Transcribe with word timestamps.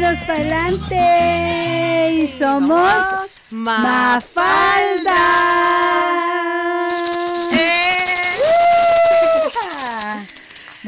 manos 0.00 0.18
para 0.18 0.38
adelante. 0.38 2.12
Y 2.14 2.26
somos 2.26 3.52
Mafalda. 3.52 5.24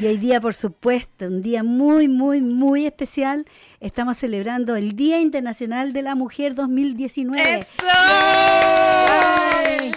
Y 0.00 0.06
hoy 0.06 0.16
día, 0.16 0.40
por 0.40 0.54
supuesto, 0.54 1.26
un 1.26 1.42
día 1.42 1.62
muy, 1.62 2.08
muy, 2.08 2.40
muy 2.40 2.86
especial. 2.86 3.44
Estamos 3.80 4.16
celebrando 4.16 4.76
el 4.76 4.96
Día 4.96 5.20
Internacional 5.20 5.92
de 5.92 6.02
la 6.02 6.14
Mujer 6.14 6.54
2019. 6.54 7.58
¡Eso! 7.60 7.68
¡Ay! 7.92 9.90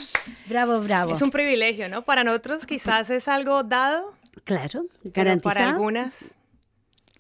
Bravo, 0.50 0.82
bravo. 0.82 1.14
Es 1.14 1.22
un 1.22 1.32
privilegio, 1.32 1.88
¿no? 1.88 2.02
Para 2.04 2.24
nosotros 2.24 2.66
quizás 2.66 3.10
es 3.12 3.28
algo 3.28 3.64
dado, 3.64 4.14
Claro, 4.44 4.86
pero 5.04 5.14
garantizado. 5.14 5.54
para 5.54 5.70
algunas 5.70 6.16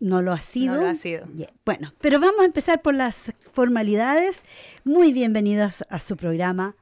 No 0.03 0.21
lo 0.21 0.33
ha 0.33 0.41
sido. 0.41 0.75
No 0.75 0.81
lo 0.81 0.87
ha 0.89 0.95
sido. 0.95 1.25
Yeah. 1.33 1.53
Bueno, 1.63 1.93
pero 2.01 2.19
vamos 2.19 2.41
a 2.41 2.45
empezar 2.45 2.81
por 2.81 2.93
las 2.93 3.31
formalidades. 3.53 4.43
Muy 4.83 5.13
bienvenidos 5.13 5.85
a 5.89 5.97
su 5.99 6.17
programa 6.17 6.75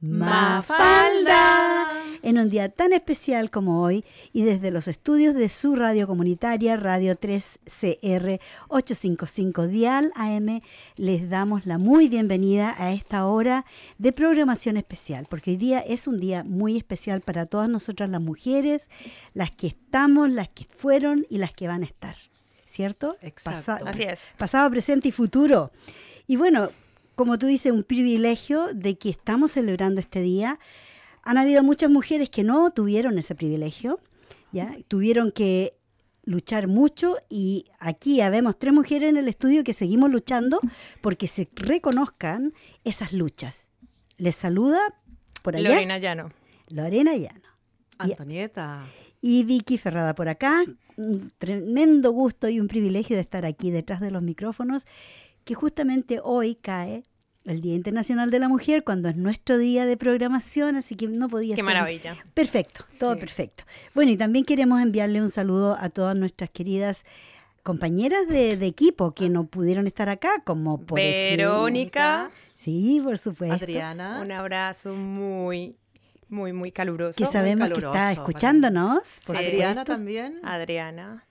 Mafalda. 0.00 1.90
En 2.22 2.38
un 2.38 2.48
día 2.48 2.70
tan 2.70 2.94
especial 2.94 3.50
como 3.50 3.82
hoy 3.82 4.02
y 4.32 4.44
desde 4.44 4.70
los 4.70 4.88
estudios 4.88 5.34
de 5.34 5.50
su 5.50 5.76
radio 5.76 6.06
comunitaria, 6.06 6.78
Radio 6.78 7.14
3CR 7.16 8.40
855 8.68 9.66
Dial 9.66 10.10
AM, 10.16 10.62
les 10.96 11.28
damos 11.28 11.66
la 11.66 11.76
muy 11.76 12.08
bienvenida 12.08 12.74
a 12.78 12.92
esta 12.92 13.26
hora 13.26 13.66
de 13.98 14.12
programación 14.12 14.78
especial, 14.78 15.26
porque 15.28 15.50
hoy 15.50 15.58
día 15.58 15.80
es 15.80 16.06
un 16.06 16.18
día 16.18 16.44
muy 16.44 16.78
especial 16.78 17.20
para 17.20 17.44
todas 17.44 17.68
nosotras 17.68 18.08
las 18.08 18.22
mujeres, 18.22 18.88
las 19.34 19.50
que 19.50 19.66
estamos, 19.66 20.30
las 20.30 20.48
que 20.48 20.64
fueron 20.64 21.26
y 21.28 21.36
las 21.36 21.52
que 21.52 21.68
van 21.68 21.82
a 21.82 21.84
estar. 21.84 22.16
¿Cierto? 22.66 23.16
Exacto. 23.20 23.86
Así 23.86 24.02
es. 24.02 24.34
Pasado, 24.38 24.70
presente 24.70 25.08
y 25.08 25.12
futuro. 25.12 25.70
Y 26.26 26.36
bueno, 26.36 26.70
como 27.14 27.38
tú 27.38 27.46
dices, 27.46 27.72
un 27.72 27.84
privilegio 27.84 28.68
de 28.74 28.96
que 28.98 29.10
estamos 29.10 29.52
celebrando 29.52 30.00
este 30.00 30.20
día. 30.20 30.58
Han 31.22 31.38
habido 31.38 31.62
muchas 31.62 31.90
mujeres 31.90 32.28
que 32.28 32.42
no 32.42 32.70
tuvieron 32.72 33.18
ese 33.18 33.34
privilegio, 33.34 33.98
¿ya? 34.52 34.76
Tuvieron 34.88 35.32
que 35.32 35.72
luchar 36.24 36.68
mucho 36.68 37.16
y 37.28 37.66
aquí 37.80 38.20
habemos 38.20 38.58
tres 38.58 38.74
mujeres 38.74 39.10
en 39.10 39.16
el 39.16 39.28
estudio 39.28 39.64
que 39.64 39.72
seguimos 39.72 40.10
luchando 40.10 40.60
porque 41.00 41.26
se 41.28 41.48
reconozcan 41.54 42.52
esas 42.84 43.12
luchas. 43.12 43.68
Les 44.16 44.34
saluda 44.34 44.80
por 45.42 45.56
allá 45.56 45.70
Lorena 45.70 45.98
Llano. 45.98 46.30
Lorena 46.68 47.14
Llano. 47.16 47.48
Antonieta. 47.98 48.84
y 49.20 49.44
Vicky 49.44 49.78
Ferrada 49.78 50.14
por 50.14 50.28
acá. 50.28 50.64
Un 50.96 51.32
tremendo 51.38 52.12
gusto 52.12 52.48
y 52.48 52.60
un 52.60 52.68
privilegio 52.68 53.16
de 53.16 53.22
estar 53.22 53.44
aquí 53.46 53.70
detrás 53.70 54.00
de 54.00 54.10
los 54.10 54.22
micrófonos, 54.22 54.86
que 55.44 55.54
justamente 55.54 56.20
hoy 56.22 56.54
cae 56.54 57.02
el 57.44 57.60
Día 57.60 57.74
Internacional 57.74 58.30
de 58.30 58.38
la 58.38 58.48
Mujer, 58.48 58.84
cuando 58.84 59.08
es 59.10 59.16
nuestro 59.16 59.58
día 59.58 59.84
de 59.84 59.96
programación, 59.98 60.76
así 60.76 60.94
que 60.96 61.08
no 61.08 61.28
podía 61.28 61.54
Qué 61.54 61.62
ser. 61.62 61.64
maravilla. 61.64 62.16
Perfecto, 62.32 62.84
todo 62.98 63.14
Sí. 63.14 63.20
perfecto. 63.20 63.64
Bueno, 63.94 64.12
y 64.12 64.16
también 64.16 64.46
queremos 64.46 64.80
enviarle 64.80 65.20
un 65.20 65.28
saludo 65.28 65.76
a 65.78 65.90
todas 65.90 66.16
nuestras 66.16 66.48
queridas 66.48 67.04
compañeras 67.62 68.28
de, 68.28 68.56
de 68.56 68.66
equipo 68.66 69.12
que 69.12 69.28
no 69.28 69.46
pudieron 69.46 69.86
estar 69.86 70.08
acá, 70.08 70.42
como 70.44 70.80
por 70.80 70.98
Verónica. 70.98 72.30
ejemplo- 72.30 72.40
Sí, 72.54 73.00
por 73.02 73.18
supuesto. 73.18 73.56
Adriana. 73.56 74.20
Un 74.22 74.30
abrazo 74.32 74.94
muy, 74.94 75.76
muy, 76.28 76.52
muy 76.52 76.72
caluroso. 76.72 77.16
Que 77.16 77.26
sabemos 77.26 77.68
que 77.70 77.78
está 77.80 78.12
escuchándonos. 78.12 79.20
Por 79.26 79.38
Sí. 79.38 79.46
Adriana 79.46 79.84
también. 79.84 80.40
Adriana. 80.42 81.26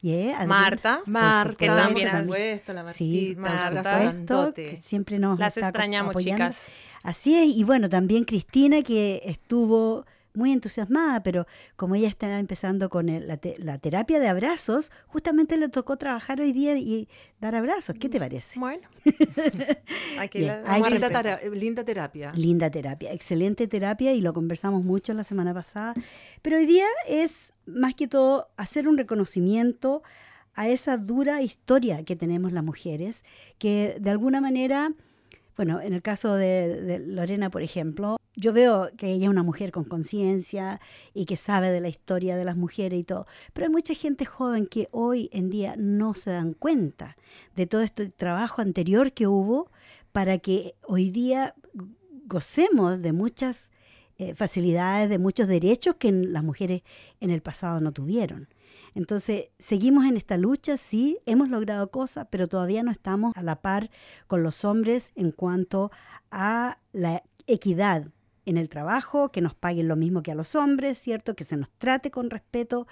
Yeah, 0.00 0.36
Adriana. 0.36 0.46
Marta. 0.46 1.00
Marta, 1.06 1.54
que 1.56 1.66
también 1.66 2.08
por 2.08 2.16
has- 2.16 2.22
supuesto, 2.24 2.72
la 2.72 2.88
Sí, 2.92 3.34
Martita, 3.36 3.42
por 3.42 3.68
un 3.68 3.74
Marta. 3.84 3.98
supuesto, 4.24 4.52
que 4.54 4.76
siempre 4.76 5.18
nos 5.18 5.38
Las 5.38 5.56
está 5.56 5.68
extrañamos, 5.68 6.10
apoyando. 6.10 6.44
chicas. 6.44 6.70
Así 7.02 7.36
es, 7.36 7.56
y 7.56 7.64
bueno, 7.64 7.88
también 7.88 8.24
Cristina 8.24 8.82
que 8.82 9.22
estuvo 9.24 10.04
muy 10.34 10.52
entusiasmada, 10.52 11.22
pero 11.22 11.46
como 11.76 11.94
ella 11.94 12.08
está 12.08 12.38
empezando 12.38 12.88
con 12.90 13.08
el- 13.08 13.26
la, 13.26 13.36
te- 13.38 13.56
la 13.58 13.78
terapia 13.78 14.20
de 14.20 14.28
abrazos, 14.28 14.90
justamente 15.06 15.56
le 15.56 15.68
tocó 15.68 15.96
trabajar 15.96 16.40
hoy 16.40 16.52
día 16.52 16.76
y 16.76 17.08
dar 17.40 17.54
abrazos. 17.54 17.96
¿Qué 17.98 18.08
te 18.08 18.18
parece? 18.18 18.58
Bueno. 18.60 18.82
Aquí 20.18 20.40
la- 20.40 20.62
linda, 21.08 21.08
linda 21.54 21.84
terapia. 21.84 22.32
Linda 22.34 22.70
terapia, 22.70 23.12
excelente 23.12 23.66
terapia 23.66 24.12
y 24.12 24.20
lo 24.20 24.32
conversamos 24.32 24.84
mucho 24.84 25.12
la 25.14 25.24
semana 25.24 25.54
pasada. 25.54 25.94
Pero 26.42 26.56
hoy 26.56 26.66
día 26.66 26.86
es 27.08 27.52
más 27.66 27.94
que 27.94 28.08
todo 28.08 28.48
hacer 28.56 28.88
un 28.88 28.96
reconocimiento 28.96 30.02
a 30.54 30.68
esa 30.68 30.96
dura 30.96 31.40
historia 31.42 32.04
que 32.04 32.16
tenemos 32.16 32.52
las 32.52 32.64
mujeres, 32.64 33.24
que 33.58 33.96
de 34.00 34.10
alguna 34.10 34.40
manera, 34.40 34.92
bueno, 35.58 35.80
en 35.80 35.92
el 35.92 36.02
caso 36.02 36.36
de, 36.36 36.80
de 36.82 37.00
Lorena, 37.00 37.50
por 37.50 37.62
ejemplo, 37.62 38.16
yo 38.36 38.52
veo 38.52 38.90
que 38.96 39.10
ella 39.10 39.24
es 39.24 39.30
una 39.30 39.42
mujer 39.42 39.72
con 39.72 39.82
conciencia 39.82 40.80
y 41.14 41.26
que 41.26 41.36
sabe 41.36 41.72
de 41.72 41.80
la 41.80 41.88
historia 41.88 42.36
de 42.36 42.44
las 42.44 42.56
mujeres 42.56 43.00
y 43.00 43.02
todo, 43.02 43.26
pero 43.52 43.66
hay 43.66 43.72
mucha 43.72 43.92
gente 43.92 44.24
joven 44.24 44.68
que 44.68 44.86
hoy 44.92 45.28
en 45.32 45.50
día 45.50 45.74
no 45.76 46.14
se 46.14 46.30
dan 46.30 46.54
cuenta 46.54 47.16
de 47.56 47.66
todo 47.66 47.80
este 47.80 48.06
trabajo 48.06 48.62
anterior 48.62 49.10
que 49.10 49.26
hubo 49.26 49.68
para 50.12 50.38
que 50.38 50.76
hoy 50.86 51.10
día 51.10 51.56
gocemos 52.26 53.02
de 53.02 53.12
muchas 53.12 53.72
eh, 54.18 54.36
facilidades, 54.36 55.10
de 55.10 55.18
muchos 55.18 55.48
derechos 55.48 55.96
que 55.96 56.12
las 56.12 56.44
mujeres 56.44 56.82
en 57.18 57.30
el 57.30 57.42
pasado 57.42 57.80
no 57.80 57.90
tuvieron. 57.90 58.46
Entonces, 58.98 59.50
seguimos 59.60 60.06
en 60.06 60.16
esta 60.16 60.36
lucha, 60.36 60.76
sí, 60.76 61.20
hemos 61.24 61.50
logrado 61.50 61.88
cosas, 61.92 62.26
pero 62.32 62.48
todavía 62.48 62.82
no 62.82 62.90
estamos 62.90 63.32
a 63.36 63.44
la 63.44 63.62
par 63.62 63.90
con 64.26 64.42
los 64.42 64.64
hombres 64.64 65.12
en 65.14 65.30
cuanto 65.30 65.92
a 66.32 66.78
la 66.92 67.22
equidad 67.46 68.08
en 68.44 68.56
el 68.56 68.68
trabajo, 68.68 69.30
que 69.30 69.40
nos 69.40 69.54
paguen 69.54 69.86
lo 69.86 69.94
mismo 69.94 70.24
que 70.24 70.32
a 70.32 70.34
los 70.34 70.56
hombres, 70.56 70.98
¿cierto? 70.98 71.36
Que 71.36 71.44
se 71.44 71.56
nos 71.56 71.70
trate 71.78 72.10
con 72.10 72.28
respeto, 72.28 72.88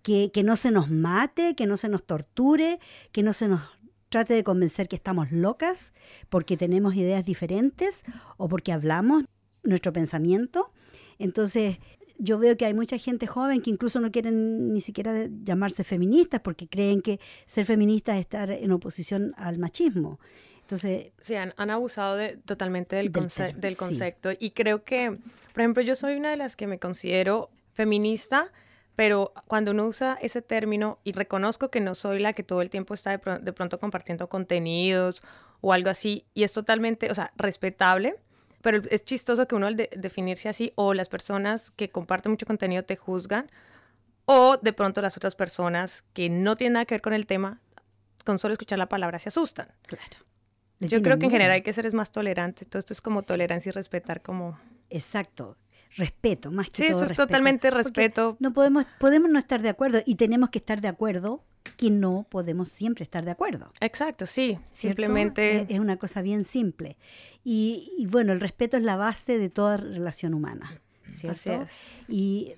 que, 0.00 0.30
que 0.32 0.42
no 0.42 0.56
se 0.56 0.70
nos 0.70 0.88
mate, 0.88 1.54
que 1.54 1.66
no 1.66 1.76
se 1.76 1.90
nos 1.90 2.04
torture, 2.04 2.80
que 3.12 3.22
no 3.22 3.34
se 3.34 3.46
nos 3.46 3.60
trate 4.08 4.32
de 4.32 4.44
convencer 4.44 4.88
que 4.88 4.96
estamos 4.96 5.30
locas 5.30 5.92
porque 6.30 6.56
tenemos 6.56 6.94
ideas 6.94 7.22
diferentes 7.22 8.04
o 8.38 8.48
porque 8.48 8.72
hablamos 8.72 9.24
nuestro 9.62 9.92
pensamiento. 9.92 10.72
Entonces, 11.18 11.80
yo 12.22 12.38
veo 12.38 12.56
que 12.56 12.66
hay 12.66 12.74
mucha 12.74 12.98
gente 12.98 13.26
joven 13.26 13.60
que 13.62 13.70
incluso 13.70 13.98
no 14.00 14.10
quieren 14.12 14.72
ni 14.72 14.80
siquiera 14.80 15.26
llamarse 15.42 15.84
feministas 15.84 16.40
porque 16.40 16.68
creen 16.68 17.00
que 17.02 17.18
ser 17.46 17.64
feminista 17.66 18.14
es 18.16 18.20
estar 18.20 18.50
en 18.50 18.70
oposición 18.72 19.34
al 19.36 19.58
machismo. 19.58 20.20
Entonces, 20.62 21.12
Sí, 21.18 21.34
han, 21.34 21.52
han 21.56 21.70
abusado 21.70 22.16
de, 22.16 22.36
totalmente 22.36 22.94
del, 22.96 23.10
Del 23.10 23.24
conce- 23.24 23.54
del 23.54 23.74
sí. 23.74 23.78
concepto. 23.78 24.30
Y 24.38 24.50
creo 24.52 24.84
que, 24.84 25.18
por 25.52 25.60
ejemplo, 25.62 25.82
yo 25.82 25.94
soy 25.96 26.14
una 26.16 26.30
de 26.30 26.36
las 26.36 26.54
que 26.54 26.66
me 26.68 26.78
considero 26.78 27.50
feminista, 27.74 28.52
pero 28.94 29.32
cuando 29.48 29.70
uno 29.72 29.86
usa 29.86 30.16
ese 30.20 30.42
término 30.42 30.98
y 31.02 31.12
reconozco 31.12 31.70
que 31.70 31.80
no 31.80 31.94
soy 31.94 32.20
la 32.20 32.32
que 32.32 32.42
todo 32.42 32.60
el 32.62 32.70
tiempo 32.70 32.94
está 32.94 33.10
de, 33.10 33.18
pro- 33.18 33.38
de 33.38 33.52
pronto 33.52 33.80
compartiendo 33.80 34.28
contenidos 34.28 35.22
o 35.60 35.72
algo 35.72 35.90
así, 35.90 36.24
y 36.34 36.42
es 36.44 36.52
totalmente, 36.52 37.10
o 37.10 37.14
sea, 37.14 37.32
respetable, 37.36 38.14
pero 38.62 38.82
es 38.90 39.04
chistoso 39.04 39.46
que 39.48 39.54
uno 39.54 39.66
al 39.66 39.76
de- 39.76 39.90
definirse 39.96 40.48
así 40.48 40.72
o 40.76 40.94
las 40.94 41.08
personas 41.08 41.70
que 41.70 41.90
comparten 41.90 42.32
mucho 42.32 42.46
contenido 42.46 42.82
te 42.84 42.96
juzgan 42.96 43.50
o 44.26 44.56
de 44.60 44.72
pronto 44.72 45.00
las 45.02 45.16
otras 45.16 45.34
personas 45.34 46.04
que 46.12 46.28
no 46.28 46.56
tienen 46.56 46.74
nada 46.74 46.84
que 46.84 46.94
ver 46.94 47.02
con 47.02 47.12
el 47.12 47.26
tema, 47.26 47.60
con 48.24 48.38
solo 48.38 48.52
escuchar 48.52 48.78
la 48.78 48.88
palabra 48.88 49.18
se 49.18 49.28
asustan. 49.28 49.68
claro. 49.86 50.16
Yo 50.82 51.02
creo 51.02 51.18
que 51.18 51.26
en 51.26 51.32
general 51.32 51.52
hay 51.52 51.60
que 51.62 51.74
ser 51.74 51.92
más 51.92 52.10
tolerante. 52.10 52.64
Todo 52.64 52.78
esto 52.78 52.94
es 52.94 53.02
como 53.02 53.22
tolerancia 53.22 53.68
y 53.68 53.72
respetar 53.72 54.22
como... 54.22 54.58
Exacto. 54.88 55.58
Respeto, 55.96 56.50
más 56.50 56.70
que 56.70 56.76
Sí, 56.76 56.82
todo 56.84 56.92
eso 56.92 56.96
es 57.04 57.08
respeto. 57.10 57.26
totalmente 57.26 57.68
Porque 57.68 57.82
respeto. 57.84 58.36
No 58.40 58.54
podemos, 58.54 58.86
podemos 58.98 59.30
no 59.30 59.38
estar 59.38 59.60
de 59.60 59.68
acuerdo 59.68 60.00
y 60.06 60.14
tenemos 60.14 60.48
que 60.48 60.56
estar 60.58 60.80
de 60.80 60.88
acuerdo 60.88 61.44
que 61.76 61.90
no 61.90 62.26
podemos 62.28 62.68
siempre 62.68 63.02
estar 63.02 63.24
de 63.24 63.30
acuerdo. 63.30 63.72
Exacto, 63.80 64.26
sí. 64.26 64.58
¿cierto? 64.70 65.02
Simplemente... 65.02 65.66
Es, 65.68 65.80
una 65.80 65.96
cosa 65.96 66.22
bien 66.22 66.44
simple. 66.44 66.96
Y, 67.44 67.92
y 67.98 68.06
bueno, 68.06 68.32
el 68.32 68.40
respeto 68.40 68.76
es 68.76 68.82
la 68.82 68.96
base 68.96 69.38
de 69.38 69.48
toda 69.48 69.76
relación 69.76 70.34
humana. 70.34 70.80
¿cierto? 71.10 71.32
Así 71.32 71.50
es. 71.50 72.10
Y 72.10 72.54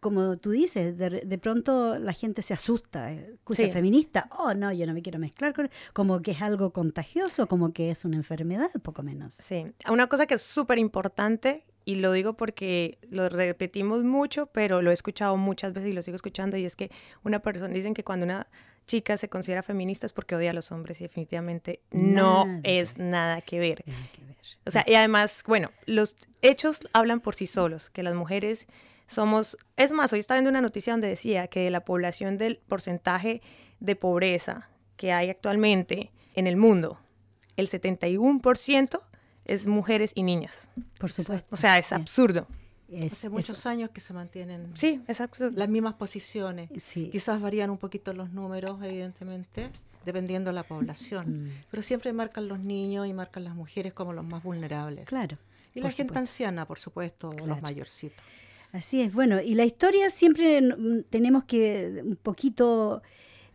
como 0.00 0.38
tú 0.38 0.50
dices, 0.50 0.96
de, 0.96 1.10
de 1.10 1.38
pronto 1.38 1.98
la 1.98 2.12
gente 2.14 2.40
se 2.42 2.54
asusta, 2.54 3.12
eh, 3.12 3.32
escucha 3.34 3.64
Sí. 3.64 3.70
feminista, 3.70 4.28
oh 4.38 4.54
no, 4.54 4.72
yo 4.72 4.86
no 4.86 4.94
me 4.94 5.02
quiero 5.02 5.18
mezclar 5.18 5.52
con, 5.52 5.68
como 5.92 6.22
que 6.22 6.30
es 6.30 6.40
algo 6.40 6.72
contagioso, 6.72 7.46
como 7.46 7.72
que 7.72 7.90
es 7.90 8.04
una 8.06 8.16
enfermedad, 8.16 8.70
poco 8.82 9.02
menos. 9.02 9.34
Sí. 9.34 9.66
Una 9.90 10.06
cosa 10.06 10.26
que 10.26 10.34
es 10.34 10.42
súper 10.42 10.78
importante, 10.78 11.64
y 11.84 11.96
lo 11.96 12.12
digo 12.12 12.34
porque 12.34 12.98
lo 13.10 13.28
repetimos 13.28 14.02
mucho, 14.02 14.46
pero 14.46 14.82
lo 14.82 14.90
he 14.90 14.94
escuchado 14.94 15.36
muchas 15.36 15.72
veces 15.72 15.90
y 15.90 15.92
lo 15.92 16.02
sigo 16.02 16.16
escuchando, 16.16 16.56
y 16.56 16.64
es 16.64 16.76
que 16.76 16.90
una 17.22 17.40
persona, 17.40 17.72
dicen 17.72 17.94
que 17.94 18.04
cuando 18.04 18.24
una 18.24 18.48
chica 18.86 19.16
se 19.16 19.28
considera 19.28 19.62
feminista 19.62 20.06
es 20.06 20.12
porque 20.12 20.34
odia 20.34 20.50
a 20.50 20.54
los 20.54 20.72
hombres, 20.72 21.00
y 21.00 21.04
definitivamente 21.04 21.80
no 21.90 22.46
es 22.62 22.98
nada 22.98 23.40
que 23.40 23.58
ver. 23.58 23.82
Nada 23.86 24.06
que 24.12 24.24
ver. 24.24 24.36
O 24.66 24.70
sea, 24.70 24.84
y 24.86 24.94
además, 24.94 25.42
bueno, 25.46 25.70
los 25.86 26.16
hechos 26.42 26.80
hablan 26.92 27.20
por 27.20 27.34
sí 27.34 27.46
solos, 27.46 27.90
que 27.90 28.02
las 28.02 28.14
mujeres 28.14 28.66
somos, 29.06 29.56
es 29.76 29.92
más, 29.92 30.12
hoy 30.12 30.20
estaba 30.20 30.38
viendo 30.38 30.50
una 30.50 30.60
noticia 30.60 30.92
donde 30.92 31.08
decía 31.08 31.48
que 31.48 31.60
de 31.60 31.70
la 31.70 31.84
población 31.84 32.38
del 32.38 32.58
porcentaje 32.68 33.42
de 33.80 33.96
pobreza 33.96 34.70
que 34.96 35.12
hay 35.12 35.30
actualmente, 35.30 36.12
en 36.34 36.46
el 36.46 36.56
mundo, 36.56 37.00
el 37.56 37.68
71% 37.68 39.00
es 39.50 39.66
mujeres 39.66 40.12
y 40.14 40.22
niñas. 40.22 40.68
Por 40.98 41.10
supuesto. 41.10 41.46
O 41.50 41.56
sea, 41.56 41.78
es 41.78 41.92
absurdo. 41.92 42.46
Hace 43.04 43.28
muchos 43.28 43.66
años 43.66 43.90
que 43.90 44.00
se 44.00 44.12
mantienen 44.12 44.72
sí, 44.74 45.00
es 45.06 45.20
absurdo. 45.20 45.56
las 45.56 45.68
mismas 45.68 45.94
posiciones. 45.94 46.70
Sí. 46.78 47.08
Quizás 47.12 47.40
varían 47.40 47.70
un 47.70 47.78
poquito 47.78 48.12
los 48.12 48.30
números, 48.30 48.82
evidentemente, 48.82 49.70
dependiendo 50.04 50.50
de 50.50 50.54
la 50.54 50.64
población. 50.64 51.44
Mm. 51.44 51.50
Pero 51.70 51.82
siempre 51.82 52.12
marcan 52.12 52.48
los 52.48 52.58
niños 52.58 53.06
y 53.06 53.12
marcan 53.12 53.44
las 53.44 53.54
mujeres 53.54 53.92
como 53.92 54.12
los 54.12 54.24
más 54.24 54.42
vulnerables. 54.42 55.06
Claro. 55.06 55.38
Y 55.72 55.80
la 55.80 55.90
gente 55.90 56.18
anciana, 56.18 56.66
por 56.66 56.80
supuesto, 56.80 57.32
los 57.46 57.62
mayorcitos. 57.62 58.20
Así 58.72 59.02
es, 59.02 59.12
bueno, 59.12 59.40
y 59.40 59.54
la 59.54 59.64
historia 59.64 60.10
siempre 60.10 60.62
tenemos 61.10 61.44
que 61.44 62.02
un 62.04 62.16
poquito 62.16 63.02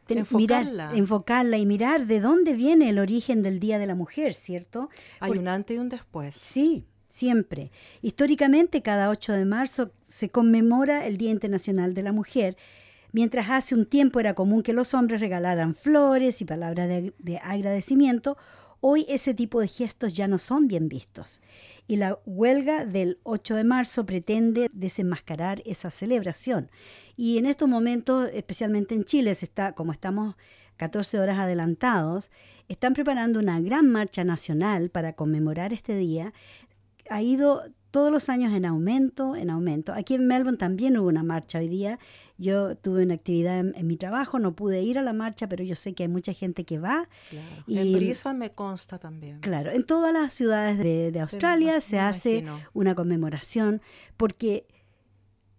Enfocarla. 0.07 0.87
mirar, 0.87 0.97
enfocarla 0.97 1.57
y 1.57 1.65
mirar 1.65 2.05
de 2.05 2.19
dónde 2.19 2.53
viene 2.53 2.89
el 2.89 2.99
origen 2.99 3.43
del 3.43 3.59
Día 3.59 3.79
de 3.79 3.87
la 3.87 3.95
Mujer, 3.95 4.33
¿cierto? 4.33 4.89
Hay 5.19 5.31
un 5.31 5.47
antes 5.47 5.75
y 5.75 5.79
un 5.79 5.89
después. 5.89 6.35
Sí, 6.35 6.85
siempre. 7.07 7.71
Históricamente, 8.01 8.81
cada 8.81 9.09
8 9.09 9.33
de 9.33 9.45
marzo 9.45 9.91
se 10.03 10.29
conmemora 10.29 11.07
el 11.07 11.17
Día 11.17 11.31
Internacional 11.31 11.93
de 11.93 12.03
la 12.03 12.11
Mujer, 12.11 12.55
mientras 13.11 13.49
hace 13.49 13.73
un 13.73 13.85
tiempo 13.85 14.19
era 14.19 14.33
común 14.33 14.61
que 14.61 14.73
los 14.73 14.93
hombres 14.93 15.21
regalaran 15.21 15.73
flores 15.73 16.41
y 16.41 16.45
palabras 16.45 16.87
de, 16.87 17.13
de 17.17 17.37
agradecimiento, 17.37 18.37
hoy 18.79 19.05
ese 19.07 19.33
tipo 19.33 19.59
de 19.59 19.67
gestos 19.67 20.13
ya 20.13 20.27
no 20.27 20.37
son 20.37 20.67
bien 20.67 20.89
vistos. 20.89 21.41
Y 21.87 21.97
la 21.97 22.19
huelga 22.25 22.85
del 22.85 23.19
8 23.23 23.55
de 23.55 23.63
marzo 23.63 24.05
pretende 24.05 24.69
desenmascarar 24.73 25.61
esa 25.65 25.89
celebración. 25.89 26.69
Y 27.15 27.37
en 27.37 27.45
estos 27.45 27.69
momentos, 27.69 28.29
especialmente 28.33 28.95
en 28.95 29.05
Chile, 29.05 29.35
se 29.35 29.45
está, 29.45 29.73
como 29.73 29.91
estamos 29.91 30.35
14 30.77 31.19
horas 31.19 31.39
adelantados, 31.39 32.31
están 32.67 32.93
preparando 32.93 33.39
una 33.39 33.59
gran 33.59 33.89
marcha 33.89 34.23
nacional 34.23 34.89
para 34.89 35.13
conmemorar 35.13 35.71
este 35.71 35.95
día 35.95 36.33
ha 37.09 37.21
ido 37.21 37.63
todos 37.91 38.11
los 38.11 38.29
años 38.29 38.53
en 38.53 38.65
aumento, 38.65 39.35
en 39.35 39.49
aumento. 39.49 39.93
Aquí 39.93 40.15
en 40.15 40.27
Melbourne 40.27 40.57
también 40.57 40.97
hubo 40.97 41.07
una 41.07 41.23
marcha 41.23 41.59
hoy 41.59 41.69
día. 41.69 41.99
Yo 42.37 42.75
tuve 42.75 43.03
una 43.03 43.13
actividad 43.13 43.59
en, 43.59 43.73
en 43.77 43.87
mi 43.87 43.95
trabajo, 43.95 44.39
no 44.39 44.55
pude 44.55 44.81
ir 44.81 44.97
a 44.99 45.01
la 45.01 45.13
marcha, 45.13 45.47
pero 45.47 45.63
yo 45.63 45.73
sé 45.75 45.93
que 45.93 46.03
hay 46.03 46.09
mucha 46.09 46.33
gente 46.33 46.65
que 46.65 46.79
va. 46.79 47.07
Claro. 47.29 47.63
Y- 47.67 47.77
En 47.79 47.93
Brisbane 47.93 48.39
me 48.39 48.51
consta 48.51 48.97
también. 48.99 49.39
Claro, 49.39 49.71
en 49.71 49.85
todas 49.85 50.11
las 50.11 50.33
ciudades 50.33 50.77
de, 50.77 51.11
de 51.11 51.19
Australia 51.21 51.79
se 51.81 51.99
hace 51.99 52.37
imagino. 52.39 52.59
una 52.73 52.93
conmemoración 52.93 53.81
porque 54.17 54.67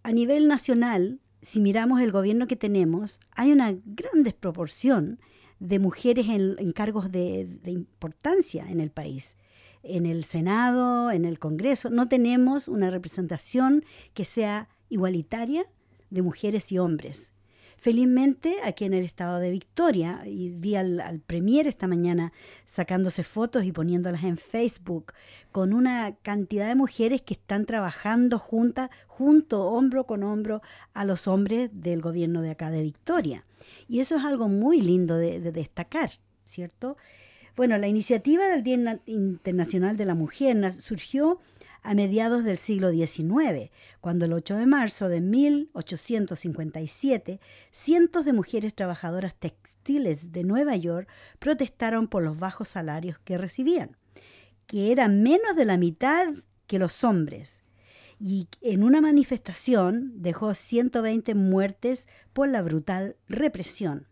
a 0.02 0.12
nivel 0.12 0.48
nacional, 0.48 1.20
si 1.40 1.60
miramos 1.60 2.00
el 2.00 2.12
gobierno 2.12 2.46
que 2.46 2.56
tenemos, 2.56 3.20
hay 3.32 3.52
una 3.52 3.72
gran 3.84 4.22
desproporción 4.22 5.18
de 5.58 5.78
mujeres 5.78 6.28
en, 6.28 6.56
en 6.58 6.72
cargos 6.72 7.10
de, 7.10 7.46
de 7.62 7.70
importancia 7.70 8.66
en 8.68 8.80
el 8.80 8.90
país. 8.90 9.36
En 9.82 10.04
el 10.04 10.24
Senado, 10.24 11.10
en 11.10 11.24
el 11.24 11.38
Congreso, 11.38 11.88
no 11.90 12.08
tenemos 12.08 12.68
una 12.68 12.90
representación 12.90 13.84
que 14.14 14.24
sea 14.24 14.68
igualitaria 14.88 15.64
de 16.10 16.22
mujeres 16.22 16.72
y 16.72 16.78
hombres. 16.78 17.32
Felizmente, 17.78 18.56
aquí 18.64 18.86
en 18.86 18.94
el 18.94 19.04
estado 19.04 19.38
de 19.38 19.50
Victoria, 19.50 20.22
y 20.24 20.48
vi 20.56 20.76
al, 20.76 21.20
premier 21.26 21.66
esta 21.66 21.86
mañana 21.86 22.32
sacándose 22.64 23.22
fotos 23.22 23.64
y 23.64 23.72
poniéndolas 23.72 24.24
en 24.24 24.38
Facebook, 24.38 25.12
con 25.52 25.74
una 25.74 26.16
cantidad 26.22 26.68
de 26.68 26.74
mujeres 26.74 27.20
que 27.20 27.34
están 27.34 27.66
trabajando 27.66 28.38
juntas, 28.38 28.88
junto, 29.06 29.64
hombro 29.66 30.06
con 30.06 30.22
hombro, 30.22 30.62
a 30.94 31.04
los 31.04 31.28
hombres 31.28 31.68
del 31.72 32.00
gobierno 32.00 32.40
de 32.40 32.50
acá 32.50 32.70
de 32.70 32.80
Victoria. 32.80 33.44
Y 33.88 34.00
eso 34.00 34.16
es 34.16 34.24
algo 34.24 34.48
muy 34.48 34.80
lindo 34.80 35.16
de, 35.18 35.38
de 35.40 35.52
destacar, 35.52 36.10
¿cierto? 36.46 36.96
Bueno, 37.56 37.76
la 37.76 37.88
iniciativa 37.88 38.48
del 38.48 38.62
Día 38.62 38.76
Na- 38.78 39.00
Internacional 39.04 39.98
de 39.98 40.04
la 40.06 40.14
Mujer 40.14 40.72
surgió 40.72 41.40
a 41.86 41.94
mediados 41.94 42.42
del 42.42 42.58
siglo 42.58 42.90
XIX, 42.90 43.70
cuando 44.00 44.24
el 44.24 44.32
8 44.32 44.56
de 44.56 44.66
marzo 44.66 45.08
de 45.08 45.20
1857, 45.20 47.38
cientos 47.70 48.24
de 48.24 48.32
mujeres 48.32 48.74
trabajadoras 48.74 49.36
textiles 49.36 50.32
de 50.32 50.42
Nueva 50.42 50.74
York 50.74 51.08
protestaron 51.38 52.08
por 52.08 52.24
los 52.24 52.40
bajos 52.40 52.70
salarios 52.70 53.20
que 53.20 53.38
recibían, 53.38 53.96
que 54.66 54.90
eran 54.90 55.22
menos 55.22 55.54
de 55.54 55.64
la 55.64 55.76
mitad 55.76 56.34
que 56.66 56.80
los 56.80 57.04
hombres. 57.04 57.62
Y 58.18 58.48
en 58.62 58.82
una 58.82 59.00
manifestación 59.00 60.20
dejó 60.20 60.54
120 60.54 61.36
muertes 61.36 62.08
por 62.32 62.48
la 62.48 62.62
brutal 62.62 63.14
represión. 63.28 64.08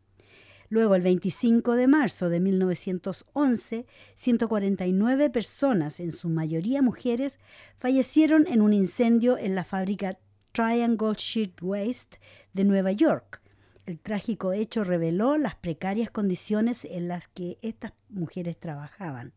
Luego, 0.69 0.95
el 0.95 1.03
25 1.03 1.75
de 1.75 1.87
marzo 1.87 2.29
de 2.29 2.41
1911, 2.41 3.87
149 4.15 5.31
personas, 5.31 6.01
en 6.01 6.13
su 6.13 6.29
mayoría 6.29 6.83
mujeres, 6.83 7.39
fallecieron 7.79 8.47
en 8.47 8.63
un 8.63 8.73
incendio 8.73 9.37
en 9.37 9.55
la 9.55 9.65
fábrica 9.65 10.19
Triangle 10.53 11.15
Sheet 11.17 11.61
Waste 11.63 12.19
de 12.53 12.65
Nueva 12.65 12.93
York. 12.93 13.43
El 13.87 13.99
trágico 13.99 14.53
hecho 14.53 14.85
reveló 14.85 15.37
las 15.37 15.57
precarias 15.57 16.11
condiciones 16.11 16.87
en 16.87 17.09
las 17.09 17.29
que 17.29 17.59
estas 17.61 17.93
mujeres 18.09 18.59
trabajaban. 18.59 19.35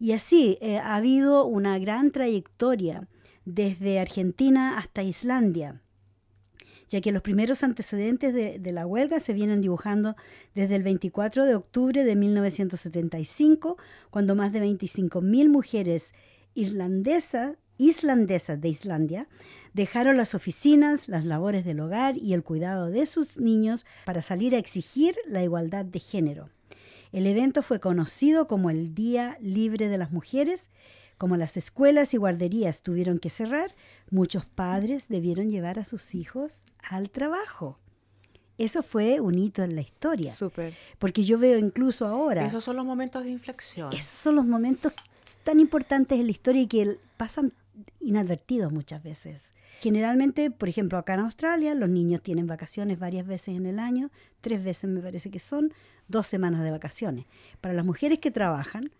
Y 0.00 0.12
así 0.12 0.58
eh, 0.60 0.78
ha 0.78 0.96
habido 0.96 1.44
una 1.44 1.78
gran 1.78 2.10
trayectoria 2.10 3.06
desde 3.44 4.00
Argentina 4.00 4.78
hasta 4.78 5.04
Islandia 5.04 5.81
ya 6.92 7.00
que 7.00 7.10
los 7.10 7.22
primeros 7.22 7.62
antecedentes 7.62 8.34
de, 8.34 8.72
la 8.72 8.86
huelga 8.86 9.18
se 9.18 9.32
vienen 9.32 9.62
dibujando 9.62 10.14
desde 10.54 10.76
el 10.76 10.82
24 10.82 11.46
de 11.46 11.54
octubre 11.54 12.04
de 12.04 12.14
1975, 12.16 13.78
cuando 14.10 14.34
más 14.34 14.52
de 14.52 14.62
25.000 14.62 15.48
mujeres 15.48 16.12
irlandesas, 16.52 17.56
islandesas 17.78 18.60
de 18.60 18.68
Islandia 18.68 19.26
dejaron 19.72 20.18
las 20.18 20.34
oficinas, 20.34 21.08
las 21.08 21.24
labores 21.24 21.64
del 21.64 21.80
hogar 21.80 22.18
y 22.18 22.34
el 22.34 22.42
cuidado 22.42 22.90
de 22.90 23.06
sus 23.06 23.38
niños 23.38 23.86
para 24.04 24.20
salir 24.20 24.54
a 24.54 24.58
exigir 24.58 25.16
la 25.26 25.42
igualdad 25.42 25.86
de 25.86 25.98
género. 25.98 26.50
El 27.10 27.26
evento 27.26 27.62
fue 27.62 27.80
conocido 27.80 28.46
como 28.46 28.68
el 28.68 28.94
Día 28.94 29.38
Libre 29.40 29.88
de 29.88 29.96
las 29.96 30.12
Mujeres. 30.12 30.68
Como 31.16 31.38
las 31.38 31.56
escuelas 31.56 32.12
y 32.12 32.18
guarderías 32.18 32.82
tuvieron 32.82 33.18
que 33.18 33.30
cerrar, 33.30 33.70
muchos 34.12 34.48
padres 34.48 35.08
debieron 35.08 35.50
llevar 35.50 35.78
a 35.78 35.84
sus 35.84 36.14
hijos 36.14 36.64
al 36.88 37.10
trabajo. 37.10 37.78
Eso 38.58 38.82
fue 38.82 39.20
un 39.20 39.38
hito 39.38 39.62
en 39.62 39.74
la 39.74 39.80
historia. 39.80 40.32
Súper. 40.32 40.74
Porque 40.98 41.24
yo 41.24 41.38
veo 41.38 41.58
incluso 41.58 42.06
ahora, 42.06 42.46
Esos 42.46 42.62
son 42.62 42.76
los 42.76 42.84
momentos 42.84 43.24
de 43.24 43.30
inflexión. 43.30 43.92
esos 43.92 44.04
son 44.20 44.36
los 44.36 44.46
momentos 44.46 44.92
tan 45.42 45.58
importantes 45.58 46.20
en 46.20 46.26
la 46.26 46.32
historia 46.32 46.62
y 46.62 46.66
que 46.66 46.98
pasan 47.16 47.52
inadvertidos 48.00 48.70
muchas 48.70 49.02
veces. 49.02 49.54
Generalmente, 49.80 50.50
por 50.50 50.68
ejemplo, 50.68 50.98
acá 50.98 51.14
en 51.14 51.20
Australia, 51.20 51.74
los 51.74 51.88
niños 51.88 52.22
tienen 52.22 52.46
vacaciones 52.46 52.98
varias 52.98 53.26
veces 53.26 53.56
en 53.56 53.66
el 53.66 53.78
año, 53.78 54.10
tres 54.40 54.62
veces 54.62 54.90
me 54.90 55.00
parece 55.00 55.30
que 55.30 55.38
son, 55.38 55.72
dos 56.08 56.26
semanas 56.26 56.62
de 56.62 56.70
vacaciones. 56.70 57.24
Para 57.60 57.74
las 57.74 57.84
mujeres 57.84 58.18
que 58.18 58.30
trabajan, 58.30 58.92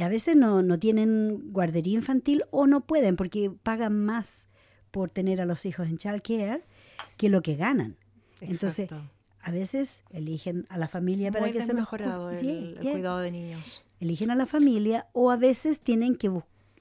y 0.00 0.02
a 0.02 0.08
veces 0.08 0.34
no, 0.34 0.62
no 0.62 0.78
tienen 0.78 1.52
guardería 1.52 1.92
infantil 1.92 2.42
o 2.50 2.66
no 2.66 2.80
pueden 2.86 3.16
porque 3.16 3.50
pagan 3.62 4.02
más 4.02 4.48
por 4.90 5.10
tener 5.10 5.42
a 5.42 5.44
los 5.44 5.66
hijos 5.66 5.88
en 5.90 5.98
child 5.98 6.22
care 6.22 6.62
que 7.18 7.28
lo 7.28 7.42
que 7.42 7.54
ganan. 7.54 7.96
Entonces, 8.40 8.78
Exacto. 8.90 9.04
a 9.42 9.50
veces 9.50 10.02
eligen 10.08 10.64
a 10.70 10.78
la 10.78 10.88
familia 10.88 11.30
para 11.30 11.44
Muy 11.44 11.52
que 11.52 11.60
se 11.60 11.74
los 11.74 11.76
mejorado 11.82 12.30
cu- 12.30 12.34
el, 12.34 12.40
Sí, 12.40 12.74
el 12.80 12.90
cuidado 12.92 13.18
de 13.18 13.30
niños. 13.30 13.84
eligen 14.00 14.30
a 14.30 14.34
la 14.36 14.46
familia 14.46 15.06
o 15.12 15.30
a 15.30 15.36
veces 15.36 15.80
tienen 15.80 16.16
que 16.16 16.30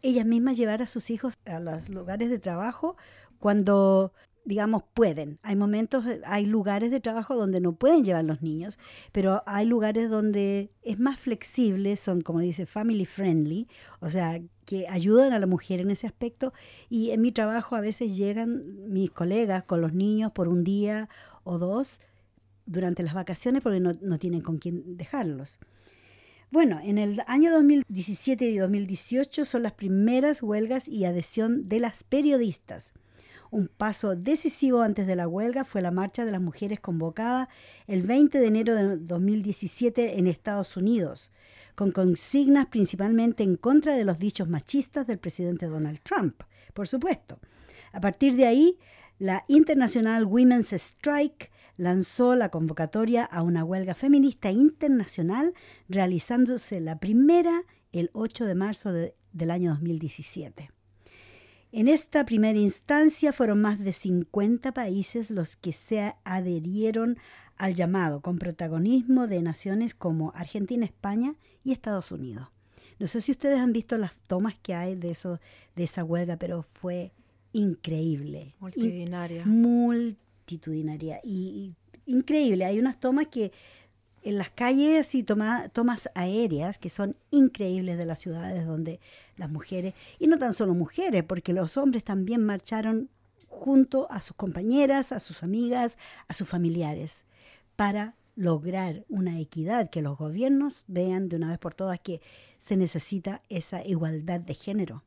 ellas 0.01 0.25
mismas 0.25 0.55
llevar 0.55 0.81
a 0.81 0.87
sus 0.87 1.09
hijos 1.09 1.33
a 1.45 1.59
los 1.59 1.89
lugares 1.89 2.29
de 2.29 2.39
trabajo 2.39 2.95
cuando 3.37 4.13
digamos 4.45 4.83
pueden. 4.93 5.39
Hay 5.43 5.55
momentos, 5.55 6.05
eh, 6.05 6.21
hay 6.25 6.45
lugares 6.45 6.91
de 6.91 6.99
trabajo 6.99 7.35
donde 7.35 7.59
no 7.59 7.73
pueden 7.73 8.03
llevar 8.03 8.25
los 8.25 8.41
niños, 8.41 8.79
pero 9.11 9.43
hay 9.45 9.65
lugares 9.65 10.09
donde 10.09 10.71
es 10.81 10.99
más 10.99 11.19
flexible, 11.19 11.95
son 11.95 12.21
como 12.21 12.39
dice 12.39 12.65
family 12.65 13.05
friendly, 13.05 13.67
o 13.99 14.09
sea, 14.09 14.41
que 14.65 14.87
ayudan 14.87 15.33
a 15.33 15.39
la 15.39 15.47
mujer 15.47 15.79
en 15.79 15.91
ese 15.91 16.07
aspecto 16.07 16.53
y 16.89 17.11
en 17.11 17.21
mi 17.21 17.31
trabajo 17.31 17.75
a 17.75 17.81
veces 17.81 18.15
llegan 18.15 18.91
mis 18.91 19.11
colegas 19.11 19.63
con 19.63 19.81
los 19.81 19.93
niños 19.93 20.31
por 20.31 20.47
un 20.47 20.63
día 20.63 21.09
o 21.43 21.57
dos 21.57 21.99
durante 22.65 23.03
las 23.03 23.13
vacaciones 23.13 23.63
porque 23.63 23.79
no, 23.79 23.91
no 24.01 24.19
tienen 24.19 24.41
con 24.41 24.59
quién 24.59 24.95
dejarlos. 24.97 25.59
Bueno, 26.51 26.79
en 26.83 26.97
el 26.97 27.21
año 27.27 27.51
2017 27.51 28.49
y 28.49 28.57
2018 28.57 29.45
son 29.45 29.61
las 29.61 29.73
primeras 29.73 30.41
huelgas 30.41 30.87
y 30.87 31.05
adhesión 31.05 31.61
de 31.61 31.79
las 31.79 32.03
periodistas. 32.03 32.93
Un 33.51 33.67
paso 33.67 34.15
decisivo 34.15 34.81
antes 34.81 35.07
de 35.07 35.15
la 35.15 35.27
huelga 35.27 35.65
fue 35.65 35.81
la 35.81 35.89
marcha 35.91 36.23
de 36.23 36.31
las 36.31 36.41
mujeres 36.41 36.79
convocada 36.79 37.49
el 37.87 38.03
20 38.03 38.39
de 38.39 38.45
enero 38.47 38.75
de 38.75 38.97
2017 38.97 40.19
en 40.19 40.27
Estados 40.27 40.77
Unidos, 40.77 41.31
con 41.75 41.91
consignas 41.91 42.67
principalmente 42.67 43.43
en 43.43 43.55
contra 43.55 43.95
de 43.95 44.05
los 44.05 44.19
dichos 44.19 44.47
machistas 44.49 45.07
del 45.07 45.17
presidente 45.17 45.65
Donald 45.65 45.99
Trump, 46.03 46.43
por 46.75 46.87
supuesto. 46.87 47.39
A 47.91 47.99
partir 47.99 48.35
de 48.35 48.45
ahí, 48.45 48.77
la 49.17 49.43
International 49.47 50.25
Women's 50.25 50.71
Strike 50.71 51.51
lanzó 51.75 52.35
la 52.35 52.49
convocatoria 52.49 53.23
a 53.23 53.41
una 53.41 53.63
huelga 53.63 53.95
feminista 53.95 54.51
internacional, 54.51 55.53
realizándose 55.87 56.79
la 56.81 56.99
primera 56.99 57.63
el 57.91 58.11
8 58.13 58.45
de 58.45 58.53
marzo 58.55 58.93
de- 58.93 59.15
del 59.33 59.49
año 59.49 59.71
2017. 59.71 60.69
En 61.71 61.87
esta 61.87 62.25
primera 62.25 62.57
instancia 62.57 63.31
fueron 63.31 63.61
más 63.61 63.79
de 63.79 63.93
50 63.93 64.73
países 64.73 65.29
los 65.29 65.55
que 65.55 65.71
se 65.71 66.15
adherieron 66.23 67.17
al 67.57 67.75
llamado, 67.75 68.21
con 68.21 68.39
protagonismo 68.39 69.27
de 69.27 69.41
naciones 69.41 69.93
como 69.93 70.31
Argentina, 70.33 70.85
España 70.85 71.35
y 71.63 71.71
Estados 71.71 72.11
Unidos. 72.11 72.47
No 72.97 73.05
sé 73.05 73.21
si 73.21 73.31
ustedes 73.31 73.59
han 73.59 73.71
visto 73.71 73.97
las 73.97 74.13
tomas 74.27 74.55
que 74.55 74.73
hay 74.73 74.95
de, 74.95 75.11
eso, 75.11 75.39
de 75.75 75.83
esa 75.83 76.03
huelga, 76.03 76.37
pero 76.37 76.63
fue 76.63 77.11
increíble. 77.53 78.55
Multitudinaria. 78.59 79.45
Multitudinaria. 79.45 81.21
Y, 81.23 81.75
y 82.05 82.11
increíble. 82.11 82.65
Hay 82.65 82.79
unas 82.79 82.99
tomas 82.99 83.27
que 83.27 83.51
en 84.23 84.37
las 84.37 84.49
calles 84.49 85.15
y 85.15 85.23
toma- 85.23 85.69
tomas 85.69 86.09
aéreas 86.15 86.77
que 86.77 86.89
son 86.89 87.15
increíbles 87.31 87.97
de 87.97 88.05
las 88.05 88.19
ciudades 88.19 88.65
donde 88.65 88.99
las 89.37 89.49
mujeres, 89.49 89.93
y 90.19 90.27
no 90.27 90.37
tan 90.37 90.53
solo 90.53 90.73
mujeres, 90.73 91.23
porque 91.23 91.53
los 91.53 91.77
hombres 91.77 92.03
también 92.03 92.43
marcharon 92.43 93.09
junto 93.47 94.11
a 94.11 94.21
sus 94.21 94.35
compañeras, 94.35 95.11
a 95.11 95.19
sus 95.19 95.43
amigas, 95.43 95.97
a 96.27 96.33
sus 96.33 96.47
familiares, 96.47 97.25
para 97.75 98.15
lograr 98.35 99.05
una 99.09 99.39
equidad, 99.39 99.89
que 99.89 100.01
los 100.01 100.17
gobiernos 100.17 100.85
vean 100.87 101.27
de 101.29 101.35
una 101.35 101.49
vez 101.49 101.59
por 101.59 101.73
todas 101.73 101.99
que 101.99 102.21
se 102.57 102.77
necesita 102.77 103.41
esa 103.49 103.85
igualdad 103.85 104.39
de 104.39 104.53
género. 104.53 105.03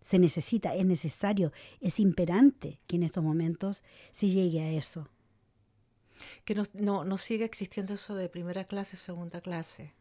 Se 0.00 0.18
necesita, 0.18 0.74
es 0.74 0.84
necesario, 0.84 1.52
es 1.80 2.00
imperante 2.00 2.80
que 2.88 2.96
en 2.96 3.04
estos 3.04 3.22
momentos 3.22 3.84
se 4.10 4.28
llegue 4.28 4.60
a 4.60 4.70
eso. 4.72 5.08
Que 6.44 6.54
no, 6.54 6.64
no, 6.74 7.04
no 7.04 7.18
sigue 7.18 7.44
existiendo 7.44 7.94
eso 7.94 8.14
de 8.14 8.28
primera 8.28 8.64
clase, 8.64 8.96
segunda 8.96 9.40
clase, 9.40 9.92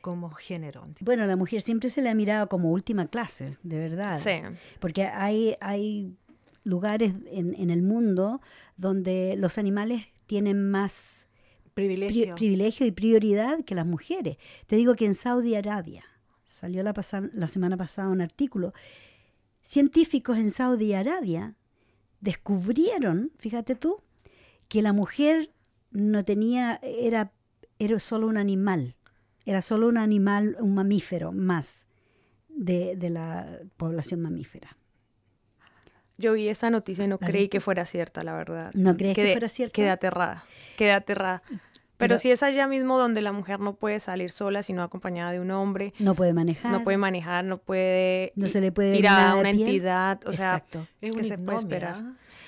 como 0.00 0.30
género. 0.30 0.86
Bueno, 1.00 1.26
la 1.26 1.36
mujer 1.36 1.60
siempre 1.62 1.88
se 1.90 2.02
le 2.02 2.08
ha 2.10 2.14
mirado 2.14 2.48
como 2.48 2.70
última 2.72 3.06
clase, 3.08 3.56
de 3.62 3.78
verdad. 3.78 4.18
Sí. 4.18 4.40
Porque 4.80 5.04
hay, 5.04 5.54
hay 5.60 6.16
lugares 6.64 7.12
en, 7.26 7.54
en 7.54 7.70
el 7.70 7.82
mundo 7.82 8.40
donde 8.76 9.34
los 9.36 9.58
animales 9.58 10.06
tienen 10.26 10.70
más 10.70 11.28
pri- 11.74 11.86
Privilegio. 11.86 12.34
privilegio 12.34 12.86
y 12.86 12.90
prioridad 12.90 13.64
que 13.64 13.74
las 13.74 13.86
mujeres. 13.86 14.36
Te 14.66 14.76
digo 14.76 14.94
que 14.94 15.06
en 15.06 15.14
Saudi 15.14 15.54
Arabia, 15.54 16.04
salió 16.44 16.82
la, 16.82 16.92
pasa- 16.92 17.28
la 17.32 17.46
semana 17.46 17.76
pasada 17.76 18.08
un 18.08 18.20
artículo, 18.20 18.72
científicos 19.62 20.36
en 20.38 20.50
Saudi 20.50 20.92
Arabia 20.94 21.54
descubrieron, 22.20 23.32
fíjate 23.38 23.74
tú, 23.74 24.00
que 24.72 24.80
la 24.80 24.94
mujer 24.94 25.50
no 25.90 26.24
tenía, 26.24 26.80
era, 26.82 27.30
era 27.78 27.98
solo 27.98 28.26
un 28.26 28.38
animal, 28.38 28.96
era 29.44 29.60
solo 29.60 29.86
un 29.86 29.98
animal, 29.98 30.56
un 30.60 30.72
mamífero 30.74 31.30
más 31.30 31.88
de, 32.48 32.96
de 32.96 33.10
la 33.10 33.46
población 33.76 34.22
mamífera. 34.22 34.78
Yo 36.16 36.32
vi 36.32 36.48
esa 36.48 36.70
noticia 36.70 37.04
y 37.04 37.08
no 37.08 37.18
¿La 37.20 37.26
creí 37.26 37.50
que 37.50 37.60
fuera 37.60 37.84
cierta, 37.84 38.24
la 38.24 38.32
verdad. 38.32 38.70
¿No 38.72 38.96
crees 38.96 39.14
que 39.14 39.32
fuera 39.32 39.50
cierta? 39.50 39.74
Quedé 39.74 39.90
aterrada, 39.90 40.46
quedé 40.78 40.92
aterrada. 40.92 41.42
Pero, 41.48 41.58
Pero- 41.98 42.18
si 42.18 42.30
es 42.30 42.42
allá 42.42 42.66
mismo 42.66 42.96
donde 42.96 43.20
la 43.20 43.32
mujer 43.32 43.60
no 43.60 43.74
puede 43.74 44.00
salir 44.00 44.30
sola, 44.30 44.62
sino 44.62 44.82
acompañada 44.82 45.32
de 45.32 45.40
un 45.40 45.50
hombre, 45.50 45.92
No 45.98 46.14
puede 46.14 46.32
manejar. 46.32 46.72
no 46.72 46.82
puede 46.82 46.96
manejar, 46.96 47.44
no 47.44 47.58
puede 47.58 48.32
No 48.36 48.48
se 48.48 48.62
le 48.62 48.72
puede 48.72 48.96
ir 48.96 49.06
a 49.06 49.36
una 49.36 49.50
entidad, 49.50 50.18
o 50.26 50.32
sea, 50.32 50.54
Exacto. 50.56 50.86
Es 51.02 51.12
¿qué 51.12 51.18
una 51.18 51.28
se 51.28 51.36
puede 51.36 51.58
esperar? 51.58 52.02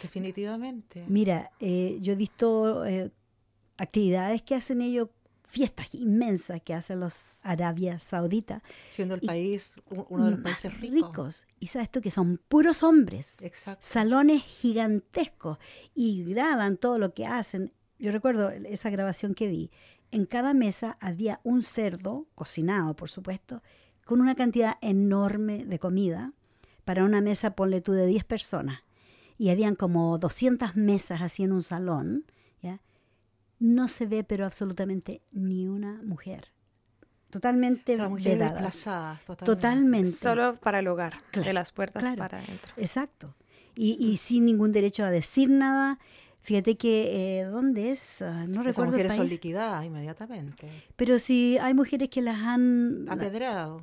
Definitivamente. 0.04 1.04
Mira, 1.08 1.50
eh, 1.60 1.98
yo 2.00 2.12
he 2.12 2.16
visto 2.16 2.84
eh, 2.84 3.10
actividades 3.76 4.42
que 4.42 4.54
hacen 4.54 4.80
ellos, 4.82 5.08
fiestas 5.42 5.94
inmensas 5.94 6.62
que 6.62 6.72
hacen 6.74 7.00
los 7.00 7.20
Arabia 7.42 7.98
Saudita. 7.98 8.62
Siendo 8.90 9.14
el 9.14 9.24
y- 9.24 9.26
país 9.26 9.76
uno 10.08 10.24
de 10.24 10.30
los 10.32 10.40
más 10.40 10.60
países 10.62 10.80
ricos. 10.80 11.46
Y 11.60 11.66
sabes 11.66 11.90
tú 11.90 12.00
que 12.00 12.10
son 12.10 12.38
puros 12.48 12.82
hombres. 12.82 13.42
Exacto. 13.42 13.84
Salones 13.86 14.42
gigantescos 14.42 15.58
y 15.94 16.24
graban 16.24 16.76
todo 16.76 16.98
lo 16.98 17.12
que 17.12 17.26
hacen. 17.26 17.72
Yo 17.98 18.10
recuerdo 18.12 18.50
esa 18.50 18.90
grabación 18.90 19.34
que 19.34 19.48
vi. 19.48 19.70
En 20.10 20.26
cada 20.26 20.54
mesa 20.54 20.96
había 21.00 21.40
un 21.44 21.62
cerdo, 21.62 22.26
cocinado 22.34 22.94
por 22.94 23.10
supuesto, 23.10 23.62
con 24.04 24.20
una 24.20 24.34
cantidad 24.34 24.76
enorme 24.80 25.64
de 25.64 25.78
comida 25.78 26.32
para 26.84 27.04
una 27.04 27.20
mesa, 27.20 27.54
ponle 27.56 27.80
tú, 27.80 27.92
de 27.92 28.06
10 28.06 28.24
personas. 28.24 28.80
Y 29.38 29.50
habían 29.50 29.74
como 29.74 30.18
200 30.18 30.76
mesas 30.76 31.20
así 31.22 31.42
en 31.42 31.52
un 31.52 31.62
salón. 31.62 32.24
¿ya? 32.62 32.80
No 33.58 33.88
se 33.88 34.06
ve 34.06 34.24
pero 34.24 34.44
absolutamente 34.46 35.22
ni 35.32 35.66
una 35.68 36.00
mujer. 36.04 36.48
Totalmente 37.30 37.94
O 37.94 37.96
sea, 37.96 38.08
mujeres 38.08 38.34
vedada. 38.38 38.52
desplazadas 38.52 39.24
totalmente. 39.24 39.44
Totalmente. 39.56 40.10
solo 40.12 40.54
para 40.56 40.78
el 40.78 40.86
hogar, 40.86 41.14
Claro, 41.32 41.46
de 41.48 41.52
las 41.52 41.72
puertas 41.72 42.02
claro. 42.02 42.16
para 42.16 42.38
adentro. 42.38 42.72
Exacto. 42.76 43.34
Y, 43.74 43.96
y 43.98 44.18
sin 44.18 44.44
ningún 44.46 44.70
derecho 44.72 45.04
a 45.04 45.10
decir 45.10 45.50
nada. 45.50 45.98
Fíjate 46.42 46.76
que, 46.76 47.40
eh, 47.40 47.44
¿dónde 47.44 47.90
es? 47.90 48.22
Ah, 48.22 48.44
no 48.46 48.60
Esas 48.60 48.64
recuerdo 48.66 48.82
el 48.84 48.90
mujeres 48.92 49.12
son 49.14 49.22
país. 49.22 49.32
liquidadas 49.32 49.84
inmediatamente. 49.84 50.68
Pero 50.94 51.18
sí 51.18 51.58
hay 51.60 51.74
mujeres 51.74 52.08
que 52.10 52.22
las 52.22 52.38
han, 52.38 53.06
la- 53.06 53.14
Apedreado. 53.14 53.82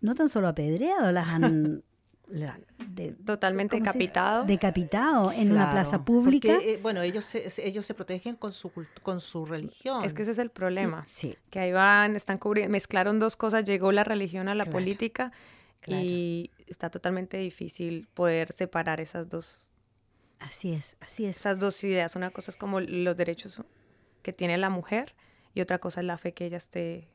no 0.00 0.14
tan 0.14 0.28
solo 0.28 0.46
apedreado, 0.46 1.10
las 1.10 1.26
han 1.28 1.82
la- 2.28 2.58
de- 2.88 3.12
Totalmente 3.12 3.76
decapitado. 3.76 4.44
decapitado 4.44 5.30
en 5.32 5.52
una 5.52 5.70
plaza 5.72 6.04
pública. 6.04 6.48
Porque, 6.54 6.74
eh, 6.74 6.78
bueno, 6.82 7.02
ellos 7.02 7.24
se, 7.24 7.44
ellos 7.66 7.84
se 7.86 7.94
protegen 7.94 8.36
con 8.36 8.52
su, 8.52 8.70
con 9.02 9.20
su 9.20 9.44
religión. 9.46 10.04
Es 10.04 10.14
que 10.14 10.22
ese 10.22 10.30
es 10.32 10.38
el 10.38 10.50
problema. 10.50 11.04
Sí, 11.06 11.36
Que 11.50 11.58
ahí 11.60 11.72
van, 11.72 12.16
están 12.16 12.38
cubriendo, 12.38 12.72
mezclaron 12.72 13.18
dos 13.18 13.36
cosas, 13.36 13.64
llegó 13.64 13.92
la 13.92 14.04
religión 14.04 14.48
a 14.48 14.54
la 14.54 14.64
Claro, 14.64 14.78
política 14.78 15.32
claro. 15.80 16.02
y 16.04 16.50
está 16.66 16.90
totalmente 16.90 17.36
difícil 17.38 18.08
poder 18.14 18.52
separar 18.52 19.00
esas 19.00 19.28
dos, 19.28 19.70
así 20.40 20.72
es, 20.72 20.96
así 21.00 21.26
es. 21.26 21.36
esas 21.36 21.58
dos 21.58 21.82
ideas. 21.84 22.16
Una 22.16 22.30
cosa 22.30 22.50
es 22.50 22.56
como 22.56 22.80
los 22.80 23.16
derechos 23.16 23.60
que 24.22 24.32
tiene 24.32 24.56
la 24.56 24.70
mujer 24.70 25.14
y 25.54 25.60
otra 25.60 25.78
cosa 25.78 26.00
es 26.00 26.06
la 26.06 26.16
fe 26.18 26.32
que 26.32 26.46
ella 26.46 26.56
esté 26.56 27.06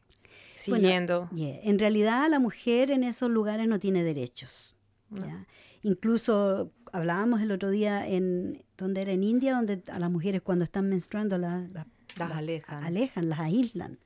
Bueno, 0.67 0.83
siguiendo. 0.83 1.29
Yeah, 1.33 1.59
En 1.63 1.79
realidad 1.79 2.29
la 2.29 2.37
mujer 2.39 2.91
en 2.91 3.03
esos 3.03 3.29
lugares 3.31 3.67
no 3.67 3.79
tiene 3.79 4.03
derechos. 4.03 4.75
¿Ya? 5.11 5.45
Incluso 5.81 6.71
hablábamos 6.91 7.41
el 7.41 7.51
otro 7.51 7.69
día 7.69 8.07
en 8.07 8.63
donde 8.77 9.01
era 9.01 9.11
en 9.11 9.23
India, 9.23 9.53
donde 9.55 9.81
a 9.91 9.99
las 9.99 10.09
mujeres 10.11 10.41
cuando 10.41 10.63
están 10.63 10.89
menstruando 10.89 11.37
la- 11.37 11.67
la- 11.73 11.87
Las 12.17 12.31
alejan. 12.31 12.83
alejan, 12.83 13.29
las 13.29 13.39
aíslan. 13.39 13.99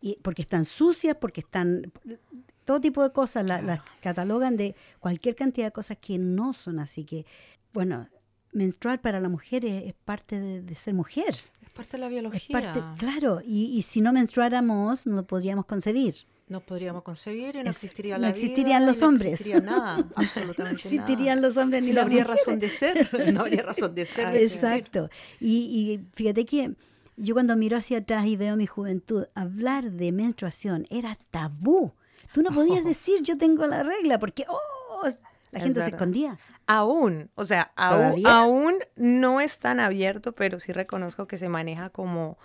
Y 0.00 0.18
porque 0.22 0.42
están 0.42 0.64
sucias, 0.64 1.16
porque 1.20 1.40
están 1.40 1.92
todo 2.64 2.80
tipo 2.80 3.02
de 3.02 3.12
cosas, 3.12 3.46
la- 3.46 3.62
las 3.62 3.80
catalogan 4.00 4.56
de 4.56 4.74
cualquier 5.00 5.34
cantidad 5.36 5.66
de 5.68 5.72
cosas 5.72 5.98
que 6.00 6.18
no 6.18 6.52
son 6.52 6.78
así 6.80 7.04
que, 7.04 7.24
bueno, 7.72 8.08
menstruar 8.52 9.00
para 9.00 9.20
la 9.20 9.28
mujer 9.28 9.64
es, 9.64 9.84
es 9.84 9.94
parte 9.94 10.40
de, 10.40 10.62
de 10.62 10.74
ser 10.74 10.94
mujer. 10.94 11.34
Es 11.62 11.70
parte 11.70 11.92
de 11.92 11.98
la 11.98 12.06
Es 12.06 12.12
biología. 12.12 12.48
parte, 12.60 12.82
claro, 12.98 13.40
y, 13.44 13.66
y 13.76 13.82
si 13.82 14.00
no 14.00 14.12
menstruáramos 14.12 15.06
no 15.06 15.26
podríamos 15.26 15.66
concebir. 15.66 16.14
No 16.48 16.60
podríamos 16.60 17.02
conseguir 17.02 17.56
y 17.56 17.62
no 17.64 17.70
existiría 17.70 18.16
no 18.16 18.22
la 18.22 18.28
existirían 18.28 18.82
vida, 18.82 18.86
los 18.86 19.00
no 19.00 19.08
hombres. 19.08 19.32
existiría 19.32 19.60
nada, 19.60 19.96
No 20.06 20.12
absolutamente 20.14 20.82
existirían 20.82 21.36
nada. 21.36 21.48
los 21.48 21.56
hombres 21.56 21.82
ni 21.84 21.92
no 21.92 22.00
habría 22.02 22.22
mujeres. 22.22 22.40
razón 22.46 22.58
de 22.60 22.70
ser. 22.70 23.32
No 23.34 23.40
habría 23.40 23.62
razón 23.62 23.94
de 23.94 24.06
ser. 24.06 24.30
de. 24.32 24.44
Exacto. 24.44 25.10
Y, 25.40 25.56
y 25.56 26.06
fíjate 26.14 26.44
que 26.44 26.74
yo 27.16 27.34
cuando 27.34 27.56
miro 27.56 27.76
hacia 27.76 27.98
atrás 27.98 28.26
y 28.26 28.36
veo 28.36 28.56
mi 28.56 28.66
juventud, 28.66 29.26
hablar 29.34 29.90
de 29.90 30.12
menstruación 30.12 30.86
era 30.90 31.18
tabú. 31.30 31.92
Tú 32.32 32.42
no 32.42 32.50
podías 32.50 32.84
decir 32.92 33.22
yo 33.22 33.36
tengo 33.38 33.66
la 33.66 33.82
regla 33.82 34.18
porque 34.20 34.44
oh, 34.48 35.08
la 35.50 35.58
Es 35.58 35.64
gente 35.64 35.80
se 35.82 35.90
escondía. 35.90 36.38
Aún, 36.68 37.30
o 37.36 37.44
sea, 37.44 37.72
aún, 37.76 38.26
aún 38.26 38.74
no 38.96 39.40
es 39.40 39.58
tan 39.60 39.78
abierto, 39.80 40.32
pero 40.32 40.58
sí 40.60 40.72
reconozco 40.72 41.26
que 41.26 41.38
se 41.38 41.48
maneja 41.48 41.90
como, 41.90 42.38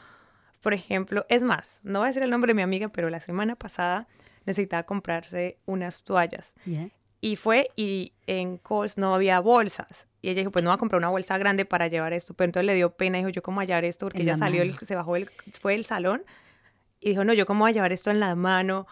por 0.62 0.74
ejemplo, 0.74 1.26
es 1.30 1.44
más, 1.44 1.80
no 1.84 2.00
voy 2.00 2.08
a 2.08 2.10
decir 2.10 2.24
el 2.24 2.30
nombre 2.30 2.50
de 2.52 2.56
mi 2.56 2.62
amiga, 2.62 2.90
pero 2.90 3.10
la 3.10 3.20
semana 3.20 3.56
pasada 3.56 4.08
necesitaba 4.46 4.84
comprarse 4.84 5.58
unas 5.66 6.04
toallas. 6.04 6.56
¿ya? 6.66 6.88
Y 7.20 7.36
fue 7.36 7.70
y 7.76 8.14
en 8.28 8.58
Coles 8.58 8.98
no 8.98 9.14
había 9.14 9.40
bolsas. 9.40 10.08
Y 10.24 10.30
ella 10.30 10.40
dijo, 10.42 10.52
pues 10.52 10.64
no 10.64 10.70
va 10.70 10.76
a 10.76 10.78
comprar 10.78 11.00
una 11.00 11.10
bolsa 11.10 11.38
grande 11.38 11.66
para 11.66 11.88
llevar 11.88 12.14
esto. 12.14 12.34
Pero 12.36 12.46
entonces 12.46 12.66
le 12.68 12.76
dio 12.76 12.92
pena, 12.96 13.18
dijo, 13.18 13.30
yo 13.30 13.42
cómo 13.42 13.56
voy 13.56 13.64
a 13.64 13.68
llevar 13.68 13.86
esto, 13.86 14.06
porque 14.06 14.20
En 14.20 14.24
ella 14.24 14.34
la 14.34 14.38
salió, 14.38 14.62
el- 14.62 14.74
se 14.78 14.96
bajó, 14.96 15.16
el, 15.16 15.26
fue 15.28 15.74
del 15.74 15.84
salón 15.86 16.24
y 17.00 17.10
dijo, 17.10 17.24
no, 17.24 17.34
yo 17.34 17.46
cómo 17.46 17.62
voy 17.64 17.72
a 17.72 17.74
llevar 17.74 17.92
esto 17.92 18.10
en 18.12 18.20
la 18.20 18.36
mano. 18.36 18.88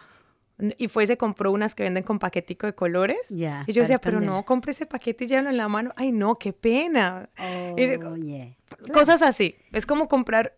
Y 0.77 0.88
fue 0.89 1.05
y 1.05 1.07
se 1.07 1.17
compró 1.17 1.51
unas 1.51 1.73
que 1.73 1.83
venden 1.83 2.03
con 2.03 2.19
paquetico 2.19 2.67
de 2.67 2.73
colores. 2.75 3.17
Ya, 3.29 3.63
y 3.65 3.71
yo 3.73 3.81
decía, 3.81 3.99
pero 4.01 4.19
no, 4.25 4.43
compre 4.45 4.71
ese 4.73 4.85
paquete 4.85 5.23
y 5.23 5.27
llévalo 5.27 5.49
en 5.49 5.57
la 5.57 5.67
mano. 5.69 5.91
Ay, 5.95 6.11
no, 6.11 6.35
qué 6.35 6.51
pena. 6.51 7.29
Y 7.77 7.85
digo, 7.88 8.09
Oye. 8.11 8.57
Cosas 8.91 9.21
así. 9.21 9.55
Es 9.71 9.85
como 9.85 10.07
comprar, 10.07 10.55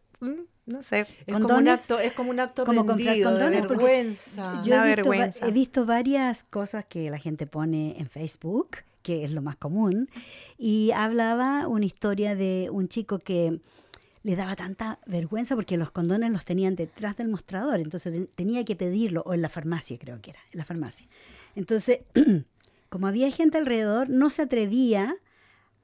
no 0.72 0.82
sé. 0.84 1.02
Es 1.02 1.08
como, 1.26 1.38
un 1.38 1.42
¿Condones? 1.44 1.82
acto, 1.82 2.00
es 2.00 2.14
como 2.14 2.30
un 2.32 2.40
acto 2.40 2.66
Como 2.66 2.84
de 2.84 3.24
condones, 3.24 3.66
porque 3.66 3.84
vergüenza. 3.84 4.62
Yo 4.64 4.74
Una 4.76 4.84
he 4.92 4.96
visto, 4.96 5.10
va- 5.10 5.16
vergüenza. 5.18 5.48
he 5.48 5.52
visto 5.52 5.86
varias 5.86 6.44
cosas 6.44 6.86
que 6.86 7.10
la 7.10 7.18
gente 7.18 7.48
pone 7.48 7.98
en 8.00 8.10
Facebook, 8.10 8.78
que 9.04 9.24
es 9.26 9.32
lo 9.32 9.42
más 9.42 9.56
común, 9.58 10.10
y 10.58 10.92
hablaba 10.92 11.68
una 11.68 11.86
historia 11.86 12.36
de 12.36 12.70
un 12.72 12.88
chico 12.88 13.20
que 13.20 13.60
le 14.24 14.36
daba 14.36 14.56
tanta 14.56 15.00
vergüenza 15.08 15.56
porque 15.56 15.78
los 15.78 15.90
condones 15.90 16.32
los 16.32 16.46
tenían 16.46 16.76
detrás 16.76 17.18
del 17.18 17.28
mostrador, 17.28 17.80
entonces 17.80 18.14
ten- 18.14 18.28
tenía 18.36 18.64
que 18.64 18.76
pedirlo, 18.76 19.24
o 19.26 19.34
en 19.34 19.42
la 19.42 19.50
farmacia 19.50 19.98
creo 19.98 20.22
que 20.22 20.30
era, 20.32 20.40
en 20.52 20.60
la 20.60 20.66
farmacia. 20.66 21.08
Entonces, 21.56 22.02
como 22.90 23.08
había 23.08 23.32
gente 23.32 23.58
alrededor, 23.58 24.10
no 24.10 24.30
se 24.30 24.44
atrevía 24.44 25.16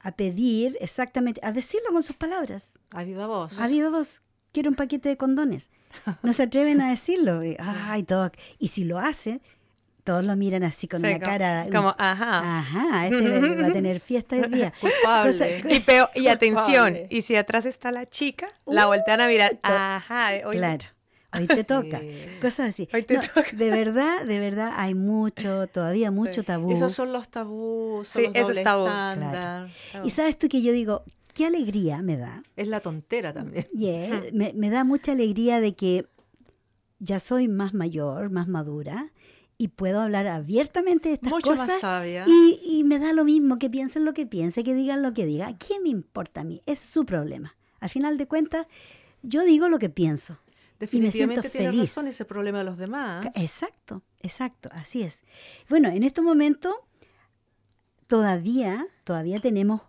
a 0.00 0.12
pedir 0.12 0.76
exactamente, 0.80 1.40
a 1.42 1.50
decirlo 1.50 1.88
con 1.90 2.04
sus 2.04 2.14
palabras. 2.14 2.78
A 2.94 3.02
viva 3.02 3.26
voz. 3.26 3.58
A 3.58 3.66
viva 3.66 3.88
voz, 3.90 4.22
quiero 4.58 4.70
un 4.70 4.74
paquete 4.76 5.08
de 5.10 5.16
condones. 5.16 5.70
No 6.24 6.32
se 6.32 6.42
atreven 6.42 6.80
a 6.80 6.90
decirlo. 6.90 7.42
Ay, 7.60 8.02
todo. 8.02 8.32
Y 8.58 8.68
si 8.68 8.82
lo 8.82 8.98
hacen, 8.98 9.40
todos 10.02 10.24
lo 10.24 10.34
miran 10.34 10.64
así 10.64 10.88
con 10.88 11.00
Sí, 11.00 11.06
una 11.06 11.20
cara. 11.20 11.66
como, 11.70 11.94
ajá. 11.96 12.58
Ajá, 12.58 13.06
este 13.06 13.54
va 13.62 13.66
a 13.68 13.72
tener 13.72 14.00
fiesta 14.00 14.34
hoy 14.34 14.48
día. 14.48 14.72
Culpable. 14.80 15.30
Cosa- 15.30 15.48
Y, 15.48 15.78
peo- 15.80 16.10
y 16.16 16.26
atención, 16.26 16.64
Culpable. 16.92 17.06
y 17.08 17.22
si 17.22 17.36
atrás 17.36 17.66
está 17.66 17.92
la 17.92 18.04
chica, 18.06 18.48
la 18.66 18.86
voltean 18.86 19.20
a 19.20 19.28
mirar. 19.28 19.56
Ajá, 19.62 20.30
oye, 20.44 20.58
Claro. 20.58 20.84
Hoy 21.38 21.46
te 21.46 21.62
toca. 21.64 22.00
Sí. 22.00 22.10
Cosas 22.42 22.70
así. 22.70 22.88
Hoy 22.92 23.04
te 23.04 23.14
No, 23.14 23.20
toca. 23.20 23.44
De 23.52 23.70
verdad, 23.70 24.24
de 24.24 24.38
verdad, 24.40 24.72
hay 24.76 24.94
mucho, 24.94 25.68
todavía 25.68 26.10
mucho 26.10 26.42
tabú. 26.42 26.72
Esos 26.72 26.92
son 26.94 27.12
los 27.12 27.28
tabús, 27.28 28.08
son 28.08 28.22
Sí, 28.22 28.26
los 28.28 28.34
es 28.36 28.42
doble 28.48 28.62
tabú. 28.62 28.86
estándar. 28.88 29.68
Y 30.04 30.10
sabes 30.10 30.36
tú 30.36 30.48
que 30.48 30.62
yo 30.62 30.72
digo, 30.72 31.04
qué 31.38 31.46
alegría 31.46 32.02
me 32.02 32.16
da. 32.16 32.42
Es 32.56 32.66
la 32.66 32.80
tontera 32.80 33.32
también. 33.32 33.66
Yeah, 33.72 34.22
me, 34.32 34.52
me 34.54 34.70
da 34.70 34.82
mucha 34.82 35.12
alegría 35.12 35.60
de 35.60 35.76
que 35.76 36.08
ya 36.98 37.20
soy 37.20 37.46
más 37.46 37.74
mayor, 37.74 38.28
más 38.30 38.48
madura 38.48 39.12
y 39.56 39.68
puedo 39.68 40.00
hablar 40.00 40.26
abiertamente 40.26 41.10
de 41.10 41.14
estas 41.14 41.30
Mucho 41.30 41.50
más 41.50 41.60
cosas. 41.60 41.80
sabia. 41.80 42.24
Y, 42.26 42.60
y 42.64 42.82
me 42.82 42.98
da 42.98 43.12
lo 43.12 43.24
mismo 43.24 43.56
que 43.58 43.70
piensen 43.70 44.04
lo 44.04 44.14
que 44.14 44.26
piensen, 44.26 44.64
que 44.64 44.74
digan 44.74 45.00
lo 45.02 45.14
que 45.14 45.26
digan. 45.26 45.56
¿Qué 45.58 45.78
me 45.80 45.90
importa 45.90 46.40
a 46.40 46.44
mí? 46.44 46.60
Es 46.66 46.80
su 46.80 47.04
problema. 47.06 47.56
Al 47.78 47.88
final 47.88 48.18
de 48.18 48.26
cuentas, 48.26 48.66
yo 49.22 49.44
digo 49.44 49.68
lo 49.68 49.78
que 49.78 49.90
pienso. 49.90 50.34
y 50.80 51.00
me 51.00 51.12
siento 51.12 51.36
Definitivamente 51.36 51.50
tiene 51.50 51.66
feliz. 51.68 51.80
razón 51.82 52.06
ese 52.08 52.24
problema 52.24 52.58
de 52.58 52.64
los 52.64 52.78
demás. 52.78 53.26
Exacto, 53.36 54.02
exacto, 54.20 54.70
así 54.72 55.02
es. 55.02 55.22
Bueno, 55.68 55.88
en 55.88 56.02
este 56.02 56.20
momento 56.20 56.74
todavía, 58.06 58.86
todavía 59.04 59.40
tenemos, 59.40 59.82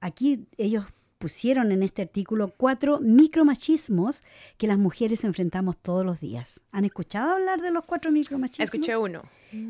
aquí 0.00 0.46
ellos 0.56 0.84
pusieron 1.18 1.72
en 1.72 1.82
este 1.82 2.02
artículo 2.02 2.48
cuatro 2.56 3.00
micromachismos 3.00 4.22
que 4.58 4.66
las 4.66 4.78
mujeres 4.78 5.24
enfrentamos 5.24 5.76
todos 5.76 6.04
los 6.04 6.20
días. 6.20 6.60
¿Han 6.72 6.84
escuchado 6.84 7.32
hablar 7.32 7.60
de 7.60 7.70
los 7.70 7.84
cuatro 7.84 8.10
micromachismos? 8.12 8.64
escuché 8.64 8.96
uno, 8.96 9.22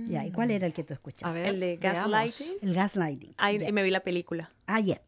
Ya, 0.05 0.25
¿y 0.27 0.33
cuál 0.33 0.51
era 0.51 0.67
el 0.67 0.73
que 0.73 0.83
tú 0.85 0.93
A 0.93 0.97
escuchaste? 0.97 1.33
ver, 1.33 1.47
el 1.55 1.61
de 1.61 1.77
gaslighting. 1.77 2.53
El 2.63 2.75
gaslighting. 2.75 3.35
Ay, 3.39 3.59
Ya. 3.59 3.69
y 3.69 3.73
me 3.73 3.83
vi 3.83 3.91
la 3.91 4.01
película. 4.01 4.51
Ah, 4.67 4.81
ya. 4.81 5.01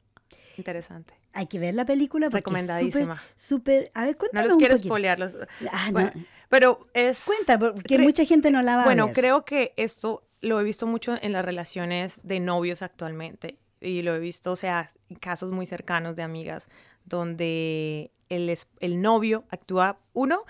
Interesante. 0.57 1.15
Hay 1.33 1.47
que 1.47 1.59
ver 1.59 1.75
la 1.75 1.85
película 1.85 2.27
porque 2.31 2.39
es 2.39 2.45
Recomendadísima. 2.45 3.17
súper, 3.37 3.37
súper, 3.37 3.91
a 3.95 4.05
ver, 4.07 4.13
No 4.15 4.19
cuéntanos 4.19 4.47
los 4.47 4.55
un 4.55 4.61
quiero 4.61 4.77
spoilearlos. 4.77 5.37
Ah, 5.73 5.87
no. 5.87 5.93
Bueno, 5.93 6.13
pero 6.49 6.89
es... 6.95 7.25
Cuenta, 7.25 7.59
porque 7.59 7.99
mucha 7.99 8.25
gente 8.25 8.51
no 8.51 8.63
la 8.63 8.77
va 8.77 8.83
a 8.83 8.85
Bueno, 8.87 9.07
ver. 9.07 9.15
creo 9.15 9.45
que 9.45 9.73
esto 9.77 10.25
lo 10.41 10.61
he 10.61 10.65
visto 10.65 10.87
mucho 10.87 11.17
en 11.21 11.33
las 11.33 11.45
relaciones 11.45 12.27
de 12.27 12.41
novios 12.41 12.83
actualmente. 12.83 13.59
Y 13.81 14.03
lo 14.03 14.15
he 14.15 14.19
visto, 14.19 14.53
o 14.53 14.57
sea, 14.57 14.89
casos 15.21 15.51
muy 15.51 15.65
cercanos 15.67 16.17
de 16.17 16.23
amigas, 16.23 16.69
donde 17.05 18.11
el, 18.29 18.49
es- 18.51 18.69
el 18.81 19.01
novio 19.01 19.45
actúa, 19.51 19.99
uno, 20.13 20.43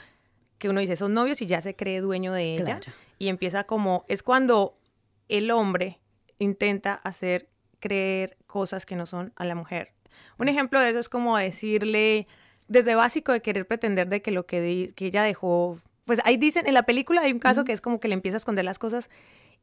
que 0.59 0.69
uno 0.69 0.81
dice, 0.81 0.97
son 0.97 1.15
novios 1.15 1.41
y 1.43 1.47
ya 1.47 1.61
se 1.63 1.75
cree 1.77 2.01
dueño 2.01 2.33
de 2.33 2.55
ella. 2.57 2.65
Claro. 2.81 2.93
Y 3.19 3.29
empieza 3.29 3.65
como, 3.65 4.05
es 4.09 4.23
cuando 4.23 4.79
el 5.29 5.51
hombre 5.51 5.99
intenta 6.39 6.95
hacer 6.95 7.49
creer 7.81 8.37
cosas 8.47 8.87
que 8.87 8.97
no 8.97 9.07
son 9.07 9.33
a 9.37 9.45
la 9.45 9.55
mujer. 9.55 9.93
Un 10.39 10.49
ejemplo 10.49 10.81
de 10.81 10.91
eso 10.91 10.99
es 10.99 11.09
como 11.09 11.37
decirle, 11.37 12.27
desde 12.67 12.95
básico 12.95 13.33
de 13.33 13.41
querer 13.43 13.67
pretender 13.67 14.09
de 14.09 14.23
que 14.23 14.31
lo 14.31 14.47
que, 14.47 14.91
que 14.97 15.07
ella 15.07 15.23
dejó, 15.23 15.79
pues 16.05 16.21
ahí 16.25 16.37
dicen, 16.37 16.67
en 16.67 16.75
la 16.75 16.85
película 16.85 17.21
hay 17.23 17.33
un 17.33 17.39
caso 17.39 17.65
que 17.65 17.73
es 17.73 17.81
como 17.81 18.01
que 18.01 18.09
le 18.09 18.15
empieza 18.15 18.37
a 18.37 18.39
esconder 18.39 18.65
las 18.65 18.79
cosas 18.79 19.11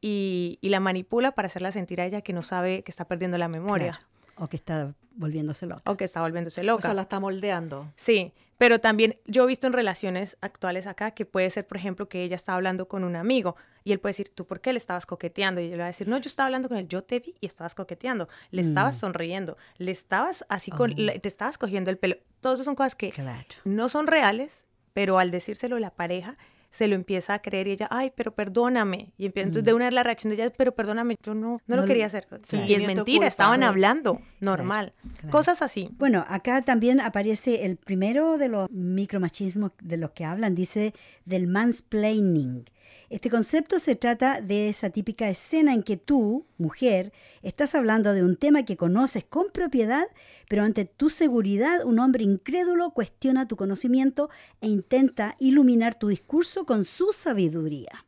y, 0.00 0.58
y 0.60 0.68
la 0.68 0.80
manipula 0.80 1.32
para 1.32 1.46
hacerla 1.46 1.72
sentir 1.72 2.00
a 2.00 2.06
ella 2.06 2.20
que 2.22 2.32
no 2.32 2.42
sabe 2.42 2.82
que 2.82 2.90
está 2.90 3.06
perdiendo 3.06 3.38
la 3.38 3.48
memoria 3.48 3.92
Claro. 3.92 4.06
O 4.38 4.48
que 4.48 4.56
está 4.56 4.94
volviéndose 5.14 5.64
loca. 5.64 5.80
o 5.90 5.96
que 5.96 6.04
está 6.04 6.20
volviéndose 6.20 6.60
O 6.60 6.64
loca. 6.64 6.82
sea, 6.82 6.92
la 6.94 7.02
está 7.02 7.18
moldeando. 7.20 7.90
Sí, 7.96 8.34
pero 8.58 8.80
también 8.80 9.18
yo 9.26 9.44
he 9.44 9.46
visto 9.46 9.66
en 9.66 9.72
relaciones 9.72 10.36
actuales 10.42 10.86
acá 10.86 11.12
que 11.12 11.24
puede 11.24 11.48
ser, 11.48 11.66
por 11.66 11.78
ejemplo, 11.78 12.06
que 12.10 12.22
ella 12.22 12.36
está 12.36 12.54
hablando 12.54 12.86
con 12.86 13.02
un 13.02 13.16
amigo 13.16 13.56
y 13.82 13.92
él 13.92 13.98
puede 14.00 14.10
decir, 14.10 14.28
¿tú 14.34 14.46
por 14.46 14.60
qué 14.60 14.74
le 14.74 14.78
estabas 14.78 15.06
coqueteando? 15.06 15.62
Y 15.62 15.64
ella 15.66 15.76
le 15.76 15.80
va 15.80 15.84
a 15.84 15.88
decir, 15.88 16.06
no, 16.06 16.18
yo 16.18 16.28
estaba 16.28 16.46
hablando 16.48 16.68
con 16.68 16.76
él, 16.76 16.86
yo 16.86 17.02
te 17.02 17.20
vi 17.20 17.34
y 17.40 17.46
estabas 17.46 17.74
coqueteando, 17.74 18.28
le 18.50 18.60
estabas 18.60 18.98
sonriendo, 18.98 19.56
le 19.78 19.90
estabas 19.90 20.44
así 20.50 20.70
con, 20.70 20.90
Oh. 20.92 20.94
le- 20.96 21.18
te 21.18 21.28
estabas 21.28 21.56
cogiendo 21.56 21.88
el 21.90 21.96
pelo. 21.96 22.16
Todas 22.40 22.56
esas 22.58 22.66
son 22.66 22.74
cosas 22.74 22.94
que 22.94 23.10
Claro. 23.12 23.42
no 23.64 23.88
son 23.88 24.06
reales, 24.06 24.66
pero 24.92 25.18
al 25.18 25.30
decírselo 25.30 25.78
la 25.78 25.90
pareja 25.90 26.36
se 26.76 26.88
lo 26.88 26.94
empieza 26.94 27.32
a 27.32 27.38
creer 27.40 27.68
y 27.68 27.70
ella, 27.70 27.88
ay, 27.90 28.12
pero 28.14 28.34
perdóname. 28.34 29.14
Y 29.16 29.24
empieza, 29.24 29.46
entonces 29.46 29.64
de 29.64 29.72
una 29.72 29.90
la 29.90 30.02
reacción 30.02 30.28
de 30.28 30.42
ella, 30.42 30.52
pero 30.54 30.74
perdóname, 30.74 31.16
yo 31.22 31.34
no, 31.34 31.52
no, 31.52 31.60
No 31.66 31.76
lo 31.76 31.86
quería 31.86 32.04
hacer. 32.04 32.26
Claro. 32.26 32.42
Y 32.66 32.74
es 32.74 32.86
mentira, 32.86 33.26
estaban 33.26 33.62
hablando, 33.62 34.20
normal. 34.40 34.92
claro. 35.00 35.30
Cosas 35.30 35.62
así. 35.62 35.88
Bueno, 35.92 36.22
acá 36.28 36.60
también 36.60 37.00
aparece 37.00 37.64
el 37.64 37.76
primero 37.78 38.36
de 38.36 38.48
los 38.48 38.70
micromachismos 38.70 39.72
de 39.80 39.96
los 39.96 40.10
que 40.10 40.26
hablan, 40.26 40.54
dice 40.54 40.92
del 41.24 41.46
mansplaining. 41.46 42.66
Este 43.08 43.30
concepto 43.30 43.78
se 43.78 43.94
trata 43.94 44.40
de 44.40 44.68
esa 44.68 44.90
típica 44.90 45.28
escena 45.28 45.72
en 45.72 45.82
que 45.82 45.96
tú, 45.96 46.46
mujer, 46.58 47.12
estás 47.42 47.74
hablando 47.74 48.12
de 48.12 48.24
un 48.24 48.36
tema 48.36 48.64
que 48.64 48.76
conoces 48.76 49.24
con 49.24 49.50
propiedad, 49.52 50.06
pero 50.48 50.64
ante 50.64 50.84
tu 50.84 51.08
seguridad 51.10 51.84
un 51.84 51.98
hombre 51.98 52.24
incrédulo 52.24 52.90
cuestiona 52.90 53.46
tu 53.48 53.56
conocimiento 53.56 54.28
e 54.60 54.68
intenta 54.68 55.36
iluminar 55.38 55.98
tu 55.98 56.08
discurso 56.08 56.66
con 56.66 56.84
su 56.84 57.12
sabiduría. 57.12 58.06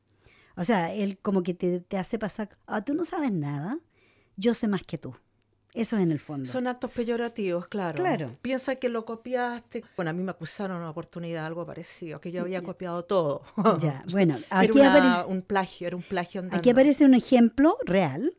O 0.56 0.64
sea, 0.64 0.92
él 0.92 1.18
como 1.22 1.42
que 1.42 1.54
te, 1.54 1.80
te 1.80 1.98
hace 1.98 2.18
pasar, 2.18 2.48
ah, 2.66 2.84
tú 2.84 2.94
no 2.94 3.04
sabes 3.04 3.32
nada, 3.32 3.78
yo 4.36 4.54
sé 4.54 4.66
más 4.66 4.82
que 4.82 4.98
tú. 4.98 5.14
Eso 5.80 5.96
es 5.96 6.02
en 6.02 6.12
el 6.12 6.18
fondo. 6.18 6.48
Son 6.48 6.66
actos 6.66 6.90
peyorativos, 6.90 7.68
claro. 7.68 7.96
Claro. 8.02 8.36
Piensa 8.42 8.76
que 8.76 8.88
lo 8.88 9.04
copiaste. 9.04 9.84
Bueno, 9.96 10.10
a 10.10 10.14
mí 10.14 10.22
me 10.22 10.30
acusaron 10.32 10.76
una 10.78 10.90
oportunidad, 10.90 11.46
algo 11.46 11.64
parecido, 11.64 12.20
que 12.20 12.32
yo 12.32 12.42
había 12.42 12.62
copiado 12.62 13.04
todo. 13.04 13.42
Ya, 13.80 14.02
bueno, 14.10 14.36
Era 14.50 14.60
aquí, 14.60 14.78
una- 14.80 15.22
apare- 15.22 15.28
un 15.28 15.42
plagio, 15.42 15.86
era 15.86 15.96
un 15.96 16.02
plagio 16.02 16.40
andando. 16.40 16.58
aquí 16.58 16.70
aparece 16.70 17.04
un 17.04 17.14
ejemplo 17.14 17.76
real. 17.84 18.34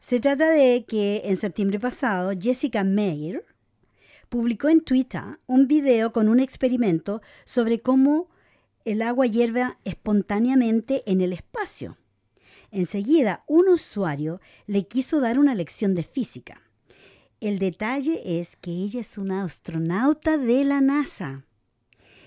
Se 0.00 0.20
trata 0.20 0.50
de 0.50 0.84
que 0.86 1.22
en 1.24 1.36
septiembre 1.36 1.80
pasado 1.80 2.30
Jessica 2.40 2.84
Meir 2.84 3.44
publicó 4.28 4.68
en 4.68 4.80
Twitter 4.82 5.22
un 5.46 5.66
video 5.66 6.12
con 6.12 6.28
un 6.28 6.38
experimento 6.38 7.20
sobre 7.44 7.80
cómo 7.80 8.28
el 8.84 9.02
agua 9.02 9.26
hierve 9.26 9.64
espontáneamente 9.84 11.02
en 11.10 11.20
el 11.20 11.32
espacio. 11.32 11.96
Enseguida, 12.70 13.42
un 13.46 13.68
usuario 13.68 14.40
le 14.66 14.86
quiso 14.86 15.20
dar 15.20 15.38
una 15.38 15.54
lección 15.54 15.94
de 15.94 16.02
física. 16.02 16.62
El 17.40 17.60
detalle 17.60 18.40
es 18.40 18.56
que 18.56 18.70
ella 18.70 19.00
es 19.00 19.16
una 19.16 19.44
astronauta 19.44 20.38
de 20.38 20.64
la 20.64 20.80
NASA 20.80 21.44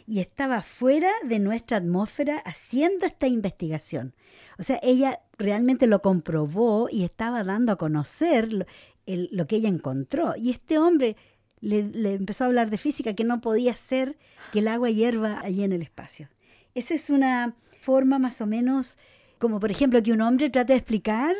y 0.07 0.19
estaba 0.19 0.61
fuera 0.61 1.11
de 1.25 1.39
nuestra 1.39 1.77
atmósfera 1.77 2.37
haciendo 2.37 3.05
esta 3.05 3.27
investigación. 3.27 4.15
O 4.57 4.63
sea, 4.63 4.79
ella 4.81 5.19
realmente 5.37 5.85
lo 5.85 6.01
comprobó 6.01 6.87
y 6.89 7.03
estaba 7.03 7.43
dando 7.43 7.73
a 7.73 7.77
conocer 7.77 8.67
lo, 9.05 9.47
que 9.47 9.55
ella 9.57 9.69
encontró. 9.69 10.33
Y 10.37 10.49
este 10.49 10.77
hombre 10.77 11.17
le, 11.59 11.83
le 11.83 12.13
empezó 12.13 12.45
a 12.45 12.47
hablar 12.47 12.69
de 12.69 12.77
física, 12.77 13.13
que 13.13 13.25
no 13.25 13.41
podía 13.41 13.75
ser 13.75 14.17
que 14.53 14.59
el 14.59 14.69
agua 14.69 14.89
hierva 14.89 15.41
allí 15.41 15.63
en 15.63 15.73
el 15.73 15.81
espacio. 15.81 16.29
Esa 16.73 16.93
es 16.93 17.09
una 17.09 17.55
forma 17.81 18.17
más 18.17 18.39
o 18.39 18.45
menos 18.45 18.97
como, 19.39 19.59
por 19.59 19.71
ejemplo, 19.71 20.01
que 20.01 20.13
un 20.13 20.21
hombre 20.21 20.49
trate 20.49 20.73
de 20.73 20.79
explicar 20.79 21.35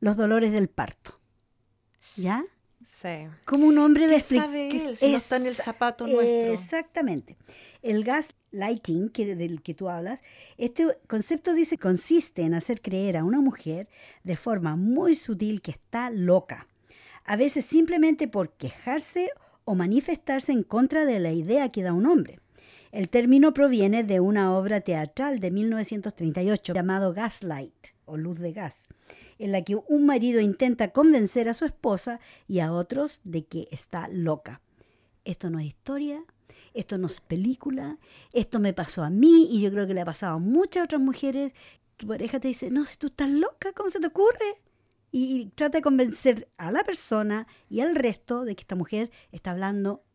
los 0.00 0.16
dolores 0.16 0.50
del 0.50 0.68
parto. 0.68 1.20
¿Ya? 2.16 2.42
Sí. 3.00 3.28
¿Cómo 3.44 3.66
un 3.66 3.76
hombre 3.76 4.06
¿Qué 4.06 4.20
sabe 4.22 4.70
él 4.70 4.96
si 4.96 5.10
no 5.10 5.18
está 5.18 5.36
en 5.36 5.44
el 5.44 5.54
zapato 5.54 6.06
nuestro? 6.06 6.52
Exactamente. 6.52 7.36
El 7.82 8.04
gaslighting, 8.04 9.10
que, 9.10 9.34
del 9.34 9.60
que 9.60 9.74
tú 9.74 9.90
hablas, 9.90 10.22
este 10.56 10.86
concepto 11.06 11.52
dice 11.52 11.76
consiste 11.76 12.40
en 12.40 12.54
hacer 12.54 12.80
creer 12.80 13.18
a 13.18 13.24
una 13.24 13.42
mujer 13.42 13.88
de 14.24 14.36
forma 14.36 14.76
muy 14.76 15.14
sutil 15.14 15.60
que 15.60 15.72
está 15.72 16.08
loca. 16.08 16.68
A 17.26 17.36
veces 17.36 17.66
simplemente 17.66 18.28
por 18.28 18.52
quejarse 18.52 19.30
o 19.66 19.74
manifestarse 19.74 20.52
en 20.52 20.62
contra 20.62 21.04
de 21.04 21.20
la 21.20 21.32
idea 21.32 21.70
que 21.70 21.82
da 21.82 21.92
un 21.92 22.06
hombre. 22.06 22.40
El 22.92 23.10
término 23.10 23.52
proviene 23.52 24.04
de 24.04 24.20
una 24.20 24.56
obra 24.56 24.80
teatral 24.80 25.38
de 25.40 25.50
1938 25.50 26.72
llamado 26.72 27.12
Gaslight 27.12 27.88
o 28.06 28.16
Luz 28.16 28.38
de 28.38 28.52
Gas, 28.52 28.88
en 29.38 29.52
la 29.52 29.62
que 29.62 29.76
un 29.76 30.06
marido 30.06 30.40
intenta 30.40 30.92
convencer 30.92 31.48
a 31.48 31.54
su 31.54 31.64
esposa 31.64 32.20
y 32.48 32.60
a 32.60 32.72
otros 32.72 33.20
de 33.24 33.44
que 33.44 33.68
está 33.70 34.08
loca. 34.08 34.60
Esto 35.24 35.50
no 35.50 35.58
es 35.58 35.66
historia, 35.66 36.24
esto 36.74 36.98
no 36.98 37.06
es 37.06 37.20
película, 37.20 37.98
esto 38.32 38.60
me 38.60 38.72
pasó 38.72 39.02
a 39.02 39.10
mí 39.10 39.48
y 39.50 39.62
yo 39.62 39.70
creo 39.70 39.86
que 39.86 39.94
le 39.94 40.02
ha 40.02 40.06
pasado 40.06 40.36
a 40.36 40.38
muchas 40.38 40.84
otras 40.84 41.00
mujeres. 41.00 41.52
Tu 41.96 42.06
pareja 42.06 42.40
te 42.40 42.48
dice, 42.48 42.70
no, 42.70 42.84
si 42.84 42.96
tú 42.96 43.08
estás 43.08 43.30
loca, 43.30 43.72
¿cómo 43.72 43.88
se 43.88 44.00
te 44.00 44.06
ocurre? 44.06 44.62
Y, 45.10 45.40
y 45.40 45.46
trata 45.46 45.78
de 45.78 45.82
convencer 45.82 46.48
a 46.58 46.70
la 46.70 46.84
persona 46.84 47.46
y 47.68 47.80
al 47.80 47.94
resto 47.94 48.44
de 48.44 48.54
que 48.54 48.62
esta 48.62 48.74
mujer 48.76 49.10
está 49.32 49.52
hablando 49.52 50.05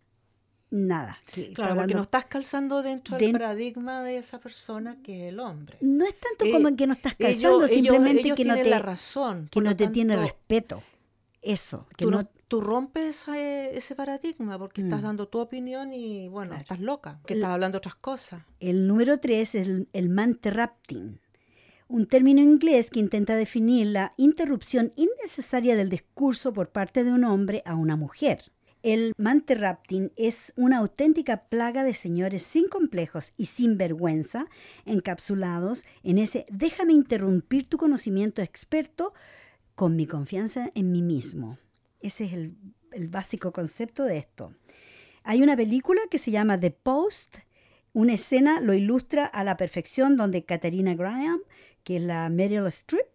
nada. 0.72 1.20
que 1.34 1.52
Claro, 1.54 1.76
porque 1.76 1.94
no 1.94 2.02
estás 2.02 2.26
calzando 2.26 2.82
dentro 2.82 3.18
Den- 3.18 3.32
del 3.34 3.42
paradigma 3.42 4.02
de 4.04 4.18
esa 4.18 4.40
persona 4.40 4.98
que 5.04 5.26
es 5.28 5.34
el 5.34 5.40
hombre. 5.40 5.78
no 5.82 6.06
es 6.06 6.16
tanto 6.20 6.46
Eh, 6.46 6.52
como 6.52 6.68
en 6.70 6.76
que 6.78 6.88
no 6.88 6.94
estás 6.94 7.16
calzando, 7.16 7.58
ellos- 7.60 7.72
simplemente 7.72 8.22
ellos 8.22 8.38
que 8.38 8.46
no 8.46 8.56
te, 8.56 8.70
la 8.70 8.80
razón. 8.80 9.50
que 9.52 9.62
no 9.62 9.76
te 9.76 9.88
tiene 9.90 10.16
respeto. 10.18 10.82
Eso, 11.42 11.88
que 11.98 12.06
Tú, 12.06 12.12
no, 12.12 12.22
no- 12.22 12.30
tú 12.48 12.62
rompes 12.62 13.22
ese, 13.28 13.76
ese 13.78 13.96
paradigma 13.96 14.58
porque 14.60 14.82
estás 14.82 15.00
Mm. 15.02 15.04
dando 15.04 15.28
tu 15.28 15.40
opinión 15.40 15.92
y, 15.92 16.28
bueno, 16.28 16.50
Claro. 16.52 16.62
estás 16.62 16.80
loca, 16.80 17.20
que 17.26 17.34
estás 17.34 17.50
hablando 17.50 17.80
otras 17.80 17.96
cosas. 17.96 18.44
El 18.60 18.88
número 18.88 19.20
tres 19.20 19.56
es 19.56 19.66
el, 19.68 19.88
el 19.94 20.10
manterrupting, 20.10 21.20
un 21.88 22.06
término 22.06 22.42
inglés 22.42 22.90
que 22.90 23.00
intenta 23.00 23.36
definir 23.36 23.88
la 23.88 24.14
interrupción 24.18 24.92
innecesaria 24.96 25.76
del 25.76 25.90
discurso 25.90 26.54
por 26.54 26.70
parte 26.70 27.04
de 27.04 27.12
un 27.12 27.24
hombre 27.26 27.62
a 27.66 27.76
una 27.76 27.96
mujer. 27.96 28.52
El 28.84 29.14
manterrupting 29.18 30.12
es 30.16 30.54
una 30.56 30.80
auténtica 30.80 31.42
plaga 31.42 31.84
de 31.84 31.94
señores 31.94 32.42
sin 32.42 32.68
complejos 32.68 33.34
y 33.38 33.46
sin 33.46 33.78
vergüenza, 33.78 34.48
encapsulados 34.86 35.86
en 36.04 36.18
ese 36.18 36.46
déjame 36.52 36.94
interrumpir 36.94 37.70
tu 37.70 37.78
conocimiento 37.78 38.42
experto 38.42 39.14
con 39.76 39.96
mi 39.96 40.08
confianza 40.08 40.72
en 40.74 40.92
mí 40.92 41.04
mismo. 41.04 41.60
Ese 42.00 42.26
es 42.26 42.34
el, 42.34 42.56
el 42.92 43.08
básico 43.08 43.52
concepto 43.52 44.04
de 44.04 44.18
esto. 44.18 44.56
Hay 45.24 45.44
una 45.44 45.56
película 45.56 46.02
que 46.10 46.18
se 46.18 46.32
llama 46.32 46.60
The 46.60 46.72
Post. 46.72 47.38
Una 47.94 48.14
escena 48.14 48.62
lo 48.62 48.74
ilustra 48.74 49.26
a 49.26 49.44
la 49.44 49.58
perfección 49.58 50.18
donde 50.18 50.44
Katarina 50.44 50.96
Graham, 50.96 51.42
que 51.84 51.98
es 51.98 52.04
la 52.04 52.28
Meryl 52.30 52.66
Streep, 52.68 53.06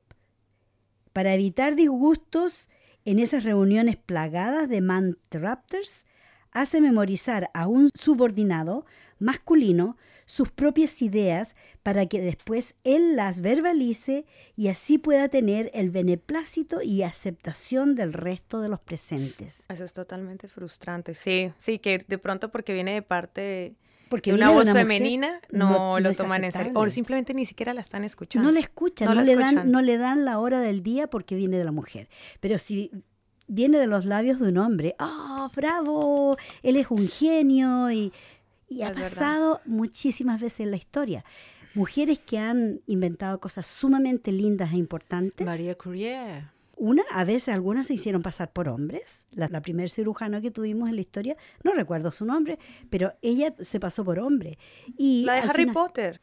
para 1.13 1.35
evitar 1.35 1.75
disgustos 1.75 2.69
en 3.07 3.21
esas 3.21 3.45
reuniones 3.45 3.97
plagadas 3.97 4.69
de 4.69 4.83
manterrupters, 4.83 6.07
hace 6.51 6.81
memorizar 6.81 7.51
a 7.55 7.69
un 7.69 7.89
subordinado 7.95 8.85
masculino 9.19 9.97
sus 10.25 10.51
propias 10.51 11.01
ideas 11.03 11.55
para 11.85 12.07
que 12.07 12.21
después 12.21 12.75
él 12.83 13.15
las 13.15 13.43
verbalice 13.43 14.27
y 14.57 14.69
así 14.69 14.99
pueda 14.99 15.29
tener 15.29 15.71
el 15.73 15.91
beneplácito 15.91 16.83
y 16.83 17.05
aceptación 17.05 17.95
del 17.95 18.13
resto 18.13 18.61
de 18.61 18.69
los 18.69 18.81
presentes. 18.81 19.67
Eso 19.69 19.85
es 19.85 19.93
totalmente 19.93 20.49
frustrante. 20.49 21.15
Sí, 21.15 21.53
sí, 21.59 21.79
que 21.79 22.05
de 22.07 22.19
pronto 22.19 22.51
porque 22.51 22.75
viene 22.75 22.95
de 22.95 23.03
parte 23.03 23.77
Porque 24.09 24.33
una 24.33 24.51
voz 24.51 24.67
mujer, 24.67 24.83
femenina, 24.83 25.41
no, 25.51 25.99
lo 26.01 26.13
toman 26.13 26.45
en 26.45 26.53
serio. 26.53 26.73
O 26.77 26.89
simplemente 26.91 27.35
ni 27.35 27.45
siquiera 27.45 27.75
la 27.75 27.81
están 27.81 28.05
escuchando. 28.05 28.49
No 28.49 28.53
le 28.55 28.61
escuchan, 28.61 29.07
No 29.09 29.15
no, 29.15 29.21
la 29.21 29.27
le 29.27 29.35
dan, 29.35 29.45
escuchan. 29.47 29.71
no 29.73 29.83
le 29.83 29.99
dan 29.99 30.25
la 30.25 30.39
hora 30.39 30.61
del 30.61 30.83
día 30.83 31.09
porque 31.09 31.35
viene 31.35 31.59
de 31.59 31.65
la 31.65 31.73
mujer. 31.73 32.09
Pero 32.41 32.59
si 32.59 32.91
viene 33.49 33.79
de 33.79 33.87
los 33.89 34.05
labios 34.05 34.39
de 34.39 34.49
un 34.49 34.59
hombre, 34.59 34.95
¡oh, 35.01 35.51
bravo! 35.57 36.37
Él 36.63 36.77
es 36.77 36.87
un 36.91 37.09
genio 37.09 37.91
y, 37.91 38.13
y 38.69 38.83
ha 38.83 38.89
Es 38.89 38.95
verdad. 38.95 39.09
pasado 39.09 39.61
muchísimas 39.65 40.41
veces 40.41 40.61
en 40.61 40.71
la 40.71 40.77
historia. 40.77 41.25
Mujeres 41.75 42.19
que 42.21 42.39
han 42.39 42.81
inventado 42.87 43.39
cosas 43.41 43.67
sumamente 43.67 44.33
lindas 44.33 44.73
e 44.73 44.77
importantes. 44.77 45.47
María 45.47 45.75
Curie. 45.77 46.49
Una, 46.79 47.03
a 47.11 47.25
veces 47.25 47.49
algunas 47.55 47.87
se 47.87 47.95
hicieron 47.95 48.21
pasar 48.23 48.53
por 48.53 48.69
hombres. 48.69 49.27
La, 49.31 49.49
la 49.49 49.63
primer 49.63 49.89
cirujano 49.89 50.41
que 50.43 50.51
tuvimos 50.51 50.89
en 50.91 50.97
la 50.97 51.01
historia, 51.01 51.37
no 51.65 51.73
recuerdo 51.73 52.11
su 52.11 52.25
nombre, 52.27 52.59
pero 52.91 53.15
ella 53.23 53.55
se 53.61 53.81
pasó 53.81 54.05
por 54.05 54.19
hombre. 54.19 54.59
Y 54.97 55.25
La 55.25 55.35
de 55.35 55.41
Harry 55.41 55.63
final- 55.63 55.73
Potter, 55.75 56.21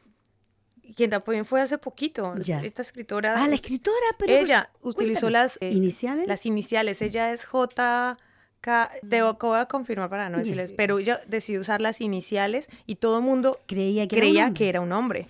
quien 0.96 1.10
también 1.10 1.44
fue 1.44 1.60
hace 1.60 1.76
poquito. 1.78 2.36
Ya. 2.38 2.62
Esta 2.62 2.82
escritora. 2.82 3.42
Ah, 3.42 3.48
la 3.48 3.56
escritora, 3.56 3.96
pero... 4.18 4.32
ella 4.32 4.70
pues, 4.80 4.94
utilizó 4.94 5.22
cuéntame. 5.22 5.44
las 5.44 5.58
eh, 5.60 5.70
¿Iniciales? 5.72 6.28
Las 6.28 6.46
iniciales. 6.46 7.02
Ella 7.02 7.32
es 7.32 7.46
J. 7.46 8.16
K. 8.60 8.90
Debo 9.02 9.36
voy 9.40 9.58
a 9.58 9.66
confirmar 9.66 10.08
para 10.08 10.30
no 10.30 10.38
decirles, 10.38 10.72
pero 10.72 10.98
ella 10.98 11.20
decidió 11.26 11.60
usar 11.60 11.80
las 11.80 12.00
iniciales 12.00 12.68
y 12.86 12.94
todo 12.96 13.18
el 13.18 13.24
mundo 13.24 13.60
creía 13.66 14.06
que 14.08 14.16
era 14.16 14.26
un 14.26 14.30
creía 14.30 14.44
hombre. 14.46 14.58
que 14.58 14.68
era 14.68 14.80
un 14.80 14.92
hombre. 14.92 15.28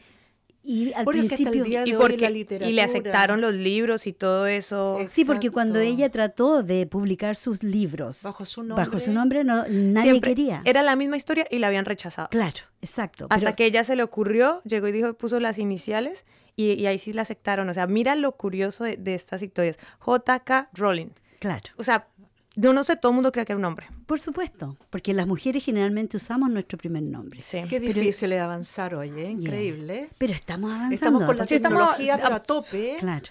Y 0.66 0.94
al 0.94 1.04
Bueno, 1.04 1.22
es 1.22 1.28
que 1.28 1.34
hasta 1.34 1.44
el 1.44 1.50
principio... 1.50 1.64
día 1.64 1.80
de 1.82 1.88
Y, 1.90 1.92
hoy 1.92 2.00
porque, 2.00 2.30
la 2.58 2.66
y 2.68 2.72
le 2.72 2.80
aceptaron 2.82 3.42
los 3.42 3.52
libros 3.52 4.06
y 4.06 4.14
todo 4.14 4.46
eso. 4.46 4.98
Sí, 5.08 5.26
porque 5.26 5.50
cuando 5.50 5.78
ella 5.78 6.10
trató 6.10 6.62
de 6.62 6.86
publicar 6.86 7.36
sus 7.36 7.62
libros 7.62 8.22
Bajo 8.22 8.46
su 8.46 8.64
bajo 8.66 8.98
su 8.98 9.12
nombre, 9.12 9.44
nombre, 9.44 9.68
no, 9.70 9.92
nadie 9.92 10.10
Siempre 10.12 10.30
quería. 10.30 10.62
Era 10.64 10.82
la 10.82 10.96
misma 10.96 11.18
historia 11.18 11.46
y 11.50 11.58
la 11.58 11.66
habían 11.66 11.84
rechazado. 11.84 12.28
Claro, 12.30 12.60
exacto. 12.80 13.26
Hasta 13.28 13.44
pero- 13.44 13.56
que 13.56 13.66
ella 13.66 13.84
se 13.84 13.94
le 13.94 14.02
ocurrió, 14.02 14.62
llegó 14.64 14.88
y 14.88 14.92
dijo, 14.92 15.12
puso 15.14 15.38
las 15.38 15.58
iniciales 15.58 16.24
y, 16.56 16.72
y 16.72 16.86
ahí 16.86 16.98
sí 16.98 17.12
la 17.12 17.22
aceptaron. 17.22 17.68
O 17.68 17.74
sea, 17.74 17.86
mira 17.86 18.14
lo 18.14 18.32
curioso 18.32 18.84
de, 18.84 18.96
de 18.96 19.14
estas 19.14 19.42
historias. 19.42 19.76
J.K. 19.98 20.70
Rowling. 20.72 21.08
Claro, 21.40 21.62
O 21.76 21.84
sea, 21.84 22.08
yo 22.56 22.72
no 22.72 22.82
sé, 22.84 22.96
todo 22.96 23.10
el 23.12 23.14
mundo 23.16 23.32
cree 23.32 23.44
que 23.44 23.52
era 23.52 23.58
un 23.58 23.64
hombre. 23.64 23.88
por 24.06 24.20
supuesto, 24.20 24.76
porque 24.90 25.12
las 25.14 25.26
mujeres 25.26 25.64
generalmente 25.64 26.16
usamos 26.18 26.50
nuestro 26.50 26.76
primer 26.78 27.02
nombre. 27.02 27.42
Sí. 27.42 27.62
Qué 27.68 27.80
Pero- 27.80 27.92
difícil 27.94 28.32
es 28.32 28.40
avanzar 28.40 28.94
hoy, 28.94 29.08
¿eh? 29.18 29.30
Increíble. 29.30 30.10
Pero 30.18 30.32
estamos 30.32 30.70
avanzando. 30.70 30.94
Estamos 30.94 31.24
con 31.24 31.36
la 31.38 31.46
Sí, 31.46 31.54
estamos- 31.56 31.78
tecnología 31.78 32.16
pero 32.16 32.34
a- 32.34 32.36
a 32.36 32.42
tope. 32.42 32.96
Claro. 33.00 33.24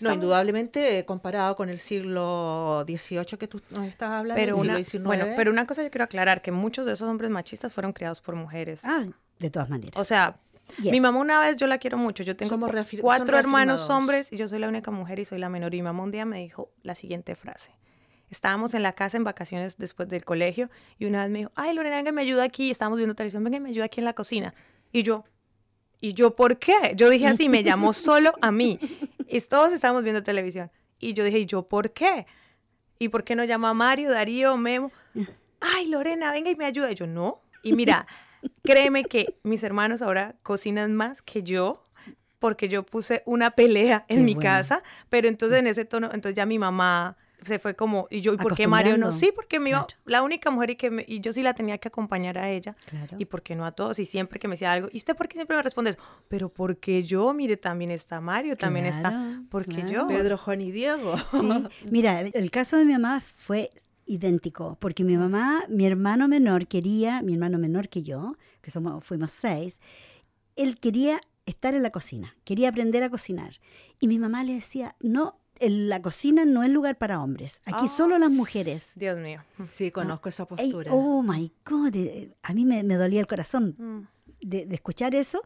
No, 0.00 0.10
indudablemente 0.12 1.04
comparado 1.04 1.54
con 1.54 1.68
el 1.68 1.78
siglo 1.78 2.82
XVIII 2.86 3.36
que 3.38 3.46
tú 3.46 3.60
nos 3.70 3.84
estás 3.86 4.10
hablando, 4.10 4.40
Pero 4.40 4.54
el 4.56 4.60
una, 4.60 4.74
siglo 4.76 4.84
XIX. 4.84 5.04
bueno, 5.06 5.26
pero 5.36 5.50
una 5.50 5.66
cosa 5.66 5.82
yo 5.82 5.90
quiero 5.90 6.04
aclarar, 6.04 6.40
que 6.40 6.50
muchos 6.50 6.86
de 6.86 6.92
esos 6.92 7.08
hombres 7.10 7.30
machistas 7.30 7.72
fueron 7.72 7.92
criados 7.92 8.20
por 8.22 8.34
mujeres. 8.34 8.82
Ah, 8.84 9.02
de 9.38 9.50
todas 9.50 9.68
maneras. 9.68 9.94
O 10.00 10.04
sea, 10.04 10.38
Yes. 10.80 10.92
mi 10.92 11.00
mamá 11.00 11.18
una 11.18 11.40
vez, 11.40 11.58
yo 11.58 11.66
la 11.66 11.76
quiero 11.78 11.98
mucho, 11.98 12.22
yo 12.22 12.34
tengo 12.36 12.58
cuatro 13.02 13.36
hermanos 13.36 13.90
hombres 13.90 14.32
y 14.32 14.36
yo 14.36 14.48
soy 14.48 14.60
la 14.60 14.68
única 14.68 14.90
mujer 14.90 15.18
y 15.18 15.24
soy 15.26 15.38
la 15.38 15.48
menor. 15.50 15.74
Y 15.74 15.78
mi 15.78 15.82
mamá 15.82 16.02
un 16.04 16.10
día 16.10 16.24
me 16.24 16.38
dijo 16.38 16.70
la 16.82 16.94
siguiente 16.94 17.34
frase. 17.34 17.72
Estábamos 18.32 18.72
en 18.72 18.82
la 18.82 18.94
casa 18.94 19.18
en 19.18 19.24
vacaciones 19.24 19.76
después 19.76 20.08
del 20.08 20.24
colegio 20.24 20.70
y 20.98 21.04
una 21.04 21.20
vez 21.20 21.30
me 21.30 21.40
dijo, 21.40 21.52
ay 21.54 21.74
Lorena, 21.74 21.96
venga, 21.96 22.12
me 22.12 22.22
ayuda 22.22 22.44
aquí, 22.44 22.70
estábamos 22.70 22.96
viendo 22.96 23.14
televisión, 23.14 23.44
venga, 23.44 23.60
me 23.60 23.68
ayuda 23.68 23.84
aquí 23.84 24.00
en 24.00 24.06
la 24.06 24.14
cocina. 24.14 24.54
Y 24.90 25.02
yo, 25.02 25.24
¿y 26.00 26.14
yo 26.14 26.34
por 26.34 26.58
qué? 26.58 26.94
Yo 26.96 27.10
dije 27.10 27.26
así, 27.26 27.50
me 27.50 27.62
llamó 27.62 27.92
solo 27.92 28.32
a 28.40 28.50
mí. 28.50 28.78
Y 29.28 29.38
todos 29.42 29.70
estábamos 29.72 30.02
viendo 30.02 30.22
televisión. 30.22 30.70
Y 30.98 31.12
yo 31.12 31.24
dije, 31.24 31.40
¿y 31.40 31.46
yo 31.46 31.68
por 31.68 31.92
qué? 31.92 32.26
¿Y 32.98 33.10
por 33.10 33.22
qué 33.22 33.36
no 33.36 33.44
llama 33.44 33.68
a 33.68 33.74
Mario, 33.74 34.10
Darío, 34.10 34.56
Memo? 34.56 34.90
Ay, 35.60 35.88
Lorena, 35.88 36.32
venga 36.32 36.50
y 36.50 36.56
me 36.56 36.64
ayuda. 36.64 36.90
Y 36.90 36.94
yo, 36.94 37.06
no. 37.06 37.42
Y 37.62 37.74
mira, 37.74 38.06
créeme 38.64 39.04
que 39.04 39.38
mis 39.42 39.62
hermanos 39.62 40.00
ahora 40.00 40.36
cocinan 40.42 40.94
más 40.94 41.20
que 41.20 41.42
yo 41.42 41.84
porque 42.38 42.68
yo 42.68 42.82
puse 42.82 43.22
una 43.26 43.50
pelea 43.52 44.06
en 44.08 44.18
Qué 44.18 44.22
mi 44.24 44.34
bueno. 44.34 44.48
casa, 44.48 44.82
pero 45.10 45.28
entonces 45.28 45.58
en 45.58 45.66
ese 45.66 45.84
tono, 45.84 46.06
entonces 46.12 46.34
ya 46.34 46.46
mi 46.46 46.58
mamá 46.58 47.16
se 47.42 47.58
fue 47.58 47.74
como, 47.74 48.06
y 48.10 48.20
yo, 48.20 48.32
¿y 48.34 48.36
por 48.36 48.54
qué 48.54 48.66
Mario 48.66 48.96
no? 48.98 49.12
Sí, 49.12 49.30
porque 49.34 49.60
mi 49.60 49.70
Claro. 49.70 49.86
la 50.04 50.22
única 50.22 50.50
mujer 50.50 50.70
y 50.70 50.76
que 50.76 50.90
me- 50.90 51.04
y 51.06 51.20
yo 51.20 51.32
sí 51.32 51.42
la 51.42 51.54
tenía 51.54 51.78
que 51.78 51.88
acompañar 51.88 52.38
a 52.38 52.50
ella. 52.50 52.74
Claro. 52.86 53.16
¿Y 53.18 53.24
por 53.26 53.42
qué 53.42 53.54
no 53.56 53.64
a 53.66 53.72
todos? 53.72 53.98
Y 53.98 54.04
siempre 54.04 54.38
que 54.38 54.48
me 54.48 54.54
decía 54.54 54.72
algo, 54.72 54.88
¿y 54.92 54.96
usted 54.98 55.16
por 55.16 55.28
qué 55.28 55.34
siempre 55.36 55.56
me 55.56 55.62
responde 55.62 55.90
eso? 55.90 56.00
Pero 56.28 56.48
porque 56.48 57.02
yo, 57.02 57.32
mire, 57.34 57.56
también 57.56 57.90
está 57.90 58.20
Mario, 58.20 58.56
también 58.56 58.86
está, 58.86 59.42
porque 59.50 59.82
claro. 59.82 59.90
yo. 59.90 60.06
Pedro, 60.08 60.36
Juan 60.36 60.60
y 60.60 60.70
Diego. 60.72 61.14
Sí. 61.30 61.48
Mira, 61.90 62.20
el 62.20 62.50
caso 62.50 62.76
de 62.76 62.84
mi 62.84 62.92
mamá 62.92 63.20
fue 63.20 63.70
idéntico, 64.06 64.76
porque 64.80 65.04
mi 65.04 65.16
mamá, 65.16 65.62
mi 65.68 65.86
hermano 65.86 66.28
menor 66.28 66.66
quería, 66.66 67.22
mi 67.22 67.34
hermano 67.34 67.58
menor 67.58 67.88
que 67.88 68.02
yo, 68.02 68.34
que 68.60 68.70
somos, 68.70 69.04
fuimos 69.04 69.32
seis, 69.32 69.80
él 70.56 70.78
quería 70.80 71.20
estar 71.46 71.74
en 71.74 71.82
la 71.82 71.90
cocina, 71.90 72.36
quería 72.44 72.68
aprender 72.68 73.02
a 73.02 73.10
cocinar. 73.10 73.54
Y 74.00 74.08
mi 74.08 74.18
mamá 74.18 74.44
le 74.44 74.54
decía, 74.54 74.96
no, 75.00 75.38
en 75.62 75.88
la 75.88 76.02
cocina 76.02 76.44
no 76.44 76.62
es 76.62 76.70
lugar 76.70 76.98
para 76.98 77.22
hombres, 77.22 77.60
aquí 77.64 77.88
solo 77.88 78.18
las 78.18 78.32
mujeres. 78.32 78.92
Dios 78.96 79.18
mío. 79.18 79.40
Sí, 79.68 79.90
conozco 79.90 80.28
esa 80.28 80.42
Ey, 80.42 80.48
postura. 80.72 80.92
oh 80.92 81.22
my 81.22 81.52
God, 81.64 81.94
eh, 81.96 82.34
a 82.42 82.52
mí 82.52 82.64
me, 82.66 82.82
me 82.82 82.96
dolía 82.96 83.20
el 83.20 83.26
corazón 83.26 83.74
Mm. 83.78 84.00
de, 84.42 84.66
de 84.66 84.74
escuchar 84.74 85.14
eso. 85.14 85.42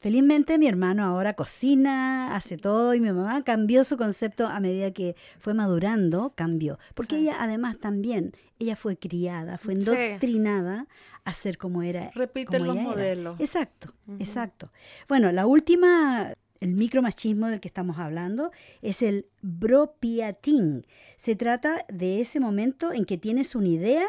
Felizmente 0.00 0.58
mi 0.58 0.66
hermano 0.66 1.02
ahora 1.04 1.32
cocina, 1.32 2.36
hace 2.36 2.58
todo 2.58 2.92
y 2.94 3.00
mi 3.00 3.10
mamá 3.10 3.42
cambió 3.42 3.84
su 3.84 3.96
concepto 3.96 4.46
a 4.46 4.60
medida 4.60 4.90
que 4.90 5.16
fue 5.38 5.54
madurando, 5.54 6.34
cambió. 6.36 6.78
Porque 6.94 7.16
Sí. 7.16 7.22
ella 7.22 7.36
además 7.40 7.78
también, 7.78 8.32
ella 8.58 8.76
fue 8.76 8.98
criada, 8.98 9.56
fue 9.56 9.72
Sí. 9.80 9.80
endoctrinada 9.90 10.86
a 11.24 11.32
ser 11.32 11.56
como 11.56 11.80
era. 11.82 12.10
Repiten 12.14 12.60
como 12.60 12.66
los 12.74 12.76
era. 12.76 12.84
modelos. 12.90 13.40
Exacto, 13.40 13.94
exacto. 14.18 14.70
Bueno, 15.08 15.32
la 15.32 15.46
última, 15.46 16.34
el 16.64 16.72
micromachismo 16.72 17.48
del 17.48 17.60
que 17.60 17.68
estamos 17.68 17.98
hablando 17.98 18.50
es 18.80 19.02
el 19.02 19.26
bropiating. 19.42 20.86
Se 21.16 21.36
trata 21.36 21.84
de 21.92 22.22
ese 22.22 22.40
momento 22.40 22.94
en 22.94 23.04
que 23.04 23.18
tienes 23.18 23.54
una 23.54 23.68
idea, 23.68 24.06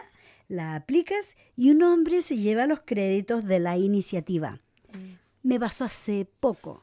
la 0.47 0.75
aplicas 0.75 1.35
y 1.57 1.71
un 1.71 1.83
hombre 1.83 2.21
se 2.21 2.37
lleva 2.37 2.65
los 2.65 2.79
créditos 2.79 3.43
de 3.43 3.59
la 3.59 3.75
iniciativa. 3.77 4.61
Me 5.43 5.59
pasó 5.59 5.83
hace 5.83 6.29
poco. 6.39 6.81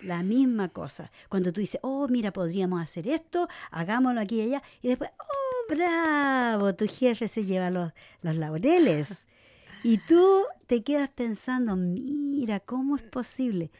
La 0.00 0.22
misma 0.22 0.68
cosa. 0.68 1.10
Cuando 1.28 1.52
tú 1.52 1.60
dices, 1.60 1.80
oh, 1.82 2.06
mira, 2.06 2.32
podríamos 2.32 2.80
hacer 2.80 3.08
esto, 3.08 3.48
hagámoslo 3.72 4.20
aquí 4.20 4.36
y 4.36 4.42
allá. 4.42 4.62
Y 4.82 4.86
después, 4.86 5.10
oh, 5.18 5.74
bravo, 5.74 6.76
tu 6.76 6.86
jefe 6.86 7.26
se 7.26 7.44
lleva 7.44 7.70
los, 7.70 7.90
los 8.22 8.36
laureles. 8.36 9.26
Y 9.84 9.98
tú 9.98 10.42
te 10.66 10.82
quedas 10.82 11.08
pensando, 11.08 11.76
mira, 11.76 12.58
¿cómo 12.58 12.96
es 12.96 13.02
posible? 13.02 13.70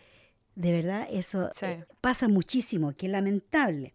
De 0.58 0.72
verdad, 0.72 1.06
eso 1.08 1.50
Sí. 1.54 1.66
eh, 1.66 1.84
pasa 2.00 2.26
muchísimo, 2.26 2.92
qué 2.96 3.06
lamentable. 3.06 3.94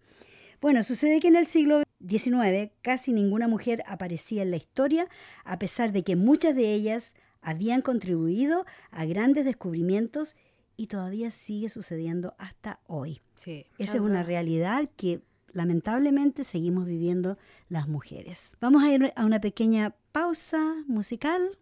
Bueno, 0.62 0.82
sucede 0.82 1.20
que 1.20 1.28
en 1.28 1.36
el 1.36 1.46
siglo 1.46 1.84
XIX 2.08 2.72
casi 2.82 3.12
ninguna 3.12 3.50
mujer 3.50 3.84
aparecía 3.86 4.44
en 4.44 4.52
la 4.52 4.56
historia, 4.56 5.10
a 5.44 5.60
pesar 5.60 5.92
de 5.92 6.04
que 6.04 6.16
muchas 6.16 6.56
de 6.56 6.74
ellas 6.74 7.16
habían 7.42 7.82
contribuido 7.82 8.66
a 8.92 9.04
grandes 9.04 9.44
descubrimientos 9.44 10.38
y 10.78 10.88
todavía 10.88 11.32
sigue 11.32 11.68
sucediendo 11.68 12.34
hasta 12.38 12.80
hoy. 12.88 13.20
Sí. 13.36 13.66
Esa 13.78 13.96
es 13.96 14.02
una 14.02 14.24
realidad 14.24 14.90
que 14.96 15.22
lamentablemente 15.52 16.46
seguimos 16.46 16.86
viviendo 16.86 17.38
las 17.68 17.90
mujeres. 17.90 18.54
Vamos 18.62 18.84
a 18.84 18.94
ir 18.94 19.12
a 19.18 19.26
una 19.26 19.42
pequeña 19.42 19.96
pausa 20.14 20.76
musical 20.88 21.58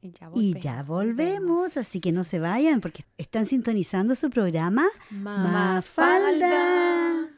Y 0.00 0.12
ya 0.12 0.26
y 0.26 0.30
volvemos. 0.30 0.62
ya 0.62 0.82
volvemos, 0.82 1.76
así 1.76 2.00
que 2.00 2.12
no 2.12 2.24
se 2.24 2.38
vayan 2.38 2.80
porque 2.80 3.04
están 3.16 3.46
sintonizando 3.46 4.14
su 4.14 4.30
programa 4.30 4.86
Mafalda. 5.10 6.48
Tienes 6.48 7.37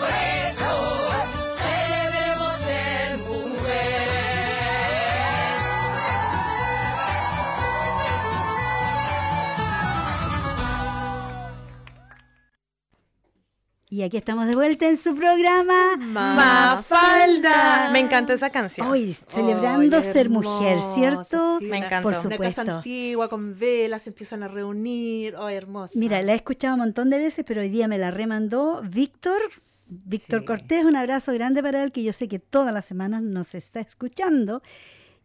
Y 14.00 14.04
aquí 14.04 14.16
estamos 14.16 14.48
de 14.48 14.56
vuelta 14.56 14.88
en 14.88 14.96
su 14.96 15.14
programa 15.14 15.98
Mafalda. 15.98 17.90
Me 17.92 18.00
encantó 18.00 18.32
esa 18.32 18.50
canción. 18.50 18.88
Hoy 18.88 19.12
celebrando 19.12 19.98
Ay, 19.98 20.04
ser 20.04 20.30
mujer, 20.30 20.80
¿cierto? 20.96 21.60
sí, 21.60 21.66
Me 21.66 21.80
encantó. 21.80 22.10
Por 22.10 22.26
Una 22.26 22.38
casa 22.38 22.62
antigua 22.62 23.28
con 23.28 23.60
velas, 23.60 24.04
se 24.04 24.12
empiezan 24.12 24.44
a 24.44 24.48
reunir. 24.48 25.36
Oh, 25.36 25.50
hermosa. 25.50 26.00
Mira, 26.00 26.22
la 26.22 26.32
he 26.32 26.36
escuchado 26.38 26.76
un 26.76 26.80
montón 26.80 27.10
de 27.10 27.18
veces, 27.18 27.44
pero 27.46 27.60
hoy 27.60 27.68
día 27.68 27.90
me 27.90 27.98
la 27.98 28.10
remandó 28.10 28.82
Víctor. 28.86 29.42
Víctor 29.86 30.40
Sí. 30.40 30.46
Cortés, 30.46 30.86
un 30.86 30.96
abrazo 30.96 31.34
grande 31.34 31.62
para 31.62 31.84
él, 31.84 31.92
que 31.92 32.02
yo 32.02 32.14
sé 32.14 32.30
que 32.30 32.40
todas 32.40 32.74
las 32.74 32.86
semanas 32.86 33.22
nos 33.22 33.54
está 33.54 33.82
escuchando. 33.82 34.62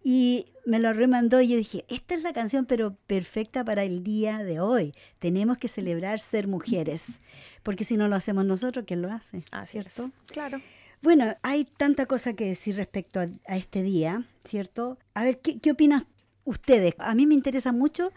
Y 0.07 0.53
me 0.67 0.79
lo 0.79 0.93
remandó 0.93 1.41
y 1.41 1.49
yo 1.49 1.57
dije, 1.57 1.87
esta 1.89 2.15
es 2.15 2.23
la 2.23 2.35
canción, 2.35 2.67
pero 2.67 2.95
perfecta 3.07 3.65
para 3.65 3.85
el 3.85 4.05
día 4.05 4.45
de 4.45 4.61
hoy. 4.61 4.95
Tenemos 5.19 5.57
que 5.57 5.67
celebrar 5.67 6.21
ser 6.21 6.47
mujeres, 6.47 7.21
porque 7.63 7.85
si 7.85 7.97
no 7.97 8.07
lo 8.07 8.15
hacemos 8.15 8.45
nosotros, 8.45 8.85
¿quién 8.87 9.01
lo 9.01 9.11
hace? 9.11 9.45
Así 9.51 9.79
es. 9.79 9.93
¿Cierto? 9.93 10.15
Claro. 10.27 10.61
Bueno, 11.01 11.35
hay 11.43 11.65
tanta 11.65 12.05
cosa 12.05 12.35
que 12.35 12.45
decir 12.45 12.77
respecto 12.77 13.19
a, 13.19 13.29
a 13.47 13.57
este 13.57 13.83
día, 13.83 14.25
¿cierto? 14.45 14.99
A 15.15 15.25
ver, 15.25 15.41
¿qué, 15.41 15.59
qué 15.59 15.73
opinan 15.73 16.07
ustedes? 16.45 16.95
A 16.99 17.15
mí 17.15 17.27
me 17.27 17.35
interesa 17.35 17.73
mucho 17.73 18.13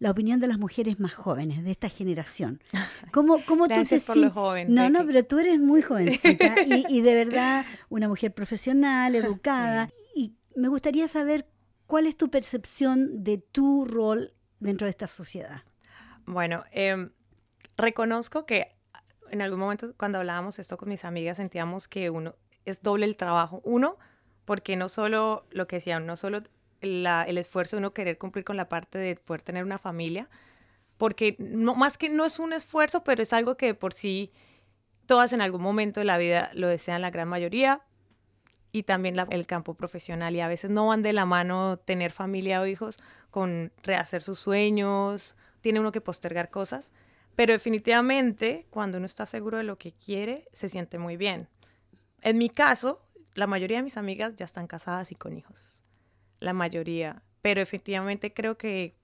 la 0.00 0.10
opinión 0.10 0.38
de 0.40 0.46
las 0.46 0.58
mujeres 0.58 1.00
más 1.00 1.14
jóvenes, 1.14 1.64
de 1.64 1.70
esta 1.70 1.88
generación. 1.88 2.60
¿Cómo, 3.12 3.40
cómo 3.46 3.68
tú 3.68 3.82
te 3.84 4.00
por 4.00 4.68
No, 4.68 4.90
no, 4.90 5.06
pero 5.06 5.24
tú 5.24 5.38
eres 5.38 5.58
muy 5.58 5.82
jovencita 5.82 6.62
y, 6.62 6.84
y 6.88 7.00
de 7.00 7.14
verdad 7.14 7.64
una 7.88 8.08
mujer 8.08 8.32
profesional, 8.32 9.14
educada. 9.14 9.90
Y 10.14 10.34
me 10.58 10.68
gustaría 10.68 11.06
saber 11.06 11.46
cuál 11.86 12.06
es 12.06 12.16
tu 12.16 12.30
percepción 12.30 13.22
de 13.22 13.38
tu 13.38 13.84
rol 13.84 14.34
dentro 14.58 14.86
de 14.86 14.90
esta 14.90 15.06
sociedad. 15.06 15.62
Bueno, 16.26 16.64
em, 16.72 17.10
reconozco 17.76 18.44
que 18.44 18.76
en 19.30 19.40
algún 19.40 19.60
momento 19.60 19.94
cuando 19.96 20.18
hablábamos 20.18 20.58
esto 20.58 20.76
con 20.76 20.88
mis 20.88 21.04
amigas 21.04 21.36
sentíamos 21.36 21.86
que 21.86 22.10
uno 22.10 22.34
es 22.64 22.82
doble 22.82 23.06
el 23.06 23.16
trabajo. 23.16 23.60
Uno, 23.64 23.98
porque 24.44 24.76
no 24.76 24.88
solo 24.88 25.46
lo 25.50 25.66
que 25.66 25.76
decían, 25.76 26.06
no 26.06 26.16
solo 26.16 26.42
el 26.80 27.38
esfuerzo 27.38 27.76
de 27.76 27.80
uno 27.80 27.94
querer 27.94 28.18
cumplir 28.18 28.44
con 28.44 28.56
la 28.56 28.68
parte 28.68 28.98
de 28.98 29.14
poder 29.14 29.42
tener 29.42 29.64
una 29.64 29.78
familia, 29.78 30.28
porque 30.96 31.36
más 31.38 31.98
que 31.98 32.08
no 32.08 32.24
es 32.24 32.38
un 32.38 32.52
esfuerzo, 32.52 33.04
pero 33.04 33.22
es 33.22 33.32
algo 33.32 33.56
que 33.56 33.74
por 33.74 33.92
sí 33.92 34.32
todas 35.06 35.32
en 35.32 35.40
algún 35.40 35.62
momento 35.62 36.00
de 36.00 36.04
la 36.04 36.18
vida 36.18 36.50
lo 36.54 36.66
desean 36.68 37.00
la 37.02 37.10
gran 37.10 37.28
mayoría, 37.28 37.82
y 38.78 38.82
también 38.82 39.16
la- 39.16 39.26
el 39.30 39.46
campo 39.46 39.74
profesional 39.74 40.34
y 40.36 40.40
a 40.40 40.48
veces 40.48 40.70
no 40.70 40.86
van 40.86 41.02
de 41.02 41.12
la 41.12 41.24
mano 41.26 41.78
tener 41.78 42.10
familia 42.12 42.60
o 42.60 42.66
hijos 42.66 42.96
con 43.30 43.72
rehacer 43.82 44.22
sus 44.22 44.38
sueños, 44.38 45.34
tiene 45.60 45.80
uno 45.80 45.92
que 45.92 46.00
postergar 46.00 46.50
cosas, 46.50 46.92
pero 47.36 47.52
definitivamente 47.52 48.66
cuando 48.70 48.98
uno 48.98 49.06
está 49.06 49.26
seguro 49.26 49.58
de 49.58 49.64
lo 49.64 49.76
que 49.78 49.92
quiere, 49.92 50.48
se 50.52 50.68
siente 50.68 50.98
muy 50.98 51.16
bien. 51.16 51.48
En 52.22 52.38
mi 52.38 52.48
caso, 52.48 53.00
la 53.34 53.46
mayoría 53.46 53.78
de 53.78 53.82
mis 53.84 53.96
amigas 53.96 54.36
ya 54.36 54.44
están 54.44 54.66
casadas 54.66 55.12
y 55.12 55.14
con 55.14 55.36
hijos, 55.36 55.82
la 56.40 56.52
mayoría, 56.52 57.22
pero 57.42 57.60
definitivamente 57.60 58.32
creo 58.32 58.56
que 58.58 58.94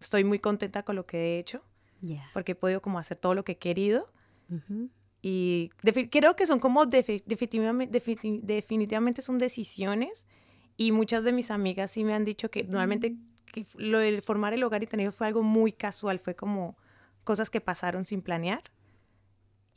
estoy 0.00 0.24
muy 0.24 0.38
contenta 0.38 0.82
con 0.82 0.96
lo 0.96 1.06
que 1.06 1.18
he 1.18 1.38
hecho, 1.38 1.62
Ya. 2.00 2.28
porque 2.34 2.52
he 2.52 2.54
podido 2.54 2.80
como 2.82 2.98
hacer 2.98 3.16
todo 3.16 3.34
lo 3.34 3.44
que 3.44 3.52
he 3.52 3.58
querido 3.58 4.10
Ujú. 4.50 4.90
Y 5.28 5.70
creo 6.10 6.36
que 6.36 6.46
son 6.46 6.60
como 6.60 6.84
defi- 6.86 7.22
definitivamente, 7.26 7.98
defini- 7.98 8.40
definitivamente 8.42 9.22
son 9.22 9.38
decisiones 9.38 10.28
y 10.76 10.92
muchas 10.92 11.24
de 11.24 11.32
mis 11.32 11.50
amigas 11.50 11.90
sí 11.90 12.04
me 12.04 12.14
han 12.14 12.24
dicho 12.24 12.48
que 12.48 12.62
normalmente 12.62 13.16
que 13.52 13.62
f- 13.62 13.76
lo 13.76 13.98
de 13.98 14.20
formar 14.22 14.52
el 14.54 14.62
hogar 14.62 14.84
y 14.84 14.86
tener 14.86 15.10
fue 15.10 15.26
algo 15.26 15.42
muy 15.42 15.72
casual, 15.72 16.20
fue 16.20 16.36
como 16.36 16.76
cosas 17.24 17.50
que 17.50 17.60
pasaron 17.60 18.04
sin 18.04 18.22
planear 18.22 18.62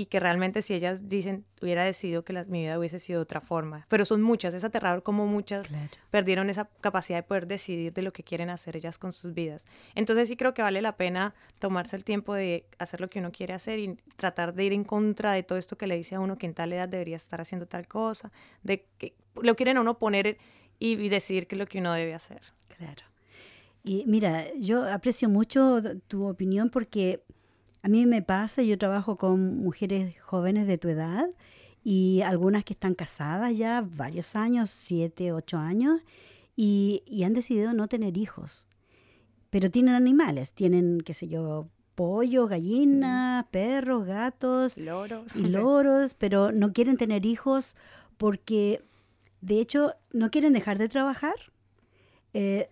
y 0.02 0.06
que 0.06 0.22
realmente 0.22 0.62
si 0.62 0.74
ellas 0.74 1.10
dicen 1.10 1.44
hubiera 1.62 1.84
decidido 1.84 2.24
que 2.24 2.32
la- 2.32 2.46
mi 2.46 2.62
vida 2.62 2.80
hubiese 2.80 3.00
sido 3.00 3.20
de 3.20 3.24
otra 3.24 3.42
forma, 3.42 3.86
pero 3.90 4.06
son 4.06 4.22
muchas, 4.22 4.54
es 4.54 4.64
aterrador 4.64 5.04
como 5.04 5.28
muchas 5.28 5.68
Claro. 5.68 5.90
perdieron 6.10 6.50
esa 6.50 6.70
capacidad 6.80 7.18
de 7.18 7.24
poder 7.24 7.48
decidir 7.48 7.92
de 7.92 8.02
lo 8.02 8.14
que 8.14 8.24
quieren 8.24 8.50
hacer 8.50 8.78
ellas 8.78 8.98
con 8.98 9.12
sus 9.12 9.34
vidas. 9.34 9.66
Entonces 9.96 10.30
sí 10.30 10.38
creo 10.38 10.54
que 10.54 10.62
vale 10.62 10.82
la 10.82 10.96
pena 10.96 11.34
tomarse 11.60 11.98
el 11.98 12.06
tiempo 12.06 12.34
de 12.34 12.64
hacer 12.78 13.02
lo 13.02 13.10
que 13.10 13.20
uno 13.20 13.34
quiere 13.34 13.54
hacer 13.54 13.78
y 13.80 13.98
tratar 14.16 14.54
de 14.54 14.64
ir 14.64 14.72
en 14.72 14.86
contra 14.86 15.34
de 15.34 15.44
todo 15.44 15.58
esto 15.60 15.78
que 15.78 15.86
le 15.86 15.98
dice 15.98 16.16
a 16.16 16.22
uno 16.22 16.38
que 16.38 16.46
en 16.46 16.54
tal 16.54 16.72
edad 16.72 16.88
debería 16.88 17.18
estar 17.18 17.42
haciendo 17.42 17.66
tal 17.68 17.86
cosa, 17.86 18.32
de 18.64 18.86
que 18.98 19.16
lo 19.42 19.58
quieren 19.58 19.76
a 19.76 19.82
uno 19.82 20.00
poner 20.00 20.38
y, 20.80 20.94
y 20.94 21.10
decidir 21.10 21.46
qué 21.46 21.56
es 21.56 21.60
lo 21.60 21.66
que 21.66 21.80
uno 21.80 21.92
debe 21.92 22.14
hacer. 22.14 22.40
Claro. 22.78 23.04
Y 23.84 24.06
mira, 24.08 24.46
yo 24.58 24.90
aprecio 24.90 25.28
mucho 25.28 25.82
tu 26.08 26.26
opinión 26.26 26.70
porque 26.70 27.22
a 27.82 27.88
mí 27.90 28.06
me 28.06 28.22
pasa, 28.22 28.62
yo 28.64 28.78
trabajo 28.78 29.18
con 29.18 29.58
mujeres 29.58 30.16
jóvenes 30.22 30.68
de 30.68 30.78
tu 30.78 30.90
edad 30.90 31.28
y 31.84 32.22
algunas 32.22 32.64
que 32.64 32.74
están 32.74 32.94
casadas 32.96 33.58
ya 33.58 33.82
varios 33.82 34.36
años, 34.36 34.70
siete, 34.70 35.32
ocho 35.32 35.58
años, 35.58 36.02
y, 36.56 37.04
y 37.08 37.24
han 37.24 37.34
decidido 37.34 37.74
no 37.74 37.88
tener 37.88 38.18
hijos. 38.18 38.68
pero 39.50 39.72
tienen 39.72 39.96
animales, 39.96 40.52
tienen, 40.54 41.02
qué 41.02 41.14
sé 41.14 41.28
yo, 41.28 41.70
pollos, 41.96 42.50
gallinas, 42.50 43.46
perros, 43.52 44.06
gatos 44.06 44.78
Loros. 44.78 45.36
y 45.36 45.44
loros, 45.48 46.14
pero 46.14 46.52
no 46.52 46.72
quieren 46.72 46.98
tener 46.98 47.26
hijos 47.26 47.76
porque, 48.18 48.82
de 49.42 49.60
hecho, 49.60 49.94
no 50.12 50.30
quieren 50.32 50.54
dejar 50.54 50.78
de 50.78 50.90
trabajar. 50.90 51.36
eh, 52.34 52.70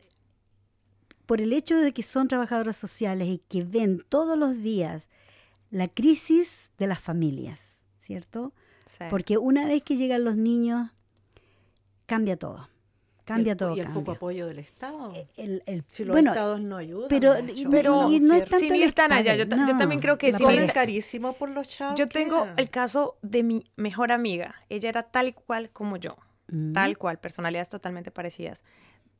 por 1.27 1.41
el 1.41 1.53
hecho 1.53 1.77
de 1.77 1.91
que 1.91 2.01
son 2.01 2.27
trabajadoras 2.27 2.75
sociales 2.75 3.27
y 3.27 3.37
que 3.47 3.63
ven 3.63 4.03
todos 4.09 4.35
los 4.37 4.57
días 4.63 5.09
la 5.69 5.87
crisis 5.87 6.71
de 6.79 6.87
las 6.87 6.99
familias, 6.99 7.85
¿cierto? 7.97 8.51
Sí. 8.87 9.03
Porque 9.09 9.37
una 9.37 9.67
vez 9.67 9.83
que 9.83 9.97
llegan 9.97 10.23
los 10.23 10.37
niños, 10.37 10.89
cambia 12.05 12.37
todo. 12.37 12.69
Cambia 13.25 13.51
el, 13.51 13.57
todo. 13.57 13.75
Y 13.75 13.81
el 13.81 13.87
poco 13.89 14.13
apoyo 14.13 14.47
del 14.47 14.59
Estado. 14.59 15.13
El- 15.35 15.61
el- 15.65 15.83
si 15.89 16.05
los 16.05 16.13
bueno, 16.13 16.31
estados 16.31 16.61
no 16.61 16.77
ayudan. 16.77 17.09
pero- 17.09 17.33
pero- 17.69 18.09
y 18.09 18.21
no 18.21 18.35
es 18.35 18.47
tanto 18.47 18.73
ir 18.73 18.93
tan 18.93 19.11
allá, 19.11 19.35
yo, 19.35 19.45
también 19.49 19.99
creo 19.99 20.17
que 20.17 20.31
sí. 20.31 20.41
ahorita- 20.41 20.71
carísimo 20.71 21.33
por 21.33 21.49
los 21.49 21.67
chavos. 21.67 21.99
Yo 21.99 22.07
tengo 22.07 22.47
el 22.55 22.69
caso 22.69 23.17
de 23.21 23.43
mi 23.43 23.65
mejor 23.75 24.13
amiga. 24.13 24.55
Ella 24.69 24.87
era 24.87 25.03
tal 25.03 25.35
cual 25.35 25.69
como 25.71 25.97
yo. 25.97 26.15
Mm. 26.49 26.71
Tal 26.71 26.97
cual, 26.97 27.19
personalidades 27.19 27.67
totalmente 27.67 28.09
parecidas. 28.11 28.63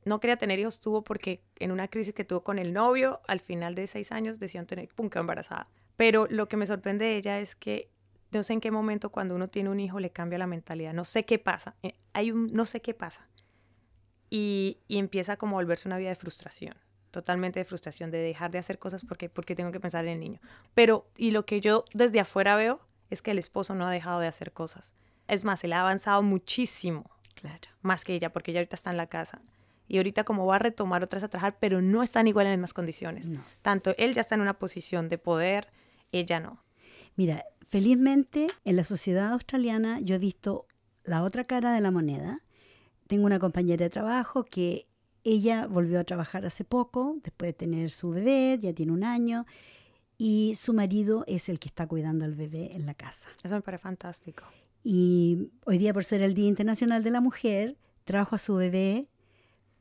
No 0.08 0.20
quería 0.20 0.38
tener 0.38 0.58
hijos, 0.60 0.80
tuvo 0.80 1.04
porque 1.04 1.42
en 1.60 1.72
una 1.72 1.88
crisis 1.88 2.14
que 2.14 2.24
tuvo 2.24 2.44
con 2.44 2.60
el 2.60 2.74
novio, 2.74 3.22
al 3.28 3.40
final 3.40 3.76
de 3.76 3.88
seis 3.88 4.12
años 4.12 4.40
decían 4.40 4.66
tener, 4.66 4.88
pum, 4.90 5.10
quedó 5.10 5.22
embarazada. 5.22 5.68
Pero 5.96 6.28
lo 6.30 6.48
que 6.48 6.58
me 6.58 6.66
sorprende 6.66 7.06
de 7.06 7.18
ella 7.18 7.40
es 7.40 7.56
que 7.56 7.90
no 8.32 8.44
sé 8.44 8.54
en 8.54 8.60
qué 8.62 8.72
momento 8.72 9.10
cuando 9.10 9.36
uno 9.36 9.48
tiene 9.48 9.70
un 9.70 9.80
hijo 9.80 10.00
le 10.00 10.10
cambia 10.12 10.38
la 10.38 10.48
mentalidad. 10.48 10.94
No 10.94 11.06
sé 11.06 11.24
qué 11.24 11.40
pasa. 11.40 11.76
eh, 11.84 11.96
Hay 12.14 12.32
un 12.32 12.48
no 12.54 12.66
sé 12.66 12.82
qué 12.82 12.94
pasa. 12.94 13.28
Y, 14.30 14.80
y 14.88 14.98
empieza 14.98 15.38
como 15.38 15.58
a 15.58 15.62
volverse 15.62 15.88
una 15.88 15.98
vida 15.98 16.10
de 16.10 16.16
frustración. 16.16 16.76
Totalmente 17.12 17.60
de 17.60 17.66
frustración, 17.66 18.12
de 18.12 18.18
dejar 18.18 18.52
de 18.52 18.58
hacer 18.58 18.78
cosas 18.80 19.04
porque, 19.06 19.30
porque 19.30 19.56
tengo 19.56 19.72
que 19.72 19.80
pensar 19.80 20.06
en 20.06 20.12
el 20.14 20.20
niño. 20.20 20.40
Pero, 20.74 21.08
y 21.18 21.32
lo 21.32 21.46
que 21.46 21.62
yo 21.62 21.86
desde 21.94 22.20
afuera 22.20 22.56
veo 22.58 22.82
es 23.10 23.22
que 23.22 23.32
el 23.32 23.40
esposo 23.40 23.74
no 23.76 23.88
ha 23.88 23.92
dejado 23.92 24.20
de 24.20 24.28
hacer 24.28 24.52
cosas. 24.52 24.94
Es 25.28 25.46
más, 25.46 25.64
él 25.64 25.74
ha 25.74 25.82
avanzado 25.82 26.22
muchísimo 26.24 27.10
Claro. 27.36 27.60
más 27.82 28.04
que 28.04 28.14
ella, 28.14 28.34
porque 28.34 28.52
ella 28.52 28.60
ahorita 28.60 28.76
está 28.76 28.90
en 28.92 28.98
la 28.98 29.08
casa. 29.08 29.42
Y 29.88 29.98
ahorita 29.98 30.24
como 30.24 30.46
va 30.46 30.56
a 30.56 30.60
retomar 30.60 31.04
otras 31.04 31.24
a 31.24 31.30
trabajar, 31.30 31.58
pero 31.60 31.82
no 31.82 32.04
están 32.04 32.28
igual 32.28 32.46
en 32.46 32.52
las 32.52 32.58
mismas 32.58 32.74
condiciones. 32.74 33.28
No. 33.28 33.42
Tanto 33.62 33.94
él 33.98 34.14
ya 34.14 34.22
está 34.22 34.36
en 34.36 34.42
una 34.42 34.58
posición 34.58 35.10
de 35.10 35.18
poder, 35.18 35.72
ella 36.12 36.40
no. 36.40 36.64
Mira, 37.16 37.44
felizmente 37.66 38.48
en 38.64 38.76
la 38.76 38.84
sociedad 38.84 39.32
australiana 39.32 40.00
yo 40.02 40.16
he 40.16 40.20
visto 40.20 40.68
la 41.04 41.24
otra 41.24 41.46
cara 41.46 41.74
de 41.74 41.82
la 41.82 41.92
moneda. 41.92 42.44
Tengo 43.08 43.26
una 43.26 43.40
compañera 43.40 43.86
de 43.86 43.90
trabajo 43.90 44.44
que 44.44 44.88
ella 45.24 45.68
volvió 45.68 46.00
a 46.00 46.04
trabajar 46.04 46.46
hace 46.46 46.64
poco, 46.64 47.18
después 47.24 47.50
de 47.50 47.54
tener 47.54 47.90
su 47.90 48.12
bebé, 48.12 48.58
ya 48.62 48.74
tiene 48.74 48.92
un 48.92 49.04
año, 49.04 49.46
y 50.18 50.56
su 50.56 50.74
marido 50.74 51.24
es 51.28 51.50
el 51.50 51.60
que 51.60 51.68
está 51.68 51.88
cuidando 51.88 52.26
al 52.26 52.36
bebé 52.36 52.76
en 52.76 52.86
la 52.86 52.94
casa. 52.94 53.30
Eso 53.44 53.56
me 53.56 53.62
parece 53.62 53.82
fantástico. 53.82 54.46
Y 54.84 55.50
hoy 55.66 55.78
día, 55.78 55.94
por 55.94 56.06
ser 56.06 56.22
el 56.22 56.34
Día 56.34 56.48
Internacional 56.48 57.04
de 57.04 57.12
la 57.12 57.20
Mujer, 57.20 57.78
trajo 58.06 58.36
a 58.36 58.38
su 58.38 58.56
bebé 58.56 59.10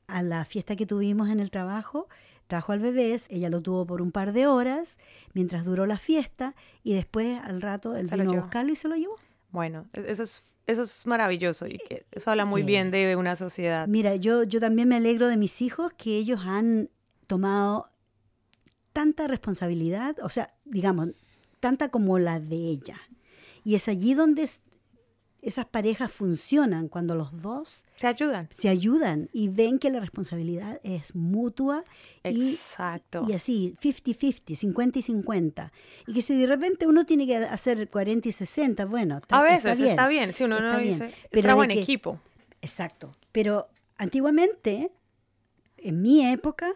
a 0.08 0.22
la 0.22 0.44
fiesta 0.44 0.76
que 0.76 0.86
tuvimos 0.86 1.28
en 1.30 1.40
el 1.40 1.50
trabajo. 1.50 2.08
Trajo 2.46 2.72
al 2.72 2.78
bebé, 2.78 3.16
ella 3.30 3.50
lo 3.50 3.60
tuvo 3.60 3.86
por 3.86 4.00
un 4.00 4.12
par 4.12 4.32
de 4.32 4.46
horas 4.46 4.98
mientras 5.34 5.64
duró 5.64 5.84
la 5.86 5.96
fiesta 5.98 6.54
y 6.84 6.94
después 6.94 7.40
al 7.42 7.60
rato 7.60 7.96
él 7.96 8.08
Se 8.08 8.16
vino 8.16 8.30
a 8.32 8.36
buscarlo 8.36 8.72
y 8.72 8.76
se 8.76 8.86
lo 8.88 8.94
llevó. 8.94 9.16
Bueno, 9.50 9.86
e- 9.92 10.04
eso 10.08 10.22
es, 10.22 10.54
eso 10.66 10.82
es 10.84 11.06
maravilloso 11.06 11.66
y 11.66 11.78
eso 12.12 12.30
habla 12.30 12.44
muy 12.44 12.60
que- 12.62 12.66
bien 12.66 12.90
de 12.92 13.16
una 13.16 13.34
sociedad. 13.34 13.88
Mira, 13.88 14.14
yo, 14.16 14.44
yo 14.44 14.60
también 14.60 14.88
me 14.88 14.94
alegro 14.96 15.26
de 15.26 15.36
mis 15.36 15.60
hijos 15.60 15.92
que 15.94 16.16
ellos 16.16 16.40
han 16.44 16.88
tomado 17.26 17.90
tanta 18.92 19.26
responsabilidad, 19.26 20.16
o 20.22 20.28
sea, 20.28 20.54
digamos, 20.64 21.10
tanta 21.60 21.88
como 21.90 22.18
la 22.18 22.40
de 22.40 22.56
ella. 22.56 22.96
Y 23.64 23.74
es 23.74 23.88
allí 23.88 24.14
donde 24.14 24.48
esas 25.48 25.64
parejas 25.66 26.10
funcionan, 26.10 26.88
cuando 26.88 27.14
los 27.14 27.40
dos 27.40 27.84
Se 27.96 28.06
ayudan. 28.06 28.48
se 28.50 28.68
ayudan 28.68 29.28
y 29.32 29.48
ven 29.48 29.78
que 29.78 29.90
la 29.90 30.00
responsabilidad 30.00 30.80
es 30.82 31.14
mutua 31.14 31.84
y, 32.24 32.50
Exacto. 32.50 33.24
y 33.28 33.32
así, 33.32 33.74
50-50, 33.80 34.54
50 34.56 34.98
y 34.98 35.02
50. 35.02 35.72
Y 36.08 36.12
que 36.12 36.22
si 36.22 36.36
de 36.36 36.46
repente 36.46 36.86
uno 36.86 37.06
tiene 37.06 37.26
que 37.26 37.36
hacer 37.36 37.88
40 37.88 38.28
y 38.28 38.32
60, 38.32 38.84
bueno, 38.86 39.18
está, 39.18 39.38
a 39.38 39.42
veces 39.42 39.64
está 39.64 39.74
bien. 39.78 39.88
está 39.90 40.08
bien, 40.08 40.32
si 40.32 40.44
uno 40.44 40.60
no 40.60 40.66
está 40.68 40.78
bien. 40.80 40.92
dice, 40.92 41.04
Pero 41.30 41.38
es 41.38 41.42
trabajo 41.42 41.60
de 41.60 41.72
en 41.72 41.76
que- 41.78 41.82
equipo. 41.82 42.20
Exacto. 42.60 43.16
Pero 43.32 43.68
antiguamente, 43.98 44.90
en 45.76 46.02
mi 46.02 46.26
época, 46.26 46.72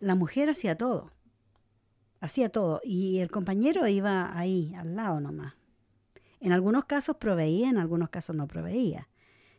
la 0.00 0.14
mujer 0.16 0.48
hacía 0.50 0.76
todo. 0.76 1.12
Hacía 2.20 2.48
todo. 2.48 2.80
Y 2.82 3.18
el 3.20 3.30
compañero 3.30 3.86
iba 3.86 4.36
ahí, 4.36 4.74
al 4.76 4.96
lado 4.96 5.20
nomás. 5.20 5.54
En 6.44 6.52
algunos 6.52 6.84
casos 6.84 7.16
proveía, 7.16 7.70
en 7.70 7.78
algunos 7.78 8.10
casos 8.10 8.36
no 8.36 8.46
proveía. 8.46 9.08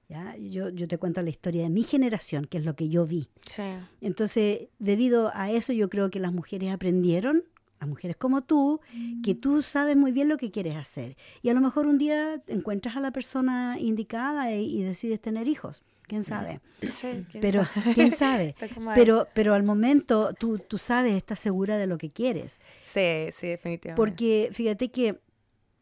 ¿ya? 0.08 0.36
Yo, 0.38 0.70
yo 0.70 0.88
te 0.88 0.98
cuento 0.98 1.22
la 1.22 1.32
historia 1.32 1.64
de 1.64 1.70
mi 1.70 1.84
generación, 1.84 2.46
que 2.46 2.60
es 2.60 2.64
lo 2.64 2.76
que 2.76 2.90
yo 2.90 3.06
vi. 3.06 3.28
Sí. 3.50 3.64
Entonces, 4.02 4.68
debido 4.78 5.32
a 5.34 5.52
eso, 5.52 5.74
yo 5.74 5.90
creo 5.90 6.12
que 6.12 6.20
las 6.20 6.32
mujeres 6.32 6.72
aprendieron, 6.72 7.44
las 7.80 7.90
mujeres 7.90 8.16
como 8.16 8.44
tú, 8.44 8.82
que 9.24 9.34
tú 9.36 9.64
sabes 9.64 9.98
muy 9.98 10.12
bien 10.12 10.30
lo 10.30 10.38
que 10.38 10.52
quieres 10.52 10.76
hacer. 10.78 11.18
Y 11.42 11.50
a 11.50 11.54
lo 11.54 11.62
mejor 11.62 11.88
un 11.88 11.98
día 11.98 12.42
encuentras 12.48 12.96
a 12.96 13.00
la 13.00 13.12
persona 13.12 13.78
indicada 13.80 14.54
y, 14.54 14.80
y 14.80 14.84
decides 14.84 15.20
tener 15.20 15.48
hijos. 15.48 15.84
¿Quién 16.08 16.24
sabe? 16.24 16.62
Sí, 16.82 17.26
¿quién 17.32 17.42
Pero, 17.42 17.66
sabe? 17.66 17.94
¿quién 17.96 18.12
sabe? 18.12 18.56
Pero, 18.96 19.28
pero 19.34 19.56
al 19.56 19.64
momento 19.64 20.34
tú, 20.38 20.60
tú 20.60 20.78
sabes, 20.78 21.16
estás 21.16 21.40
segura 21.40 21.78
de 21.78 21.88
lo 21.88 21.98
que 21.98 22.12
quieres. 22.12 22.60
Sí, 22.84 23.30
sí, 23.32 23.48
definitivamente. 23.48 23.96
Porque 23.96 24.50
fíjate 24.52 24.90
que 24.90 25.20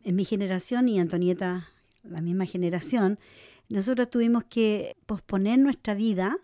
en 0.03 0.15
mi 0.15 0.25
generación 0.25 0.87
y 0.89 0.99
Antonieta, 0.99 1.67
la 2.03 2.21
misma 2.21 2.45
generación, 2.45 3.19
nosotros 3.69 4.09
tuvimos 4.09 4.43
que 4.43 4.95
posponer 5.05 5.59
nuestra 5.59 5.93
vida 5.93 6.37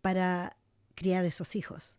para 0.00 0.56
criar 0.94 1.24
esos 1.24 1.56
hijos. 1.56 1.98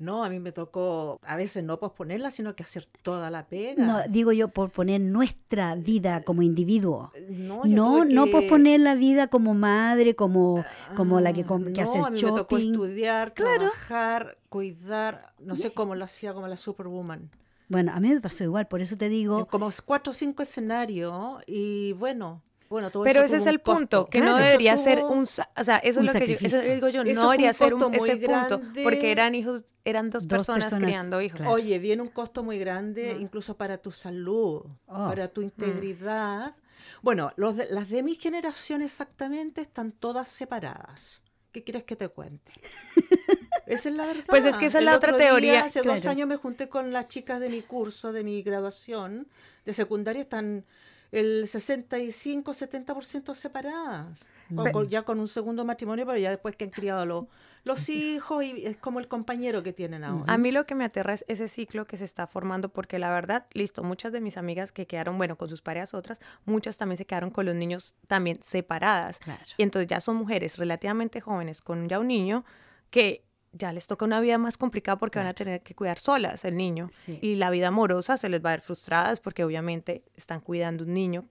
No, 0.00 0.22
a 0.22 0.30
mí 0.30 0.38
me 0.38 0.52
tocó 0.52 1.18
a 1.24 1.34
veces 1.34 1.64
no 1.64 1.80
posponerla, 1.80 2.30
sino 2.30 2.54
que 2.54 2.62
hacer 2.62 2.86
toda 3.02 3.30
la 3.30 3.48
pega. 3.48 3.84
No, 3.84 3.98
digo 4.08 4.30
yo, 4.30 4.46
por 4.48 4.70
poner 4.70 5.00
nuestra 5.00 5.74
vida 5.74 6.22
como 6.22 6.42
individuo. 6.42 7.10
No, 7.28 7.66
yo 7.66 7.74
No, 7.74 8.04
no 8.04 8.26
posponer 8.30 8.78
la 8.78 8.94
vida 8.94 9.26
como 9.26 9.54
madre, 9.54 10.14
como, 10.14 10.64
como 10.96 11.20
la 11.20 11.32
que, 11.32 11.42
que 11.42 11.48
no, 11.48 11.82
hace 11.82 11.98
el 11.98 12.04
a 12.04 12.10
mí 12.10 12.22
me 12.22 12.28
tocó 12.30 12.58
shopping. 12.58 12.72
estudiar, 12.72 13.34
Claro. 13.34 13.58
trabajar, 13.58 14.38
cuidar, 14.48 15.32
no 15.40 15.56
sé 15.56 15.72
cómo 15.72 15.96
lo 15.96 16.04
hacía 16.04 16.32
como 16.32 16.46
la 16.46 16.56
superwoman. 16.56 17.30
Bueno, 17.68 17.92
a 17.94 18.00
mí 18.00 18.08
me 18.10 18.20
pasó 18.20 18.44
igual, 18.44 18.66
por 18.66 18.80
eso 18.80 18.96
te 18.96 19.08
digo, 19.08 19.46
Como 19.46 19.70
cuatro 19.84 20.10
o 20.10 20.14
cinco 20.14 20.42
escenarios 20.42 21.42
y 21.46 21.92
bueno, 21.92 22.42
bueno, 22.70 22.90
todo 22.90 23.02
Pero 23.04 23.20
eso 23.20 23.34
ese 23.34 23.36
es 23.38 23.46
el 23.46 23.60
punto, 23.60 24.00
costo. 24.00 24.10
que 24.10 24.20
no 24.20 24.26
Claro, 24.32 24.44
debería 24.44 24.74
tuvo- 24.74 24.84
ser 24.84 25.04
un, 25.04 25.18
o 25.22 25.64
sea, 25.64 25.76
eso 25.78 26.00
un 26.00 26.06
es 26.08 26.14
lo 26.14 26.20
que 26.20 26.26
yo, 26.28 26.36
eso 26.42 26.60
digo 26.60 26.88
yo, 26.88 27.02
Eso 27.02 27.22
no 27.22 27.30
debería 27.30 27.52
ser 27.52 27.72
un, 27.74 27.94
ese 27.94 28.16
punto, 28.16 28.58
grande. 28.58 28.82
porque 28.82 29.10
eran 29.12 29.34
hijos, 29.34 29.64
eran 29.84 30.08
dos, 30.10 30.24
Dos 30.26 30.38
personas, 30.38 30.64
personas, 30.64 30.84
criando 30.84 31.20
hijos. 31.22 31.40
claro. 31.40 31.52
Oye, 31.54 31.78
viene 31.78 32.02
un 32.02 32.08
costo 32.08 32.42
muy 32.42 32.58
grande, 32.58 33.16
incluso 33.20 33.56
para 33.56 33.78
tu 33.78 33.90
salud, 33.92 34.62
Oh. 34.86 35.08
para 35.08 35.28
tu 35.28 35.40
integridad. 35.42 36.56
Bueno, 37.02 37.32
los 37.36 37.56
de- 37.56 37.68
las 37.70 37.88
de 37.88 38.02
mi 38.02 38.14
generación 38.16 38.82
exactamente 38.82 39.60
están 39.60 39.92
todas 39.92 40.28
separadas. 40.28 41.22
¿Qué 41.52 41.64
quieres 41.64 41.84
que 41.84 41.96
te 41.96 42.08
cuente? 42.08 42.52
Esa 43.68 43.88
es 43.90 43.94
la 43.94 44.06
verdad. 44.06 44.24
Pues 44.26 44.44
es 44.44 44.56
que 44.56 44.66
esa 44.66 44.78
es 44.78 44.82
El 44.82 44.86
la 44.86 44.96
otra 44.96 45.16
día, 45.16 45.28
teoría, 45.28 45.64
Hace 45.64 45.82
dos 45.82 46.06
años 46.06 46.26
me 46.28 46.36
junté 46.36 46.68
con 46.68 46.92
las 46.92 47.08
chicas 47.08 47.40
de 47.40 47.48
mi 47.50 47.62
curso, 47.62 48.12
de 48.12 48.24
mi 48.24 48.42
graduación 48.42 49.28
de 49.64 49.74
secundaria, 49.74 50.22
están 50.22 50.64
el 51.10 51.46
65-70% 51.46 53.34
separadas. 53.34 54.28
O 54.56 54.64
Mm. 54.66 54.72
con- 54.72 54.88
ya 54.88 55.02
con 55.02 55.20
un 55.20 55.28
segundo 55.28 55.64
matrimonio, 55.66 56.06
pero 56.06 56.18
ya 56.18 56.30
después 56.30 56.56
que 56.56 56.64
han 56.64 56.70
criado 56.70 57.04
los, 57.04 57.26
los 57.64 57.88
hijos 57.90 58.42
y 58.44 58.64
es 58.66 58.78
como 58.78 58.98
el 58.98 59.06
compañero 59.06 59.62
que 59.62 59.74
tienen 59.74 60.04
ahora. 60.04 60.32
A 60.32 60.38
mí 60.38 60.50
lo 60.52 60.64
que 60.64 60.74
me 60.74 60.84
aterra 60.86 61.12
es 61.12 61.24
ese 61.28 61.48
ciclo 61.48 61.84
que 61.86 61.98
se 61.98 62.04
está 62.06 62.26
formando, 62.26 62.70
porque 62.70 62.98
la 62.98 63.10
verdad, 63.10 63.46
listo, 63.52 63.82
muchas 63.82 64.10
de 64.12 64.22
mis 64.22 64.38
amigas 64.38 64.72
que 64.72 64.86
quedaron, 64.86 65.18
bueno, 65.18 65.36
con 65.36 65.50
sus 65.50 65.60
parejas 65.60 65.92
otras, 65.92 66.18
muchas 66.46 66.78
también 66.78 66.96
se 66.96 67.04
quedaron 67.04 67.30
con 67.30 67.44
los 67.44 67.54
niños 67.54 67.94
también 68.06 68.38
separadas. 68.42 69.18
Claro. 69.18 69.42
Y 69.58 69.62
entonces 69.62 69.86
ya 69.86 70.00
son 70.00 70.16
mujeres 70.16 70.56
relativamente 70.56 71.20
jóvenes 71.20 71.60
con 71.60 71.86
ya 71.86 71.98
un 71.98 72.08
niño 72.08 72.46
que 72.90 73.24
ya 73.58 73.72
les 73.72 73.86
toca 73.86 74.04
una 74.04 74.20
vida 74.20 74.38
más 74.38 74.56
complicada 74.56 74.96
porque 74.96 75.18
van 75.18 75.28
a 75.28 75.34
tener 75.34 75.62
que 75.62 75.74
cuidar 75.74 75.98
solas 75.98 76.44
el 76.44 76.56
niño. 76.56 76.88
Sí. 76.92 77.18
Y 77.20 77.34
la 77.34 77.50
vida 77.50 77.68
amorosa 77.68 78.16
se 78.16 78.28
les 78.28 78.42
va 78.44 78.50
a 78.50 78.52
ver 78.52 78.60
frustradas 78.60 79.20
porque 79.20 79.44
obviamente 79.44 80.02
están 80.16 80.40
cuidando 80.40 80.84
un 80.84 80.94
niño. 80.94 81.24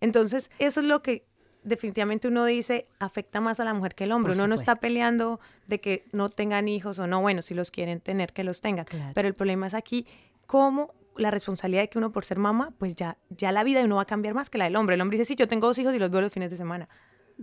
Entonces, 0.00 0.50
eso 0.58 0.80
es 0.80 0.86
lo 0.86 1.02
que 1.02 1.24
definitivamente 1.62 2.28
uno 2.28 2.44
dice 2.44 2.86
afecta 3.00 3.40
más 3.40 3.60
a 3.60 3.64
la 3.64 3.74
mujer 3.74 3.94
que 3.94 4.04
el 4.04 4.12
hombre. 4.12 4.32
Por 4.32 4.38
uno 4.38 4.48
no 4.48 4.54
está 4.54 4.76
peleando 4.76 5.40
de 5.66 5.80
que 5.80 6.04
no 6.12 6.28
tengan 6.28 6.68
hijos 6.68 6.98
o 6.98 7.06
no, 7.06 7.20
bueno, 7.20 7.42
si 7.42 7.54
los 7.54 7.70
quieren 7.70 8.00
tener, 8.00 8.32
que 8.32 8.44
los 8.44 8.60
tengan. 8.60 8.86
Claro. 8.86 9.12
Pero 9.14 9.28
el 9.28 9.34
problema 9.34 9.66
es 9.66 9.74
aquí 9.74 10.06
cómo 10.46 10.94
la 11.16 11.30
responsabilidad 11.30 11.82
de 11.82 11.88
que 11.88 11.98
uno 11.98 12.12
por 12.12 12.24
ser 12.24 12.38
mamá, 12.38 12.72
pues 12.78 12.94
ya, 12.94 13.18
ya 13.30 13.52
la 13.52 13.64
vida 13.64 13.80
de 13.80 13.86
uno 13.86 13.96
va 13.96 14.02
a 14.02 14.06
cambiar 14.06 14.34
más 14.34 14.50
que 14.50 14.58
la 14.58 14.64
del 14.64 14.76
hombre. 14.76 14.94
El 14.94 15.00
hombre 15.00 15.18
dice, 15.18 15.28
sí, 15.28 15.34
yo 15.34 15.48
tengo 15.48 15.66
dos 15.66 15.78
hijos 15.78 15.94
y 15.94 15.98
los 15.98 16.10
veo 16.10 16.20
los 16.20 16.32
fines 16.32 16.50
de 16.50 16.56
semana. 16.56 16.88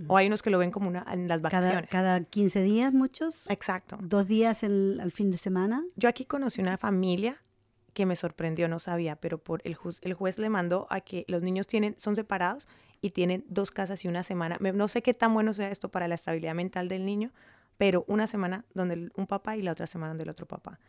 O 0.07 0.17
hay 0.17 0.27
unos 0.27 0.41
que 0.41 0.49
lo 0.49 0.57
ven 0.57 0.71
como 0.71 0.87
una 0.89 1.05
en 1.11 1.27
las 1.27 1.39
Cada, 1.39 1.59
vacaciones. 1.59 1.91
cada 1.91 2.19
15 2.21 2.61
días, 2.63 2.93
muchos. 2.93 3.49
Exacto. 3.49 3.97
Dos 4.01 4.27
días 4.27 4.63
el, 4.63 4.99
al 5.01 5.11
fin 5.11 5.29
de 5.31 5.37
semana. 5.37 5.83
Yo 5.95 6.09
aquí 6.09 6.25
conocí 6.25 6.61
una 6.61 6.77
familia 6.77 7.35
que 7.93 8.07
me 8.07 8.15
sorprendió, 8.15 8.67
no 8.67 8.79
sabía, 8.79 9.15
pero 9.17 9.37
por 9.37 9.61
el, 9.65 9.75
juz- 9.75 9.99
el 10.01 10.15
juez 10.15 10.39
le 10.39 10.49
mandó 10.49 10.87
a 10.89 11.01
que 11.01 11.25
los 11.27 11.43
niños 11.43 11.67
tienen, 11.67 11.93
son 11.99 12.15
separados 12.15 12.67
y 13.01 13.11
tienen 13.11 13.45
dos 13.49 13.69
casas 13.69 14.03
y 14.03 14.07
una 14.07 14.23
semana. 14.23 14.57
No 14.59 14.87
sé 14.87 15.03
qué 15.03 15.13
tan 15.13 15.31
bueno 15.33 15.53
sea 15.53 15.69
esto 15.69 15.89
para 15.89 16.07
la 16.07 16.15
estabilidad 16.15 16.55
mental 16.55 16.87
del 16.87 17.05
niño, 17.05 17.31
pero 17.77 18.03
una 18.07 18.25
semana 18.25 18.65
donde 18.73 19.11
un 19.15 19.27
papá 19.27 19.57
y 19.57 19.61
la 19.61 19.73
otra 19.73 19.85
semana 19.85 20.09
donde 20.09 20.23
el 20.23 20.29
otro 20.31 20.47
papá. 20.47 20.79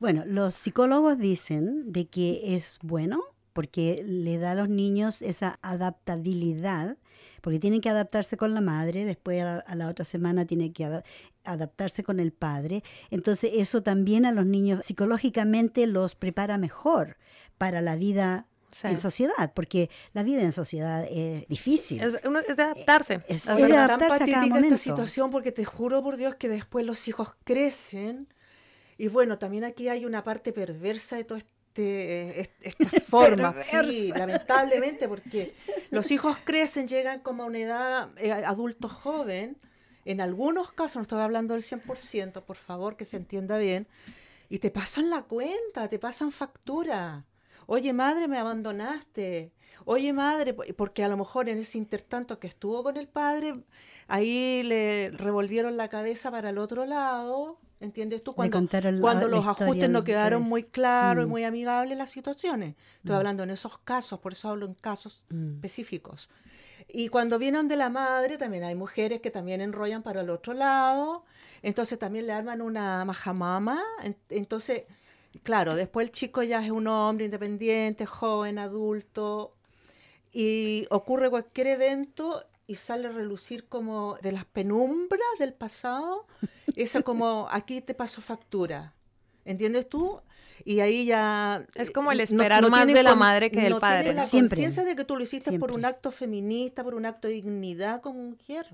Bueno, 0.00 0.24
los 0.26 0.54
psicólogos 0.54 1.18
dicen 1.18 1.92
de 1.92 2.06
que 2.06 2.54
es 2.56 2.78
bueno 2.82 3.20
porque 3.52 4.02
le 4.06 4.38
da 4.38 4.52
a 4.52 4.54
los 4.54 4.68
niños 4.68 5.22
esa 5.22 5.58
adaptabilidad, 5.62 6.96
porque 7.40 7.58
tienen 7.58 7.80
que 7.80 7.88
adaptarse 7.88 8.36
con 8.36 8.54
la 8.54 8.60
madre, 8.60 9.04
después 9.04 9.40
a 9.42 9.44
la, 9.44 9.58
a 9.58 9.74
la 9.74 9.88
otra 9.88 10.04
semana 10.04 10.46
tienen 10.46 10.72
que 10.72 10.84
ada- 10.84 11.02
adaptarse 11.44 12.02
con 12.04 12.20
el 12.20 12.32
padre. 12.32 12.82
Entonces 13.10 13.50
eso 13.54 13.82
también 13.82 14.24
a 14.26 14.32
los 14.32 14.46
niños 14.46 14.84
psicológicamente 14.84 15.86
los 15.86 16.14
prepara 16.14 16.58
mejor 16.58 17.16
para 17.58 17.80
la 17.80 17.96
vida 17.96 18.46
Sí. 18.70 18.86
en 18.86 18.96
sociedad, 18.96 19.52
porque 19.54 19.90
la 20.14 20.22
vida 20.22 20.40
en 20.40 20.50
sociedad 20.50 21.04
es 21.10 21.46
difícil. 21.46 22.00
Es, 22.02 22.14
es 22.48 22.56
de 22.56 22.62
adaptarse. 22.62 23.20
Es- 23.28 23.46
es 23.46 23.56
de 23.68 23.76
adaptarse 23.76 24.24
a 24.24 24.26
cada 24.26 24.46
momento. 24.46 24.66
esta 24.76 24.78
situación 24.78 25.30
porque 25.30 25.52
te 25.52 25.66
juro 25.66 26.02
por 26.02 26.16
Dios 26.16 26.36
que 26.36 26.48
después 26.48 26.86
los 26.86 27.06
hijos 27.06 27.34
crecen 27.44 28.28
y 28.96 29.08
bueno, 29.08 29.36
también 29.38 29.64
aquí 29.64 29.88
hay 29.88 30.06
una 30.06 30.24
parte 30.24 30.54
perversa 30.54 31.16
de 31.16 31.24
todo 31.24 31.36
este 31.72 32.40
est- 32.40 32.52
esta 32.60 32.84
forma, 33.00 33.54
sí, 33.90 34.12
lamentablemente 34.18 35.08
porque 35.08 35.54
los 35.90 36.10
hijos 36.10 36.36
crecen, 36.44 36.86
llegan 36.86 37.20
como 37.20 37.42
a 37.44 37.46
una 37.46 37.58
edad 37.58 38.10
eh, 38.18 38.30
adulto 38.32 38.88
joven, 38.88 39.56
en 40.04 40.20
algunos 40.20 40.72
casos, 40.72 40.96
no 40.96 41.02
estoy 41.02 41.20
hablando 41.20 41.54
del 41.54 41.62
100%, 41.62 42.42
por 42.42 42.56
favor, 42.56 42.96
que 42.96 43.04
se 43.04 43.16
entienda 43.16 43.56
bien, 43.58 43.86
y 44.48 44.58
te 44.58 44.70
pasan 44.70 45.08
la 45.10 45.22
cuenta, 45.22 45.88
te 45.88 45.98
pasan 45.98 46.30
factura. 46.32 47.24
Oye, 47.66 47.92
madre, 47.92 48.26
me 48.28 48.36
abandonaste. 48.38 49.52
Oye, 49.84 50.12
madre, 50.12 50.52
po- 50.52 50.64
porque 50.76 51.04
a 51.04 51.08
lo 51.08 51.16
mejor 51.16 51.48
en 51.48 51.58
ese 51.58 51.78
intertanto 51.78 52.38
que 52.38 52.48
estuvo 52.48 52.82
con 52.82 52.96
el 52.96 53.08
padre, 53.08 53.62
ahí 54.08 54.62
le 54.64 55.10
revolvieron 55.10 55.76
la 55.76 55.88
cabeza 55.88 56.30
para 56.30 56.50
el 56.50 56.58
otro 56.58 56.84
lado. 56.84 57.58
¿Entiendes 57.82 58.22
tú? 58.22 58.32
Cuando, 58.34 58.60
la- 58.60 59.00
cuando 59.00 59.26
los 59.28 59.44
ajustes 59.44 59.90
no 59.90 60.04
quedaron 60.04 60.44
muy 60.44 60.62
claros 60.62 61.24
y 61.24 61.26
Mm. 61.26 61.30
muy 61.30 61.44
amigables 61.44 61.98
las 61.98 62.10
situaciones. 62.10 62.76
Estoy 62.98 63.12
Mm. 63.12 63.18
hablando 63.18 63.42
en 63.42 63.50
esos 63.50 63.76
casos, 63.78 64.20
por 64.20 64.32
eso 64.32 64.48
hablo 64.50 64.66
en 64.66 64.74
casos 64.74 65.24
Mm. 65.30 65.54
específicos. 65.56 66.30
Y 66.88 67.08
cuando 67.08 67.38
vienen 67.38 67.66
de 67.68 67.76
la 67.76 67.90
madre, 67.90 68.38
también 68.38 68.62
hay 68.64 68.74
mujeres 68.76 69.20
que 69.20 69.30
también 69.30 69.60
enrollan 69.60 70.02
para 70.02 70.20
el 70.20 70.30
otro 70.30 70.52
lado, 70.52 71.24
entonces 71.62 71.98
también 71.98 72.26
le 72.26 72.32
arman 72.32 72.60
una 72.62 73.04
majamama, 73.04 73.80
en- 74.02 74.16
entonces, 74.30 74.84
claro, 75.42 75.74
después 75.74 76.04
el 76.06 76.12
chico 76.12 76.42
ya 76.44 76.64
es 76.64 76.70
un 76.70 76.86
hombre 76.86 77.24
independiente, 77.24 78.06
joven, 78.06 78.58
adulto, 78.58 79.54
y 80.32 80.86
ocurre 80.90 81.30
cualquier 81.30 81.66
evento 81.68 82.44
y 82.66 82.76
sale 82.76 83.08
a 83.08 83.12
relucir 83.12 83.66
como 83.68 84.16
de 84.22 84.32
las 84.32 84.44
penumbras 84.44 85.20
del 85.38 85.52
pasado, 85.54 86.26
eso 86.76 87.02
como 87.04 87.48
aquí 87.50 87.80
te 87.80 87.94
paso 87.94 88.20
factura. 88.20 88.94
¿Entiendes 89.44 89.88
tú? 89.88 90.20
Y 90.64 90.78
ahí 90.80 91.04
ya... 91.04 91.66
Es 91.74 91.90
como 91.90 92.12
el 92.12 92.18
no- 92.18 92.24
esperar 92.24 92.62
no 92.62 92.68
más 92.70 92.80
tienen 92.86 92.94
de 92.94 93.02
la 93.02 93.16
madre 93.16 93.50
que 93.50 93.60
del 93.62 93.72
no 93.72 93.80
padre. 93.80 94.02
tienen 94.04 94.16
la 94.22 94.26
Siempre. 94.26 94.50
conciencia 94.50 94.84
de 94.84 94.94
que 94.94 95.04
tú 95.04 95.16
lo 95.16 95.22
hiciste 95.24 95.50
por 95.58 95.70
Siempre. 95.70 95.74
un 95.74 95.84
acto 95.84 96.10
feminista, 96.12 96.84
por 96.84 96.94
un 96.94 97.06
acto 97.06 97.26
de 97.26 97.34
dignidad 97.34 98.00
como 98.00 98.22
mujer. 98.22 98.68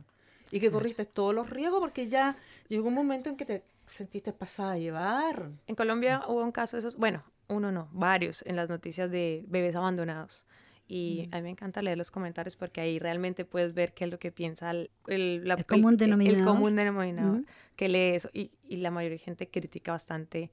Y 0.50 0.60
que 0.60 0.70
corriste 0.70 1.06
todos 1.06 1.34
los 1.34 1.48
riesgos 1.48 1.80
porque 1.80 2.06
ya 2.08 2.34
llegó 2.68 2.88
un 2.88 2.94
momento 2.94 3.30
en 3.30 3.36
que 3.36 3.46
te 3.46 3.64
sentiste 3.86 4.32
pasada 4.34 4.72
a 4.72 4.78
llevar. 4.78 5.50
En 5.66 5.74
Colombia 5.74 6.22
hubo 6.28 6.42
un 6.44 6.52
caso 6.52 6.76
de 6.76 6.80
esos, 6.80 6.96
bueno, 6.96 7.22
uno 7.48 7.72
no, 7.72 7.88
varios 7.92 8.42
en 8.46 8.56
las 8.56 8.68
noticias 8.68 9.10
de 9.10 9.44
bebés 9.48 9.74
abandonados. 9.74 10.46
Y 10.90 11.28
a 11.32 11.36
mí 11.36 11.42
me 11.42 11.50
encanta 11.50 11.82
leer 11.82 11.98
los 11.98 12.10
comentarios 12.10 12.56
porque 12.56 12.80
ahí 12.80 12.98
realmente 12.98 13.44
puedes 13.44 13.74
ver 13.74 13.92
qué 13.92 14.04
es 14.04 14.10
lo 14.10 14.18
que 14.18 14.32
piensa 14.32 14.70
el, 14.70 14.90
el- 15.06 15.46
la- 15.46 15.54
El 15.54 15.66
común 15.66 15.92
el- 15.92 15.98
denominador. 15.98 16.38
El 16.38 16.44
común 16.46 16.74
denominador 16.76 17.44
que 17.76 17.88
lee 17.90 18.14
eso. 18.16 18.30
Y, 18.32 18.52
y 18.66 18.78
la 18.78 18.90
mayoría 18.90 19.18
de 19.18 19.22
gente 19.24 19.48
critica 19.50 19.92
bastante 19.92 20.50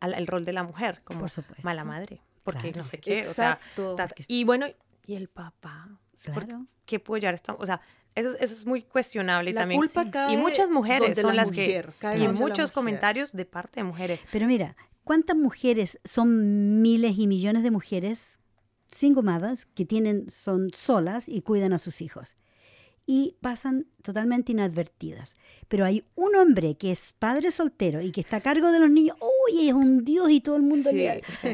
al, 0.00 0.14
el 0.14 0.26
rol 0.26 0.44
de 0.44 0.52
la 0.52 0.64
mujer 0.64 1.02
como 1.04 1.20
Por 1.20 1.30
supuesto. 1.30 1.62
mala 1.62 1.84
madre. 1.84 2.20
Porque 2.42 2.62
Claro. 2.72 2.78
no 2.78 2.84
sé 2.86 2.98
qué. 2.98 3.20
O 3.20 3.32
sea, 3.32 3.58
y 4.28 4.42
bueno, 4.44 4.66
y 5.06 5.14
el 5.14 5.28
papá. 5.28 5.88
¿por 6.34 6.44
Claro. 6.46 6.66
¿Qué 6.84 6.98
puede 6.98 7.20
llevar 7.20 7.34
esta? 7.34 7.52
O 7.54 7.64
sea, 7.64 7.80
eso, 8.16 8.30
es- 8.32 8.40
eso 8.40 8.54
es 8.54 8.66
muy 8.66 8.82
cuestionable 8.82 9.52
La 9.52 9.60
también. 9.60 9.80
culpa 9.80 10.02
Sí. 10.04 10.10
cae 10.10 10.32
Y 10.34 10.36
muchas 10.36 10.68
mujeres 10.68 11.16
son 11.16 11.36
la 11.36 11.42
las 11.42 11.48
mujer, 11.50 11.86
que... 11.86 11.92
cae 12.00 12.18
Y 12.18 12.26
muchos 12.26 12.40
mujer. 12.58 12.72
comentarios 12.72 13.32
de 13.32 13.44
parte 13.44 13.78
de 13.80 13.84
mujeres. 13.84 14.20
Pero 14.32 14.46
mira, 14.48 14.76
¿cuántas 15.04 15.36
mujeres, 15.36 16.00
son 16.04 16.82
miles 16.82 17.16
y 17.18 17.26
millones 17.28 17.62
de 17.62 17.70
mujeres 17.70 18.40
single 18.88 19.22
mothers 19.22 19.66
que 19.66 19.84
tienen, 19.84 20.30
son 20.30 20.70
solas 20.74 21.28
y 21.28 21.40
cuidan 21.42 21.72
a 21.72 21.78
sus 21.78 22.00
hijos? 22.02 22.36
Y 23.08 23.36
pasan 23.40 23.86
totalmente 24.02 24.50
inadvertidas. 24.50 25.36
Pero 25.68 25.84
hay 25.84 26.02
un 26.16 26.34
hombre 26.34 26.76
que 26.76 26.90
es 26.90 27.14
padre 27.16 27.52
soltero 27.52 28.00
y 28.00 28.10
que 28.10 28.20
está 28.20 28.38
a 28.38 28.40
cargo 28.40 28.72
de 28.72 28.80
los 28.80 28.90
niños. 28.90 29.16
¡Uy! 29.20 29.68
Es 29.68 29.74
un 29.74 30.04
dios 30.04 30.28
y 30.30 30.40
todo 30.40 30.56
el 30.56 30.62
mundo 30.62 30.90
Sí, 30.90 30.96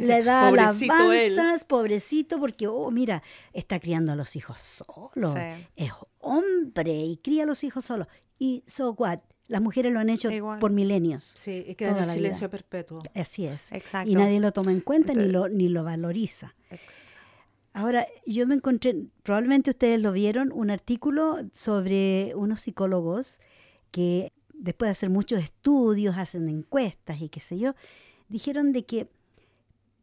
le, 0.01 0.22
da 0.22 0.49
Pobrecito 0.49 1.12
él. 1.12 1.33
alabanzas, 1.39 1.64
pobrecito, 1.64 2.41
porque, 2.41 2.68
oh, 2.68 2.91
mira, 2.91 3.22
está 3.53 3.78
criando 3.80 4.12
a 4.12 4.16
los 4.16 4.35
hijos 4.35 4.59
solo. 4.61 5.35
Sí. 5.35 5.66
Es 5.76 5.93
hombre 6.20 6.95
y 7.05 7.18
cría 7.18 7.43
a 7.43 7.47
los 7.47 7.64
hijos 7.64 7.85
solos. 7.85 8.07
Y 8.39 8.64
so 8.66 8.93
what? 8.93 9.18
Las 9.49 9.61
mujeres 9.61 9.93
lo 9.93 10.01
han 10.01 10.09
hecho 10.09 10.30
Igual. 10.30 10.59
por 10.59 10.70
milenios. 10.72 11.22
Sí, 11.39 11.64
y 11.68 11.74
queda 11.74 11.91
en 11.91 11.97
el 11.99 12.07
silencio 12.07 12.49
vida. 12.49 12.51
perpetuo. 12.53 13.03
Así 13.14 13.45
es. 13.45 13.70
Exacto. 13.72 14.11
Y 14.11 14.14
nadie 14.14 14.41
lo 14.41 14.53
toma 14.53 14.72
en 14.72 14.80
cuenta 14.80 15.12
ni 15.12 15.26
lo, 15.26 15.51
ni 15.51 15.68
lo 15.68 15.85
valoriza. 15.85 16.55
Ex- 16.70 17.12
Ahora, 17.75 18.07
yo 18.27 18.47
me 18.47 18.55
encontré, 18.55 18.95
probablemente 19.23 19.70
ustedes 19.70 20.01
lo 20.01 20.12
vieron, 20.12 20.53
un 20.53 20.70
artículo 20.70 21.39
sobre 21.55 22.33
unos 22.37 22.61
psicólogos 22.61 23.41
que 23.91 24.33
después 24.55 24.89
de 24.89 24.93
hacer 24.93 25.11
muchos 25.11 25.43
estudios, 25.43 26.16
hacen 26.18 26.49
encuestas 26.49 27.20
y 27.20 27.29
qué 27.29 27.41
sé 27.41 27.59
yo, 27.59 27.75
dijeron 28.29 28.73
de 28.73 28.85
que 28.85 29.09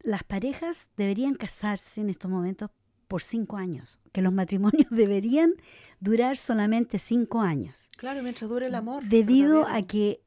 las 0.02 0.24
parejas 0.24 0.90
deberían 0.96 1.34
casarse 1.34 2.00
en 2.00 2.10
estos 2.10 2.30
momentos 2.30 2.70
por 3.06 3.22
cinco 3.22 3.56
años, 3.56 4.00
que 4.12 4.22
los 4.22 4.32
matrimonios 4.32 4.86
deberían 4.90 5.54
durar 6.00 6.36
solamente 6.36 6.98
cinco 6.98 7.40
años 7.40 7.88
Claro, 7.96 8.22
mientras 8.22 8.48
dure 8.50 8.66
el 8.66 8.74
amor. 8.74 9.02
debido 9.04 9.66
a 9.66 9.82
que 9.82 10.20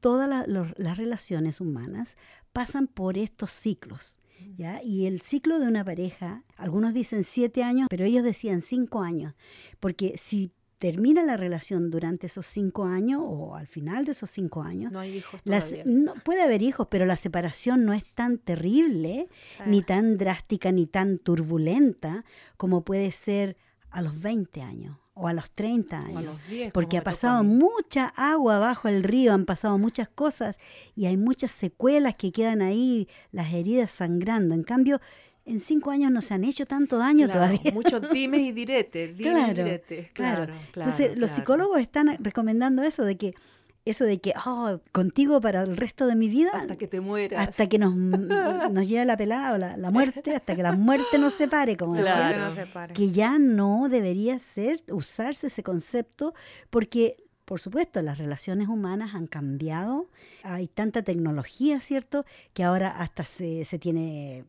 todas 0.00 0.28
la- 0.28 0.46
los- 0.46 0.76
las 0.78 0.96
relaciones 0.96 1.60
humanas 1.60 2.16
pasan 2.52 2.86
por 2.86 3.18
estos 3.18 3.50
ciclos. 3.50 4.17
¿Ya? 4.56 4.80
Y 4.82 5.06
el 5.06 5.20
ciclo 5.20 5.58
de 5.58 5.66
una 5.68 5.84
pareja, 5.84 6.44
algunos 6.56 6.94
dicen 6.94 7.24
siete 7.24 7.62
años, 7.62 7.86
pero 7.90 8.04
ellos 8.04 8.22
decían 8.24 8.60
cinco 8.60 9.02
años, 9.02 9.34
porque 9.80 10.14
si 10.16 10.52
termina 10.78 11.24
la 11.24 11.36
relación 11.36 11.90
durante 11.90 12.28
esos 12.28 12.46
cinco 12.46 12.84
años 12.84 13.20
o 13.24 13.56
al 13.56 13.66
final 13.66 14.04
de 14.04 14.12
esos 14.12 14.30
cinco 14.30 14.62
años, 14.62 14.92
No 14.92 15.00
hay 15.00 15.16
hijos 15.16 15.40
las- 15.44 15.70
todavía. 15.70 15.92
no- 15.92 16.14
puede 16.24 16.42
haber 16.42 16.62
hijos, 16.62 16.86
pero 16.88 17.04
la 17.04 17.16
separación 17.16 17.84
no 17.84 17.92
es 17.92 18.04
tan 18.14 18.38
terrible, 18.38 19.28
Sí. 19.42 19.58
ni 19.66 19.82
tan 19.82 20.16
drástica, 20.18 20.70
ni 20.70 20.86
tan 20.86 21.18
turbulenta 21.18 22.24
como 22.56 22.84
puede 22.84 23.10
ser 23.10 23.56
a 23.90 24.02
los 24.02 24.20
20 24.20 24.62
años 24.62 24.98
o 25.18 25.28
a 25.28 25.32
los 25.32 25.50
30 25.50 25.98
O 25.98 26.00
a 26.00 26.04
años 26.06 26.24
los 26.24 26.48
10, 26.48 26.72
porque 26.72 26.96
ha 26.98 27.02
pasado 27.02 27.42
mucha 27.44 28.06
agua 28.16 28.58
bajo 28.58 28.88
el 28.88 29.02
río, 29.02 29.34
han 29.34 29.44
pasado 29.44 29.76
muchas 29.78 30.08
cosas 30.08 30.58
y 30.94 31.06
hay 31.06 31.16
muchas 31.16 31.50
secuelas 31.50 32.14
que 32.14 32.30
quedan 32.32 32.62
ahí, 32.62 33.08
las 33.32 33.52
heridas 33.52 33.90
sangrando. 33.90 34.54
En 34.54 34.62
cambio, 34.62 35.00
en 35.44 35.60
cinco 35.60 35.90
años 35.90 36.10
no 36.12 36.20
se 36.20 36.34
han 36.34 36.44
hecho 36.44 36.66
tanto 36.66 36.98
daño 36.98 37.26
Claro, 37.26 37.40
todavía. 37.40 37.72
Muchos 37.72 38.02
dimes 38.12 38.40
y 38.40 38.52
diretes, 38.52 39.16
dimes 39.16 39.32
y 39.32 39.36
Claro, 39.44 39.64
diretes. 39.64 40.10
claro. 40.12 40.44
Claro, 40.44 40.60
Entonces, 40.90 41.18
los 41.18 41.30
psicólogos 41.30 41.80
están 41.80 42.16
recomendando 42.22 42.82
eso 42.82 43.04
de 43.04 43.16
que 43.16 43.34
eso 43.90 44.04
de 44.04 44.18
que 44.20 44.32
oh, 44.46 44.80
contigo 44.92 45.40
para 45.40 45.62
el 45.62 45.76
resto 45.76 46.06
de 46.06 46.14
mi 46.16 46.28
vida 46.28 46.50
Hasta 46.54 46.76
que 46.76 46.88
te 46.88 47.00
mueras. 47.00 47.48
hasta 47.48 47.68
que 47.68 47.78
nos, 47.78 47.94
nos 48.72 48.88
lleve 48.88 49.04
la 49.04 49.16
pelada 49.16 49.54
o 49.54 49.58
la, 49.58 49.76
la 49.76 49.90
muerte, 49.90 50.34
hasta 50.34 50.54
que 50.56 50.62
la 50.62 50.72
muerte 50.72 51.18
nos 51.18 51.32
separe, 51.32 51.76
como 51.76 51.94
Claro. 51.94 52.08
decía 52.18 52.32
Que 52.32 52.38
no 52.38 52.50
se 52.54 52.66
pare. 52.72 52.94
que 52.94 53.10
ya 53.10 53.38
no 53.38 53.88
debería 53.88 54.38
ser 54.38 54.80
usarse 54.90 55.46
ese 55.48 55.62
concepto 55.62 56.34
porque 56.70 57.16
por 57.44 57.60
supuesto 57.60 58.02
las 58.02 58.18
relaciones 58.18 58.68
humanas 58.68 59.14
han 59.14 59.26
cambiado 59.26 60.08
hay 60.42 60.68
tanta 60.68 61.02
tecnología 61.02 61.80
cierto 61.80 62.26
que 62.52 62.62
ahora 62.64 62.90
hasta 62.90 63.24
se, 63.24 63.64
se 63.64 63.78
tiene 63.78 64.44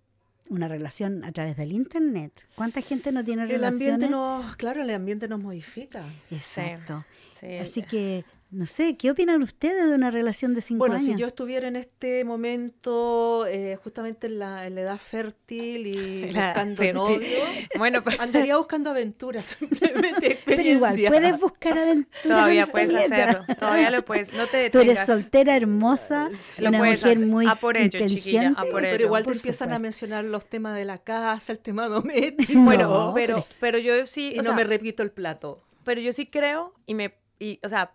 una 0.49 0.67
relación 0.67 1.23
a 1.23 1.31
través 1.31 1.55
del 1.55 1.71
internet 1.71 2.47
cuánta 2.55 2.81
gente 2.81 3.11
no 3.13 3.23
tiene 3.23 3.43
El 3.43 3.49
relaciones 3.49 3.93
ambiente 3.93 4.09
nos, 4.09 4.55
claro, 4.57 4.81
el 4.81 4.89
ambiente 4.89 5.27
nos 5.29 5.39
modifica. 5.39 6.03
exacto 6.29 7.05
Sí, 7.39 7.55
así 7.57 7.83
que 7.83 8.25
No 8.51 8.65
sé, 8.65 8.97
¿qué 8.97 9.11
opinan 9.11 9.43
ustedes 9.43 9.87
de 9.87 9.93
una 9.93 10.09
relación 10.09 10.55
de 10.55 10.61
cinco 10.61 10.79
Bueno, 10.79 10.95
años? 10.95 11.05
si 11.05 11.15
yo 11.15 11.27
estuviera 11.27 11.67
en 11.67 11.75
este 11.75 12.25
momento 12.25 13.45
eh, 13.47 13.77
justamente 13.83 14.25
en 14.25 14.39
la, 14.39 14.65
en 14.65 14.73
la 14.73 14.81
edad 14.81 14.97
fértil 14.97 15.85
y 15.85 16.31
La 16.31 16.47
buscando 16.47 16.75
fértil. 16.77 16.93
novio, 16.95 17.37
Bueno, 17.77 18.03
pues 18.03 18.19
andaría 18.19 18.57
buscando 18.57 18.89
aventuras, 18.89 19.45
simplemente 19.59 20.39
Pero 20.45 20.63
igual, 20.63 20.95
puedes 21.09 21.39
buscar 21.39 21.77
aventuras. 21.77 22.23
todavía 22.23 22.65
puedes 22.65 22.95
hacerlo. 22.95 23.45
Todavía 23.59 23.91
lo 23.91 24.03
puedes. 24.03 24.33
No 24.33 24.47
te 24.47 24.71
Tú 24.71 24.79
eres 24.79 24.97
detengas. 24.99 25.05
soltera, 25.05 25.55
hermosa, 25.55 26.29
Lo 26.57 26.69
una 26.69 26.77
mujer 26.79 26.93
hacer. 26.95 27.19
muy 27.25 27.45
A 27.45 27.53
por 27.53 27.77
ello, 27.77 27.89
chiquilla, 27.99 28.07
inteligente. 28.15 28.61
a 28.61 28.63
por 28.65 28.81
Pero 28.81 28.95
ello. 28.95 29.05
igual 29.05 29.25
te 29.27 29.31
empiezan 29.33 29.73
a 29.73 29.79
mencionar 29.79 30.23
los 30.23 30.49
temas 30.49 30.75
de 30.75 30.85
la 30.85 30.97
casa, 30.97 31.51
el 31.51 31.59
tema 31.59 31.87
doméstico. 31.87 32.59
Bueno, 32.61 32.87
No, 33.09 33.13
pero, 33.13 33.45
pero 33.59 33.77
yo 33.77 34.03
sí. 34.07 34.31
y 34.33 34.39
o 34.39 34.41
no 34.41 34.43
sea, 34.43 34.53
me 34.55 34.63
repito 34.63 35.03
el 35.03 35.11
plato. 35.11 35.61
Pero 35.83 36.01
yo 36.01 36.11
sí 36.13 36.25
creo 36.25 36.73
y 36.87 36.95
me, 36.95 37.13
y, 37.37 37.59
o 37.63 37.69
sea, 37.69 37.93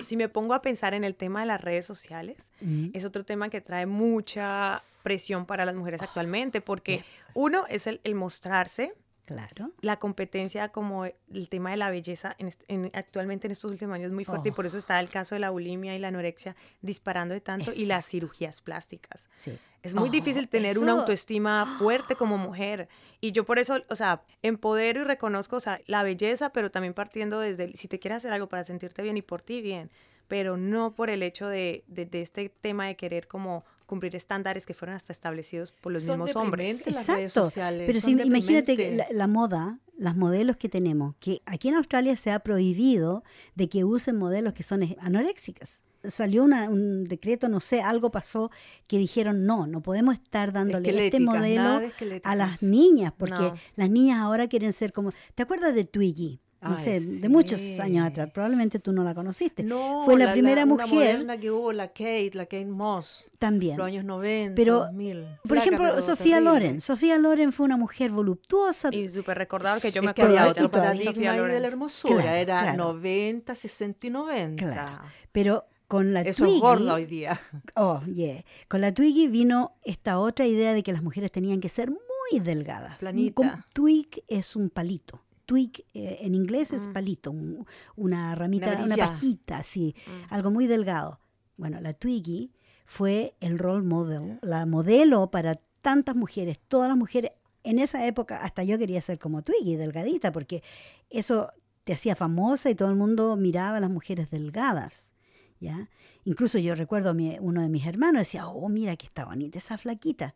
si 0.00 0.16
me 0.16 0.28
pongo 0.28 0.54
a 0.54 0.60
pensar 0.60 0.94
en 0.94 1.04
el 1.04 1.14
tema 1.14 1.40
de 1.40 1.46
las 1.46 1.60
redes 1.60 1.86
sociales, 1.86 2.52
Mm. 2.60 2.90
es 2.94 3.04
otro 3.04 3.24
tema 3.24 3.48
que 3.48 3.60
trae 3.60 3.86
mucha 3.86 4.82
presión 5.02 5.46
para 5.46 5.64
las 5.64 5.74
mujeres 5.74 6.02
actualmente, 6.02 6.60
porque 6.60 7.04
uno 7.34 7.64
es 7.68 7.86
el, 7.86 8.00
el 8.04 8.14
mostrarse, 8.14 8.92
Claro. 9.28 9.70
la 9.82 9.98
competencia 9.98 10.70
como 10.70 11.04
el 11.04 11.48
tema 11.48 11.70
de 11.70 11.76
la 11.76 11.90
belleza 11.90 12.34
en 12.38 12.50
en- 12.68 12.90
actualmente 12.94 13.46
en 13.46 13.52
estos 13.52 13.70
últimos 13.70 13.94
años 13.94 14.06
es 14.06 14.12
muy 14.12 14.24
fuerte 14.24 14.48
y 14.48 14.52
por 14.52 14.66
eso 14.66 14.78
está 14.78 14.98
el 15.00 15.08
caso 15.08 15.34
de 15.34 15.40
la 15.40 15.50
bulimia 15.50 15.94
y 15.94 15.98
la 15.98 16.08
anorexia 16.08 16.56
disparando 16.82 17.34
de 17.34 17.40
tanto 17.40 17.72
y 17.74 17.84
las 17.86 18.06
cirugías 18.06 18.60
plásticas. 18.60 19.28
Sí. 19.32 19.58
Es 19.82 19.94
muy 19.94 20.08
Oh, 20.08 20.12
difícil 20.12 20.48
tener 20.48 20.78
una 20.78 20.92
autoestima 20.92 21.76
fuerte 21.78 22.16
como 22.16 22.36
mujer. 22.38 22.88
Y 23.20 23.32
yo 23.32 23.44
por 23.44 23.58
eso, 23.58 23.78
o 23.88 23.94
sea, 23.94 24.22
empodero 24.42 25.02
y 25.02 25.04
reconozco, 25.04 25.56
o 25.56 25.60
sea, 25.60 25.80
la 25.86 26.02
belleza, 26.02 26.50
pero 26.50 26.70
también 26.70 26.94
partiendo 26.94 27.38
desde, 27.38 27.64
el- 27.64 27.74
si 27.74 27.86
te 27.88 27.98
quieres 27.98 28.18
hacer 28.18 28.32
algo 28.32 28.48
para 28.48 28.64
sentirte 28.64 29.02
bien 29.02 29.16
y 29.16 29.22
por 29.22 29.40
ti 29.42 29.60
bien, 29.62 29.90
pero 30.26 30.56
no 30.56 30.94
por 30.94 31.10
el 31.10 31.22
hecho 31.22 31.46
de, 31.48 31.84
de- 31.86 32.06
de 32.06 32.22
este 32.22 32.48
tema 32.48 32.86
de 32.86 32.96
querer 32.96 33.28
como 33.28 33.64
cumplir 33.88 34.14
estándares 34.14 34.66
que 34.66 34.74
fueron 34.74 34.94
hasta 34.94 35.12
establecidos 35.12 35.72
por 35.72 35.90
los 35.92 36.04
Son 36.04 36.20
mismos 36.20 36.36
hombres. 36.36 36.84
redes 36.84 36.96
Exacto. 36.98 37.28
sociales. 37.46 37.84
Pero 37.86 38.00
son 38.00 38.18
si, 38.20 38.26
imagínate 38.26 38.76
que 38.76 39.04
la, 39.10 39.26
moda, 39.26 39.80
las 39.96 40.14
modelos 40.14 40.56
que 40.58 40.68
tenemos, 40.68 41.14
que 41.18 41.40
aquí 41.46 41.68
en 41.68 41.74
Australia 41.74 42.14
se 42.14 42.30
ha 42.30 42.38
prohibido 42.40 43.24
de 43.54 43.68
que 43.70 43.84
usen 43.84 44.16
modelos 44.16 44.52
que 44.52 44.62
son 44.62 44.84
anoréxicas. 45.00 45.82
Salió 46.04 46.44
una- 46.44 46.68
un 46.68 47.04
decreto, 47.04 47.48
no 47.48 47.60
sé, 47.60 47.80
algo 47.80 48.10
pasó 48.10 48.50
que 48.86 48.98
dijeron 48.98 49.46
no, 49.46 49.66
no 49.66 49.80
podemos 49.82 50.14
estar 50.14 50.52
dándole 50.52 51.06
este 51.06 51.18
modelo 51.18 51.80
a 52.22 52.36
las 52.36 52.62
niñas, 52.62 53.12
porque 53.16 53.34
No. 53.34 53.54
las 53.74 53.90
niñas 53.90 54.18
ahora 54.18 54.46
quieren 54.48 54.72
ser 54.74 54.92
como... 54.92 55.10
¿Te 55.34 55.42
acuerdas 55.42 55.74
de 55.74 55.84
Twiggy? 55.84 56.40
No 56.60 56.70
Ay, 56.70 56.78
sé, 56.82 57.00
de 57.00 57.28
muchos 57.28 57.60
sí. 57.60 57.80
años 57.80 58.04
atrás, 58.08 58.30
probablemente 58.34 58.80
tú 58.80 58.92
no 58.92 59.04
la 59.04 59.14
conociste. 59.14 59.62
No, 59.62 60.02
Fue 60.04 60.16
la, 60.18 60.32
primera 60.32 60.64
una 60.64 60.74
mujer 60.86 60.88
moderna 60.92 61.38
que 61.38 61.52
hubo, 61.52 61.72
la 61.72 61.86
Kate, 61.88 62.32
la 62.34 62.46
Kate 62.46 62.66
Moss, 62.66 63.30
también. 63.38 63.76
los 63.76 63.86
años 63.86 64.04
90, 64.04 64.56
Pero, 64.56 64.80
2000. 64.80 65.22
Por 65.22 65.48
Flaca, 65.50 65.60
ejemplo, 65.62 65.88
pero 65.90 66.02
Sofía 66.02 66.36
terrible. 66.38 66.40
Loren. 66.60 66.80
Sofía 66.80 67.18
Loren 67.18 67.52
fue 67.52 67.64
una 67.66 67.76
mujer 67.76 68.10
voluptuosa, 68.10 68.88
Y 68.92 69.06
súper 69.06 69.38
recordado 69.38 69.80
que 69.80 69.92
yo 69.92 70.02
me 70.02 70.10
acuerdo 70.10 70.36
había 70.36 71.36
y 71.36 71.48
de 71.48 71.60
la 71.60 71.68
hermosura, 71.68 72.14
Claro, 72.22 72.36
era 72.36 72.60
claro. 72.62 72.92
90, 72.94 73.54
60 73.54 74.06
y 74.08 74.10
90. 74.10 74.64
Claro. 74.72 75.02
pero 75.30 75.64
con 75.86 76.12
la 76.12 76.22
Eso 76.22 76.44
Twiggy, 76.44 76.58
es 76.58 76.90
hoy 76.92 77.06
día. 77.06 77.40
Oh, 77.76 78.02
yeah. 78.04 78.44
Con 78.68 78.80
la 78.80 78.92
Twiggy 78.92 79.28
vino 79.28 79.76
esta 79.84 80.18
otra 80.18 80.44
idea 80.46 80.74
de 80.74 80.82
que 80.82 80.92
las 80.92 81.02
mujeres 81.02 81.30
tenían 81.30 81.60
que 81.60 81.68
ser 81.68 81.90
muy 81.90 82.40
delgadas. 82.40 82.98
Planita. 82.98 83.34
Como 83.34 83.52
twig 83.72 84.24
es 84.26 84.56
un 84.56 84.70
palito. 84.70 85.22
Twig 85.48 85.86
eh, 85.94 86.18
en 86.20 86.34
inglés 86.34 86.72
Mm. 86.72 86.76
es 86.76 86.88
palito, 86.88 87.30
un- 87.30 87.64
una 87.96 88.34
ramita, 88.34 88.76
una, 88.84 88.96
pajita, 88.96 89.56
así, 89.58 89.94
Mm. 90.06 90.34
algo 90.34 90.50
muy 90.50 90.66
delgado. 90.66 91.20
Bueno, 91.56 91.80
la 91.80 91.94
Twiggy 91.94 92.52
fue 92.84 93.34
el 93.40 93.58
role 93.58 93.82
model, 93.82 94.38
la 94.42 94.66
modelo 94.66 95.30
para 95.30 95.54
tantas 95.80 96.14
mujeres, 96.16 96.58
todas 96.68 96.88
las 96.88 96.98
mujeres. 96.98 97.32
En 97.64 97.78
esa 97.78 98.06
época 98.06 98.42
hasta 98.42 98.62
yo 98.62 98.76
quería 98.78 99.00
ser 99.00 99.18
como 99.18 99.42
Twiggy, 99.42 99.76
delgadita, 99.76 100.32
porque 100.32 100.62
eso 101.08 101.50
te 101.84 101.94
hacía 101.94 102.14
famosa 102.14 102.68
y 102.68 102.74
todo 102.74 102.90
el 102.90 102.96
mundo 102.96 103.34
miraba 103.36 103.78
a 103.78 103.80
las 103.80 103.90
mujeres 103.90 104.30
delgadas. 104.30 105.14
¿ya? 105.60 105.88
Incluso 106.24 106.58
yo 106.58 106.74
recuerdo 106.74 107.10
a 107.10 107.14
mi- 107.14 107.38
uno 107.40 107.62
de 107.62 107.68
mis 107.70 107.86
hermanos 107.86 108.20
decía, 108.20 108.46
oh, 108.48 108.68
mira 108.68 108.96
que 108.96 109.06
está 109.06 109.24
bonita 109.24 109.56
esa 109.58 109.76
flaquita. 109.78 110.34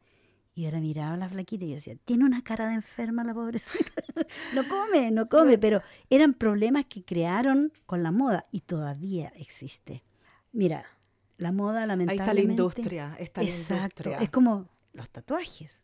Y 0.54 0.66
ahora 0.66 0.80
miraba 0.80 1.14
a 1.14 1.16
la 1.16 1.28
flaquita 1.30 1.64
y 1.64 1.68
yo 1.70 1.74
decía, 1.76 1.96
tiene 2.04 2.24
una 2.26 2.42
cara 2.44 2.68
de 2.68 2.74
enferma 2.74 3.24
la 3.24 3.32
pobrecita. 3.32 3.90
no 4.54 4.68
come, 4.68 5.10
no 5.10 5.28
come, 5.28 5.56
pero 5.56 5.80
eran 6.10 6.34
problemas 6.34 6.84
que 6.84 7.02
crearon 7.04 7.72
con 7.86 8.02
la 8.02 8.10
moda 8.12 8.44
y 8.52 8.60
todavía 8.60 9.32
existe. 9.36 10.04
Mira, 10.52 10.84
la 11.38 11.52
moda 11.52 11.82
Ahí 11.82 11.86
lamentablemente... 11.88 12.22
está 12.22 12.34
la 12.34 12.40
industria, 12.42 13.16
está 13.18 13.42
la 13.42 13.48
Exacto, 13.48 13.82
industria. 14.10 14.18
es 14.18 14.28
como 14.30 14.68
los 14.92 15.08
tatuajes. 15.08 15.82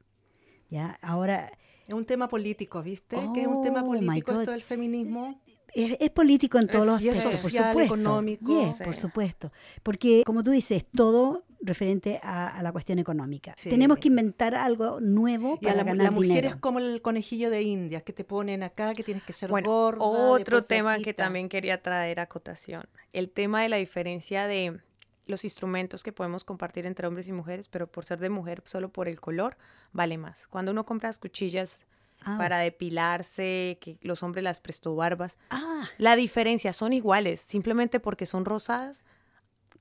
¿ya? 0.68 0.98
Ahora, 1.00 1.50
Es 1.86 1.94
un 1.94 2.04
tema 2.04 2.28
político, 2.28 2.82
¿viste? 2.82 3.16
que 3.32 3.40
es 3.40 3.46
un 3.46 3.62
tema 3.62 3.80
Oh, 3.82 3.86
político 3.86 4.32
esto 4.32 4.50
del 4.50 4.60
feminismo. 4.60 5.40
es, 5.72 5.96
es 5.98 6.10
político 6.10 6.58
en 6.58 6.66
todos 6.66 7.00
Es- 7.00 7.06
los 7.06 7.16
aspectos, 7.16 7.24
por 7.24 7.50
social, 7.50 7.68
supuesto. 7.72 7.94
económico. 7.94 8.60
Yes, 8.66 8.76
Sí. 8.76 8.84
por 8.84 8.94
supuesto. 8.94 9.52
Porque, 9.82 10.22
como 10.26 10.42
tú 10.44 10.50
dices, 10.50 10.84
todo 10.94 11.44
referente 11.60 12.20
a, 12.22 12.48
a 12.58 12.62
la 12.62 12.70
cuestión 12.72 12.98
económica. 12.98 13.52
Sí. 13.56 13.68
Tenemos 13.70 13.98
que 13.98 14.08
inventar 14.08 14.54
algo 14.54 15.00
nuevo 15.00 15.58
Y 15.60 15.66
a 15.66 15.70
para 15.70 15.76
la, 15.78 15.84
ganar 15.84 16.04
la 16.04 16.10
mujer 16.12 16.28
dinero. 16.28 16.48
es 16.50 16.56
como 16.56 16.78
el 16.78 17.02
conejillo 17.02 17.50
de 17.50 17.62
Indias, 17.62 18.02
que 18.02 18.12
te 18.12 18.24
ponen 18.24 18.62
acá, 18.62 18.94
que 18.94 19.02
tienes 19.02 19.22
que 19.24 19.32
ser 19.32 19.50
Bueno, 19.50 19.68
gorda. 19.68 19.98
otro 20.04 20.62
tema 20.64 20.98
que 20.98 21.14
también 21.14 21.48
quería 21.48 21.82
traer 21.82 22.20
a 22.20 22.26
cotación, 22.26 22.84
el 23.12 23.28
tema 23.30 23.62
de 23.62 23.68
la 23.68 23.76
diferencia 23.76 24.46
de 24.46 24.80
los 25.26 25.44
instrumentos 25.44 26.02
que 26.02 26.12
podemos 26.12 26.42
compartir 26.44 26.86
entre 26.86 27.06
hombres 27.06 27.28
y 27.28 27.32
mujeres, 27.32 27.68
pero 27.68 27.86
por 27.86 28.04
ser 28.04 28.18
de 28.18 28.30
mujer, 28.30 28.62
solo 28.64 28.90
por 28.90 29.08
el 29.08 29.20
color, 29.20 29.58
vale 29.92 30.16
más. 30.16 30.46
Cuando 30.46 30.72
uno 30.72 30.86
compra 30.86 31.08
las 31.08 31.18
cuchillas 31.18 31.84
Ah. 32.22 32.36
para 32.36 32.58
depilarse, 32.58 33.78
que 33.80 33.96
los 34.02 34.24
hombres 34.24 34.42
las 34.42 34.58
prestó 34.60 34.96
barbas, 34.96 35.36
Ah, 35.50 35.84
la 35.98 36.16
diferencia 36.16 36.72
son 36.72 36.92
iguales, 36.92 37.40
simplemente 37.40 38.00
porque 38.00 38.26
son 38.26 38.44
rosadas, 38.44 39.04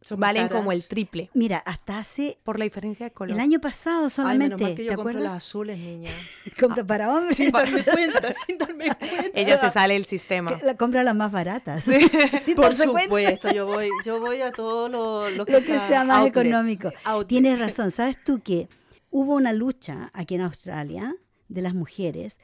Son 0.02 0.20
valen 0.20 0.44
caras. 0.48 0.58
como 0.60 0.72
el 0.72 0.88
triple, 0.88 1.30
mira, 1.34 1.58
hasta 1.58 1.98
hace 1.98 2.38
por 2.44 2.60
la 2.60 2.64
diferencia 2.66 3.06
de 3.08 3.12
color. 3.12 3.36
el 3.36 3.42
año 3.42 3.60
pasado 3.60 4.06
Ay, 4.06 4.10
solamente, 4.10 4.44
menos 4.56 4.62
mal 4.62 4.76
que 4.76 4.84
yo 4.86 4.90
¿te 4.92 4.96
compro 4.96 5.12
acuerdas? 5.12 5.24
las 5.34 5.44
azules, 5.44 5.80
niña. 5.80 6.12
Compra 6.60 6.84
para 6.86 7.14
hombres. 7.14 7.36
sin 7.38 7.52
darme 7.52 7.84
cuenta, 7.84 8.34
sin 8.46 8.58
darme 8.58 8.86
cuenta. 8.86 9.28
Ella 9.34 9.58
se 9.58 9.70
sale 9.72 9.96
del 9.96 10.06
sistema. 10.06 10.60
La 10.64 10.78
compra 10.78 11.04
las 11.04 11.16
más 11.16 11.32
baratas. 11.32 11.84
Sin 12.42 12.56
Por 12.56 12.74
supuesto, 12.74 13.52
yo 13.52 13.66
voy, 13.66 13.90
yo 14.06 14.20
voy 14.22 14.42
a 14.42 14.52
todo 14.52 14.88
lo, 14.88 15.30
lo 15.32 15.46
que, 15.46 15.54
lo 15.54 15.60
que 15.62 15.74
está 15.76 15.88
sea 15.88 16.04
más 16.04 16.20
outlet, 16.20 16.46
económico. 16.46 16.92
outlet. 17.04 17.28
Tienes 17.28 17.60
razón. 17.60 17.92
¿Sabes 17.92 18.24
tú 18.24 18.40
que 18.42 18.70
hubo 19.10 19.34
una 19.34 19.52
lucha 19.52 20.10
aquí 20.14 20.36
en 20.36 20.42
Australia 20.42 21.16
de 21.50 21.62
las 21.62 21.74
mujeres 21.74 22.40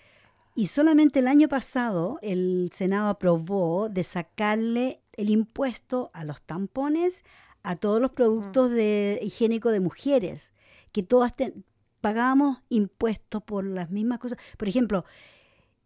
y 0.55 0.67
solamente 0.67 1.19
el 1.19 1.27
año 1.27 1.47
pasado 1.47 2.17
el 2.21 2.71
Senado 2.73 3.09
aprobó 3.09 3.89
de 3.89 4.03
sacarle 4.03 5.01
el 5.13 5.29
impuesto 5.29 6.11
a 6.13 6.23
los 6.23 6.41
tampones, 6.41 7.23
a 7.63 7.75
todos 7.75 8.01
los 8.01 8.11
productos 8.11 8.71
de 8.71 9.19
higiénico 9.21 9.69
de 9.69 9.79
mujeres, 9.79 10.53
que 10.91 11.03
todas 11.03 11.35
te- 11.35 11.53
pagábamos 12.01 12.61
impuestos 12.69 13.41
por 13.43 13.63
las 13.65 13.89
mismas 13.89 14.19
cosas. 14.19 14.37
Por 14.57 14.67
ejemplo, 14.67 15.05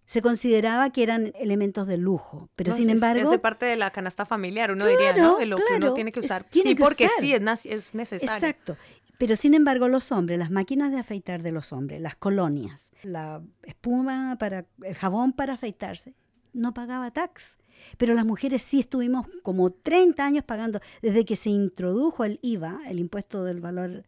se 0.06 0.22
consideraba 0.22 0.90
que 0.90 1.04
eran 1.04 1.34
elementos 1.36 1.86
de 1.86 1.98
lujo, 1.98 2.50
pero 2.56 2.72
No, 2.72 2.78
sin 2.78 2.90
es- 2.90 2.96
embargo... 2.96 3.24
Es 3.24 3.30
de 3.30 3.40
parte 3.40 3.66
de 3.66 3.76
la 3.76 3.92
canasta 3.92 4.26
familiar, 4.26 4.72
uno 4.72 4.88
diría, 4.88 5.14
¿no? 5.14 5.38
De 5.38 5.46
lo 5.46 5.58
que 5.58 5.64
uno 5.76 5.94
tiene 5.94 6.12
que 6.12 6.22
es- 6.22 6.26
usar. 6.26 6.44
tiene 6.46 6.72
sí, 6.72 6.76
que 6.76 6.84
porque 6.84 7.06
usar. 7.06 7.20
sí, 7.20 7.34
es, 7.34 7.66
es 7.66 7.94
necesario. 7.94 8.34
Exacto. 8.48 8.78
Pero 9.20 9.36
sin 9.36 9.54
embargo, 9.56 9.88
los 9.88 10.12
hombres, 10.12 10.38
las 10.40 10.52
máquinas 10.52 10.92
de 10.92 11.00
afeitar 11.00 11.42
de 11.44 11.52
los 11.52 11.74
hombres, 11.74 12.00
las 12.02 12.16
colonias, 12.16 12.92
la 13.04 13.42
espuma 13.64 14.38
para 14.40 14.66
el 14.84 14.96
jabón 14.96 15.34
para 15.34 15.54
afeitarse, 15.54 16.16
no 16.54 16.74
pagaba 16.74 17.12
tax. 17.12 17.58
Pero 17.98 18.14
las 18.14 18.26
mujeres 18.26 18.62
sí 18.62 18.80
estuvimos 18.80 19.28
como 19.44 19.70
30 19.72 20.26
años 20.26 20.44
pagando 20.44 20.80
desde 21.02 21.26
que 21.26 21.36
se 21.36 21.50
introdujo 21.50 22.24
el 22.24 22.40
IVA, 22.42 22.82
el 22.88 23.00
impuesto 23.00 23.44
del 23.44 23.60
valor 23.62 24.04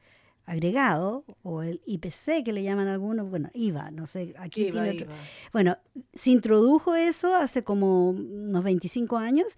agregado 0.46 1.26
o 1.44 1.62
el 1.62 1.82
IPC 1.86 2.44
que 2.44 2.52
le 2.54 2.64
llaman 2.64 2.88
algunos, 2.88 3.30
bueno, 3.30 3.50
IVA, 3.54 3.92
no 3.92 4.08
sé, 4.08 4.34
aquí 4.38 4.64
tiene 4.72 4.90
otro- 5.04 5.14
bueno, 5.54 5.78
se 6.14 6.32
introdujo 6.32 6.96
eso 6.96 7.36
hace 7.36 7.64
como 7.64 8.10
unos 8.10 8.64
25 8.64 9.18
años 9.18 9.58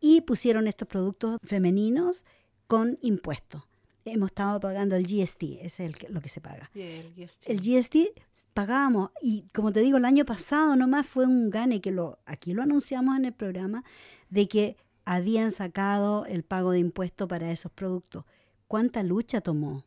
y 0.00 0.22
pusieron 0.22 0.66
estos 0.66 0.88
productos 0.88 1.36
femeninos 1.42 2.24
con 2.66 2.98
impuestos. 3.02 3.62
Hemos 4.04 4.30
estado 4.30 4.58
pagando 4.60 4.96
el 4.96 5.04
GST, 5.06 5.58
es 5.62 5.78
el 5.80 5.96
que- 5.96 6.08
lo 6.08 6.20
que 6.20 6.28
se 6.28 6.40
paga. 6.40 6.70
El 6.74 7.12
GST. 7.14 7.46
El 7.52 7.60
GST 7.60 8.12
pagábamos 8.54 9.10
y 9.20 9.44
como 9.52 9.72
te 9.72 9.80
digo, 9.80 9.98
el 9.98 10.04
año 10.04 10.24
pasado 10.24 10.74
nomás 10.76 11.06
fue 11.06 11.26
un 11.26 11.50
gane 11.50 11.80
que 11.80 11.90
lo 11.90 12.18
aquí 12.24 12.52
lo 12.54 12.62
anunciamos 12.62 13.16
en 13.16 13.26
el 13.26 13.32
programa 13.32 13.84
de 14.30 14.48
que 14.48 14.76
habían 15.04 15.50
sacado 15.50 16.24
el 16.26 16.44
pago 16.44 16.70
de 16.72 16.78
impuesto 16.78 17.28
para 17.28 17.50
esos 17.50 17.72
productos. 17.72 18.24
¿Cuánta 18.68 19.02
lucha 19.02 19.40
tomó? 19.40 19.84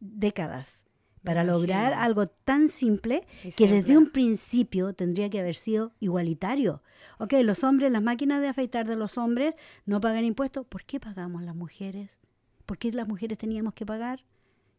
Décadas. 0.00 0.84
para 1.22 1.44
lograr 1.44 1.92
algo 1.92 2.26
tan 2.28 2.70
simple 2.70 3.26
Y 3.44 3.52
que 3.52 3.68
desde 3.68 3.98
un 3.98 4.10
principio 4.10 4.94
tendría 4.94 5.28
que 5.28 5.38
haber 5.38 5.54
sido 5.54 5.92
igualitario. 6.00 6.82
Ok, 7.18 7.34
los 7.44 7.62
hombres, 7.62 7.92
las 7.92 8.02
máquinas 8.02 8.40
de 8.40 8.48
afeitar 8.48 8.88
de 8.88 8.96
los 8.96 9.18
hombres 9.18 9.52
no 9.84 10.00
pagan 10.00 10.24
impuestos. 10.24 10.64
¿Por 10.66 10.84
qué 10.86 10.98
pagamos 10.98 11.42
las 11.42 11.54
mujeres? 11.54 12.08
¿Por 12.70 12.78
qué 12.78 12.92
las 12.92 13.08
mujeres 13.08 13.36
teníamos 13.36 13.74
que 13.74 13.84
pagar? 13.84 14.20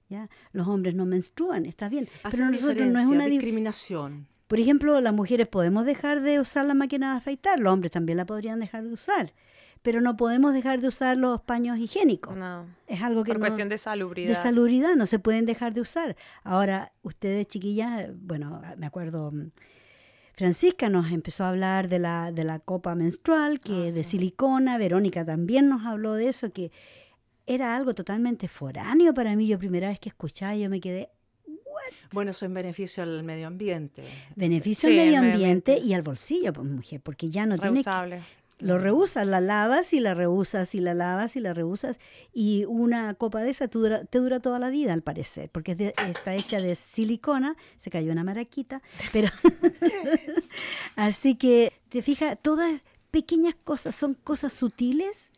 ¿Ya? 0.07 0.29
Los 0.53 0.65
hombres 0.69 0.95
no 0.95 1.05
menstruan, 1.05 1.65
está 1.65 1.89
bien. 1.89 2.07
Pero 2.31 2.45
nosotros 2.45 2.87
no 2.87 2.99
es 2.99 3.05
una 3.05 3.25
di- 3.25 3.31
discriminación. 3.31 4.27
Por 4.47 4.61
ejemplo, 4.61 5.01
las 5.01 5.13
mujeres 5.13 5.45
podemos 5.49 5.85
dejar 5.85 6.21
de 6.21 6.39
usar 6.39 6.63
la 6.65 6.73
máquina 6.73 7.11
de 7.11 7.17
afeitar, 7.17 7.59
los 7.59 7.73
hombres 7.73 7.91
también 7.91 8.15
la 8.17 8.25
podrían 8.25 8.61
dejar 8.61 8.83
de 8.85 8.93
usar, 8.93 9.33
pero 9.81 9.99
no 9.99 10.15
podemos 10.15 10.53
dejar 10.53 10.79
de 10.79 10.87
usar 10.87 11.17
los 11.17 11.41
paños 11.41 11.77
higiénicos. 11.79 12.33
No. 12.37 12.65
Es 12.87 13.01
algo 13.01 13.25
que 13.25 13.31
Por 13.33 13.39
no- 13.39 13.45
cuestión 13.45 13.67
de 13.67 13.77
salubridad. 13.77 14.29
de 14.29 14.35
salubridad, 14.35 14.95
no 14.95 15.05
se 15.05 15.19
pueden 15.19 15.45
dejar 15.45 15.73
de 15.73 15.81
usar. 15.81 16.15
Ahora, 16.45 16.93
ustedes 17.01 17.45
chiquillas, 17.47 17.99
eh, 18.03 18.13
bueno, 18.15 18.61
me 18.77 18.85
acuerdo, 18.85 19.31
mm, 19.33 19.51
Francisca 20.33 20.87
nos 20.89 21.11
empezó 21.11 21.43
a 21.43 21.49
hablar 21.49 21.89
de 21.89 21.99
la, 21.99 22.31
de 22.31 22.45
la 22.45 22.59
copa 22.59 22.95
menstrual, 22.95 23.59
que 23.59 23.89
Ah, 23.89 23.91
de 23.91 24.03
silicona, 24.05 24.77
Verónica 24.77 25.25
también 25.25 25.67
nos 25.67 25.85
habló 25.85 26.13
de 26.13 26.29
eso, 26.29 26.51
que 26.53 26.71
era 27.47 27.75
algo 27.75 27.93
totalmente 27.93 28.47
foráneo 28.47 29.13
para 29.13 29.35
mí. 29.35 29.47
Yo 29.47 29.57
primera 29.59 29.89
vez 29.89 29.99
que 29.99 30.09
escuchaba, 30.09 30.55
yo 30.55 30.69
me 30.69 30.79
quedé, 30.79 31.09
Bueno, 32.13 32.31
eso 32.31 32.45
en 32.45 32.53
beneficio 32.53 33.03
al 33.03 33.23
medio 33.23 33.47
ambiente. 33.47 34.03
beneficio 34.35 34.89
Sí, 34.89 34.99
al 34.99 35.05
medio 35.05 35.19
ambiente 35.19 35.71
ambiente. 35.71 35.79
y 35.79 35.93
al 35.93 36.01
bolsillo, 36.01 36.53
pues, 36.53 36.67
mujer, 36.67 37.01
porque 37.01 37.29
ya 37.29 37.45
no 37.45 37.55
tiene 37.57 37.71
que- 37.83 37.89
Reusable. 37.89 38.21
Lo 38.59 38.77
reusas, 38.77 39.25
la 39.25 39.41
lavas 39.41 39.91
y 39.91 39.99
la 39.99 40.13
reusas 40.13 40.75
y 40.75 40.81
la 40.81 40.93
lavas 40.93 41.35
y 41.35 41.39
la 41.39 41.51
reusas. 41.51 41.97
Y 42.31 42.65
una 42.65 43.15
copa 43.15 43.41
de 43.41 43.49
esa 43.49 43.67
te 43.67 43.79
dura, 43.79 44.05
te 44.05 44.19
dura 44.19 44.39
toda 44.39 44.59
la 44.59 44.69
vida, 44.69 44.93
al 44.93 45.01
parecer, 45.01 45.49
porque 45.49 45.71
es 45.71 45.77
de- 45.79 45.93
está 46.09 46.35
hecha 46.35 46.61
de 46.61 46.75
silicona, 46.75 47.55
se 47.77 47.89
cayó 47.89 48.11
una 48.11 48.23
maraquita, 48.23 48.83
pero... 49.11 49.29
Así 50.95 51.35
que, 51.35 51.73
te 51.89 52.01
fijas, 52.01 52.37
todas 52.41 52.81
pequeñas 53.09 53.55
cosas, 53.63 53.95
son 53.95 54.13
cosas 54.13 54.53
sutiles, 54.53 55.31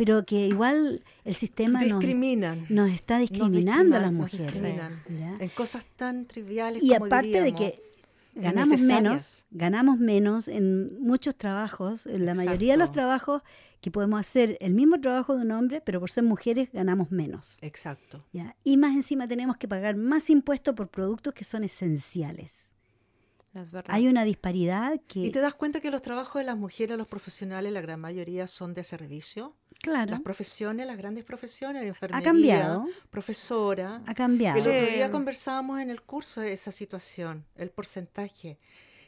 pero 0.00 0.24
que 0.24 0.46
igual 0.46 1.04
el 1.26 1.34
sistema 1.34 1.82
nos, 1.82 2.00
Discriminan. 2.00 2.64
nos 2.70 2.88
está 2.88 3.18
Nos 3.18 3.28
discriminando 3.28 3.96
a 3.96 4.00
las 4.00 4.12
mujeres. 4.14 4.56
En 4.56 5.48
cosas 5.50 5.84
tan 5.96 6.24
triviales 6.24 6.82
Y 6.82 6.88
como 6.88 7.04
aparte 7.04 7.42
de 7.42 7.54
que 7.54 7.78
ganamos 8.34 8.80
menos, 8.80 9.46
ganamos 9.50 9.98
menos 9.98 10.48
en 10.48 11.02
muchos 11.02 11.36
trabajos, 11.36 12.06
en 12.06 12.24
la 12.24 12.34
mayoría 12.34 12.72
de 12.72 12.78
los 12.78 12.92
trabajos 12.92 13.42
que 13.82 13.90
podemos 13.90 14.18
hacer 14.18 14.56
el 14.62 14.72
mismo 14.72 14.98
trabajo 14.98 15.36
de 15.36 15.42
un 15.42 15.50
hombre, 15.50 15.82
pero 15.82 16.00
por 16.00 16.10
ser 16.10 16.24
mujeres 16.24 16.70
ganamos 16.72 17.10
menos. 17.10 17.58
Exacto. 17.60 18.24
¿ya? 18.32 18.56
Y 18.64 18.78
más 18.78 18.94
encima 18.94 19.28
tenemos 19.28 19.58
que 19.58 19.68
pagar 19.68 19.96
más 19.96 20.30
impuestos 20.30 20.74
por 20.74 20.88
productos 20.88 21.34
que 21.34 21.44
son 21.44 21.62
esenciales. 21.62 22.74
Es. 23.52 23.70
Hay 23.88 24.06
una 24.06 24.24
disparidad 24.24 25.00
que, 25.08 25.20
Y 25.20 25.30
te 25.30 25.40
das 25.40 25.54
cuenta 25.54 25.80
que 25.80 25.90
los 25.90 26.02
trabajos 26.02 26.40
de 26.40 26.44
las 26.44 26.56
mujeres, 26.56 26.96
los 26.96 27.08
profesionales, 27.08 27.72
la 27.72 27.80
gran 27.80 28.00
mayoría 28.00 28.46
son 28.46 28.74
de 28.74 28.84
servicio. 28.84 29.56
Claro, 29.82 30.10
Las 30.12 30.20
profesiones, 30.20 30.86
las 30.86 30.96
grandes 30.96 31.24
profesiones, 31.24 31.82
enfermería, 31.84 32.24
cambiado. 32.24 32.86
profesora. 33.10 34.02
ha 34.06 34.14
cambiado. 34.14 34.58
El 34.58 34.66
otro 34.66 34.86
día 34.94 35.10
conversábamos 35.10 35.80
en 35.80 35.90
el 35.90 36.02
curso 36.02 36.40
de 36.40 36.52
esa 36.52 36.72
situación, 36.72 37.44
el 37.56 37.70
porcentaje. 37.70 38.58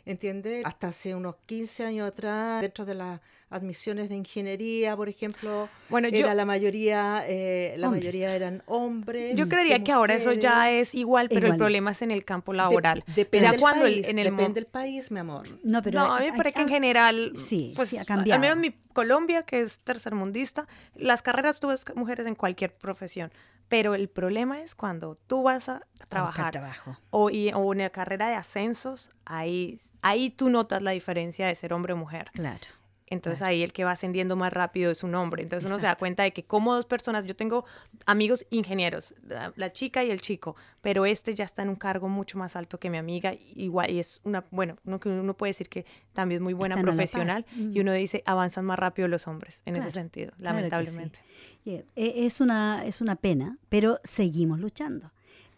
¿Entiendes? 0.04 0.64
Hasta 0.66 0.88
hace 0.88 1.14
unos 1.14 1.36
15 1.46 1.84
años 1.84 2.08
atrás, 2.08 2.60
dentro 2.60 2.84
de 2.84 2.94
las 2.96 3.20
admisiones 3.50 4.08
de 4.08 4.16
ingeniería, 4.16 4.96
por 4.96 5.08
ejemplo, 5.08 5.68
Bueno, 5.90 6.08
era 6.08 6.18
yo- 6.18 6.34
la 6.34 6.44
mayoría, 6.44 7.22
eh, 7.28 7.74
la 7.78 7.86
Hombres. 7.86 8.02
mayoría 8.04 8.34
eran 8.34 8.64
hombres. 8.66 9.36
Yo 9.36 9.46
creería 9.48 9.84
que 9.84 9.92
ahora 9.92 10.14
eso 10.14 10.32
ya 10.32 10.70
es 10.72 10.96
igual, 10.96 11.28
pero 11.28 11.40
Igual. 11.46 11.52
el 11.52 11.58
problema 11.58 11.90
es 11.92 12.02
en 12.02 12.10
el 12.10 12.24
campo 12.24 12.50
De- 12.50 12.58
laboral. 12.58 13.04
depende 13.14 13.46
ya 13.46 13.52
del 13.52 13.60
cuando 13.60 13.86
el- 13.86 13.92
país, 13.92 14.08
en 14.08 14.18
el 14.18 14.32
mo- 14.32 14.38
depende 14.38 14.60
del 14.60 14.66
país, 14.66 15.10
mi 15.12 15.20
amor. 15.20 15.46
No, 15.62 15.82
pero 15.82 16.00
no, 16.00 16.12
a 16.12 16.18
mí 16.18 16.24
me 16.26 16.30
hay- 16.32 16.36
parece 16.36 16.54
que 16.56 16.62
en 16.62 16.68
general, 16.68 17.32
sí, 17.36 17.72
pues, 17.76 17.90
sí, 17.90 17.96
ha 17.96 18.00
al 18.00 18.06
cambiado. 18.06 18.40
menos 18.40 18.56
mi 18.58 18.72
Colombia, 18.92 19.42
que 19.44 19.60
es 19.60 19.78
tercermundista, 19.80 20.66
las 20.96 21.22
carreras 21.22 21.60
tú 21.60 21.68
ves 21.68 21.84
mujeres 21.94 22.26
en 22.26 22.34
cualquier 22.34 22.72
profesión, 22.72 23.30
pero 23.68 23.94
el 23.94 24.08
problema 24.08 24.60
es 24.60 24.74
cuando 24.74 25.14
tú 25.26 25.42
vas 25.42 25.68
a 25.68 25.82
trabajar 26.08 26.52
trabajo. 26.52 26.96
o, 27.10 27.30
y- 27.30 27.50
o 27.54 27.72
en 27.72 27.78
la 27.78 27.90
carrera 27.90 28.28
de 28.28 28.34
ascensos, 28.34 29.10
ahí, 29.24 29.78
ahí 30.02 30.30
tú 30.30 30.50
notas 30.50 30.82
la 30.82 30.90
diferencia 30.90 31.46
de 31.46 31.54
ser 31.54 31.72
hombre 31.72 31.92
o 31.94 31.96
mujer. 31.96 32.30
Claro. 32.32 32.66
Entonces 33.12 33.42
ahí 33.42 33.62
el 33.62 33.72
que 33.72 33.84
va 33.84 33.92
ascendiendo 33.92 34.36
más 34.36 34.52
rápido 34.52 34.90
es 34.90 35.02
un 35.02 35.14
hombre. 35.14 35.42
Entonces 35.42 35.68
uno 35.68 35.78
se 35.78 35.86
da 35.86 35.96
cuenta 35.96 36.22
de 36.22 36.32
que 36.32 36.44
como 36.44 36.74
dos 36.74 36.86
personas, 36.86 37.24
yo 37.26 37.36
tengo 37.36 37.64
amigos 38.06 38.46
ingenieros, 38.50 39.14
la, 39.26 39.52
la 39.56 39.70
chica 39.72 40.02
y 40.02 40.10
el 40.10 40.20
chico, 40.20 40.56
pero 40.80 41.04
este 41.04 41.34
ya 41.34 41.44
está 41.44 41.62
en 41.62 41.68
un 41.68 41.76
cargo 41.76 42.08
mucho 42.08 42.38
más 42.38 42.56
alto 42.56 42.78
que 42.80 42.88
mi 42.90 42.96
amiga, 42.98 43.34
igual, 43.54 43.90
y 43.90 43.98
es 43.98 44.20
una, 44.24 44.44
bueno, 44.50 44.76
uno, 44.84 44.98
uno 45.04 45.34
puede 45.34 45.50
decir 45.50 45.68
que 45.68 45.84
también 46.12 46.40
es 46.40 46.42
muy 46.42 46.54
buena 46.54 46.74
Están 46.76 46.86
profesional, 46.86 47.44
y 47.56 47.80
uno 47.80 47.92
dice, 47.92 48.22
avanzan 48.26 48.64
más 48.64 48.78
rápido 48.78 49.08
los 49.08 49.28
hombres, 49.28 49.62
en 49.66 49.74
Claro, 49.74 49.88
ese 49.88 49.98
sentido, 50.00 50.30
claro 50.38 50.38
que 50.38 50.42
sí. 50.42 50.44
lamentablemente. 50.70 51.18
Yeah, 51.64 51.82
e- 51.94 52.26
Es 52.26 52.40
una, 52.40 52.84
es 52.86 53.00
una 53.00 53.16
pena, 53.16 53.58
pero 53.68 54.00
seguimos 54.04 54.58
luchando. 54.58 55.12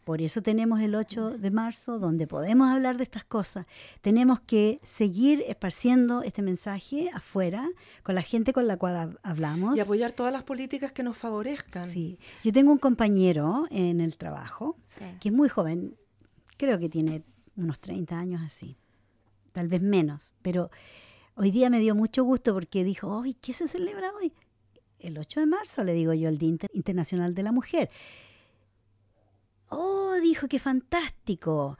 Por 0.04 0.20
eso 0.20 0.42
tenemos 0.42 0.80
el 0.82 0.94
8 0.94 1.38
de 1.38 1.50
marzo, 1.50 1.98
donde 1.98 2.26
podemos 2.26 2.68
hablar 2.70 2.98
de 2.98 3.04
estas 3.04 3.24
cosas. 3.24 3.64
Tenemos 4.02 4.38
que 4.40 4.78
seguir 4.82 5.42
esparciendo 5.48 6.22
este 6.22 6.42
mensaje 6.42 7.08
afuera, 7.14 7.68
con 8.02 8.14
la 8.14 8.22
gente 8.22 8.52
con 8.52 8.66
la 8.66 8.76
cual 8.76 8.96
hab- 8.96 9.18
hablamos. 9.22 9.76
Y 9.76 9.80
apoyar 9.80 10.12
todas 10.12 10.32
las 10.32 10.42
políticas 10.42 10.92
que 10.92 11.02
nos 11.02 11.16
favorezcan. 11.16 11.88
Sí. 11.88 12.18
Yo 12.42 12.52
tengo 12.52 12.70
un 12.70 12.78
compañero 12.78 13.66
en 13.70 14.00
el 14.00 14.16
trabajo 14.18 14.76
Sí. 14.84 15.04
que 15.20 15.30
es 15.30 15.34
muy 15.34 15.48
joven, 15.48 15.96
creo 16.58 16.78
que 16.78 16.88
tiene 16.90 17.22
unos 17.56 17.80
30 17.80 18.18
años 18.18 18.42
así, 18.44 18.76
tal 19.52 19.68
vez 19.68 19.80
menos, 19.80 20.34
pero 20.42 20.70
hoy 21.36 21.50
día 21.50 21.70
me 21.70 21.78
dio 21.80 21.94
mucho 21.94 22.24
gusto 22.24 22.52
porque 22.52 22.84
dijo, 22.84 23.08
hoy 23.08 23.34
¿qué 23.34 23.52
se 23.52 23.68
celebra 23.68 24.12
hoy? 24.20 24.32
El 24.98 25.18
8 25.18 25.40
de 25.40 25.46
marzo, 25.46 25.84
le 25.84 25.92
digo 25.92 26.12
yo, 26.14 26.28
el 26.28 26.38
Día 26.38 26.48
Inter- 26.48 26.70
Internacional 26.74 27.34
de 27.34 27.42
la 27.42 27.52
Mujer. 27.52 27.90
Oh, 29.68 30.14
dijo, 30.22 30.48
qué 30.48 30.58
fantástico. 30.58 31.78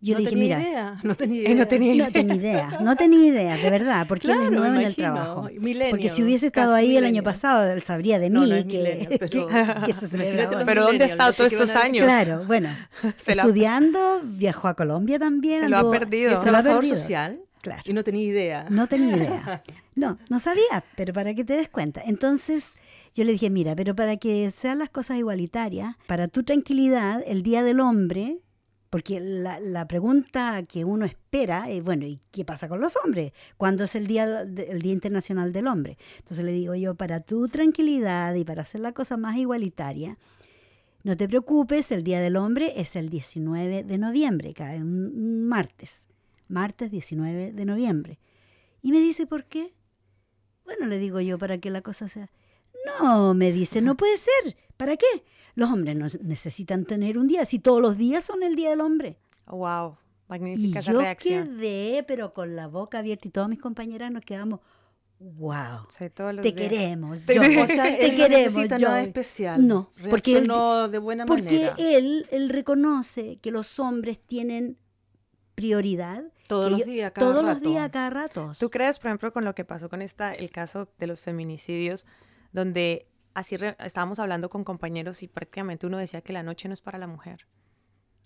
Yo 0.00 0.12
no 0.14 0.18
le 0.20 0.24
dije, 0.26 0.36
tenía 0.38 0.58
mira, 0.58 0.68
idea, 0.68 1.00
no 1.02 1.14
tenía 1.14 1.40
Eh, 1.40 1.44
idea. 1.44 1.54
no 1.54 1.66
tenía 1.66 2.04
no 2.04 2.12
tenía 2.12 2.34
idea, 2.34 2.78
no 2.82 2.96
tenía 2.96 3.26
idea, 3.26 3.56
de 3.56 3.70
verdad, 3.70 4.04
porque 4.06 4.26
él 4.26 4.34
Claro, 4.34 4.44
es 4.44 4.50
me 4.50 4.56
nuevo 4.58 4.74
en 4.74 4.86
el 4.86 4.94
trabajo. 4.96 5.48
porque 5.90 6.08
si 6.10 6.22
hubiese 6.22 6.46
estado 6.48 6.74
ahí 6.74 6.96
el 6.98 7.06
año 7.06 7.22
pasado, 7.22 7.72
él 7.72 7.82
sabría 7.82 8.18
de 8.18 8.28
mí 8.28 8.50
no 8.50 8.54
es 8.54 8.64
que, 8.66 9.06
que- 9.08 9.18
pero- 9.18 9.30
que 9.30 9.38
hoy. 9.40 9.52
los 9.94 10.10
Pero 10.66 10.82
¿dónde 10.84 11.04
ha 11.04 11.06
estado 11.06 11.32
todos 11.32 11.50
estos 11.50 11.70
años? 11.74 12.04
Claro, 12.04 12.44
bueno, 12.46 12.68
Se 13.16 13.34
la- 13.34 13.44
estudiando, 13.44 14.20
viajó 14.24 14.68
a 14.68 14.74
Colombia 14.74 15.18
también. 15.18 15.62
Se 15.62 15.68
lo 15.70 15.78
ha 15.78 15.90
perdido. 15.90 16.42
se 16.42 16.50
lo 16.50 16.58
ha 16.58 16.62
perdido. 16.62 16.96
social 16.98 17.40
Claro. 17.62 17.80
y 17.86 17.94
no 17.94 18.04
tenía 18.04 18.24
idea. 18.24 18.66
No 18.68 18.86
tenía 18.86 19.16
idea. 19.16 19.62
No, 19.96 20.18
no 20.28 20.40
sabía, 20.40 20.82
pero 20.96 21.12
para 21.12 21.34
que 21.34 21.44
te 21.44 21.52
des 21.54 21.68
cuenta. 21.68 22.02
Entonces 22.04 22.74
yo 23.14 23.22
le 23.22 23.32
dije, 23.32 23.48
mira, 23.48 23.76
pero 23.76 23.94
para 23.94 24.16
que 24.16 24.50
sean 24.50 24.80
las 24.80 24.88
cosas 24.88 25.18
igualitarias, 25.18 25.94
para 26.06 26.26
tu 26.26 26.42
tranquilidad, 26.42 27.22
el 27.26 27.44
Día 27.44 27.62
del 27.62 27.78
Hombre, 27.78 28.40
porque 28.90 29.20
la, 29.20 29.86
pregunta 29.86 30.64
que 30.64 30.84
uno 30.84 31.04
espera 31.04 31.70
es, 31.70 31.82
bueno, 31.82 32.06
¿y 32.06 32.20
qué 32.32 32.44
pasa 32.44 32.68
con 32.68 32.80
los 32.80 32.96
hombres? 33.04 33.32
¿Cuándo 33.56 33.84
es 33.84 33.94
el 33.94 34.06
día, 34.06 34.42
el 34.42 34.82
día 34.82 34.92
Internacional 34.92 35.52
del 35.52 35.68
Hombre? 35.68 35.96
Entonces 36.18 36.44
le 36.44 36.52
digo 36.52 36.74
yo, 36.74 36.96
para 36.96 37.20
tu 37.20 37.48
tranquilidad 37.48 38.34
y 38.34 38.44
para 38.44 38.62
hacer 38.62 38.80
la 38.80 38.92
cosa 38.92 39.16
más 39.16 39.36
igualitaria, 39.36 40.18
no 41.04 41.16
te 41.16 41.28
preocupes, 41.28 41.92
el 41.92 42.02
Día 42.02 42.20
del 42.20 42.36
Hombre 42.36 42.72
es 42.76 42.96
el 42.96 43.10
19 43.10 43.84
de 43.84 43.98
noviembre, 43.98 44.54
cae 44.54 44.80
un 44.80 45.46
martes, 45.46 46.08
martes 46.48 46.90
19 46.90 47.52
de 47.52 47.64
noviembre. 47.64 48.18
Y 48.80 48.90
me 48.90 49.00
dice, 49.00 49.26
¿por 49.26 49.44
qué? 49.44 49.72
Bueno, 50.64 50.86
le 50.86 50.98
digo 50.98 51.20
yo, 51.20 51.38
para 51.38 51.58
que 51.58 51.70
la 51.70 51.82
cosa 51.82 52.08
sea... 52.08 52.30
No, 52.86 53.34
me 53.34 53.52
dice, 53.52 53.80
no 53.80 53.96
puede 53.96 54.16
ser. 54.16 54.56
¿Para 54.76 54.96
qué? 54.96 55.06
Los 55.54 55.70
hombres 55.70 55.96
no 55.96 56.06
necesitan 56.22 56.84
tener 56.84 57.16
un 57.18 57.28
día, 57.28 57.44
si 57.44 57.58
todos 57.58 57.80
los 57.80 57.96
días 57.96 58.24
son 58.24 58.42
el 58.42 58.56
Día 58.56 58.70
del 58.70 58.80
Hombre. 58.80 59.16
Wow, 59.46 59.96
Y 59.96 60.30
magnífica 60.30 60.80
esa 60.80 60.92
yo 60.92 61.00
reacción. 61.00 61.56
quedé, 61.56 62.02
pero 62.06 62.34
con 62.34 62.56
la 62.56 62.66
boca 62.66 62.98
abierta 62.98 63.28
y 63.28 63.30
todas 63.30 63.48
mis 63.48 63.60
compañeras 63.60 64.10
nos 64.10 64.24
quedamos, 64.24 64.60
wow, 65.20 65.86
Sí, 65.88 66.10
todos 66.10 66.34
los 66.34 66.42
te 66.42 66.52
días. 66.52 66.68
queremos, 66.70 67.20
sí. 67.20 67.38
O 67.38 67.66
sea, 67.66 67.84
te 67.84 68.04
él 68.06 68.12
no 68.18 68.24
queremos, 68.24 68.54
necesita 68.54 68.78
nada 68.78 68.98
Joy". 69.00 69.06
especial. 69.06 69.66
No, 69.68 69.90
porque 70.10 70.38
él, 70.38 70.48
de 70.90 70.98
buena 70.98 71.24
porque 71.26 71.42
manera. 71.44 71.74
él, 71.78 72.26
él 72.30 72.48
reconoce 72.48 73.36
que 73.40 73.50
los 73.52 73.78
hombres 73.78 74.18
tienen 74.18 74.76
prioridad 75.54 76.24
Todos 76.48 76.70
los 76.72 76.80
yo- 76.80 76.86
días, 76.86 77.12
cada 77.12 77.28
todos 77.30 77.44
los 77.44 77.54
rato. 77.58 77.68
días, 77.68 77.90
cada 77.90 78.10
rato. 78.10 78.50
¿Tú 78.58 78.70
crees, 78.70 78.98
por 78.98 79.08
ejemplo, 79.08 79.32
con 79.32 79.44
lo 79.44 79.54
que 79.54 79.64
pasó 79.64 79.88
con 79.88 80.02
esta, 80.02 80.34
el 80.34 80.50
caso 80.50 80.88
de 80.98 81.06
los 81.06 81.20
feminicidios, 81.20 82.06
donde 82.54 83.06
así 83.34 83.58
re- 83.58 83.76
estábamos 83.80 84.18
hablando 84.18 84.48
con 84.48 84.64
compañeros 84.64 85.22
y 85.22 85.28
prácticamente 85.28 85.86
uno 85.86 85.98
decía 85.98 86.22
que 86.22 86.32
la 86.32 86.42
noche 86.42 86.68
no 86.68 86.72
es 86.74 86.80
para 86.80 86.96
la 86.98 87.06
mujer? 87.06 87.46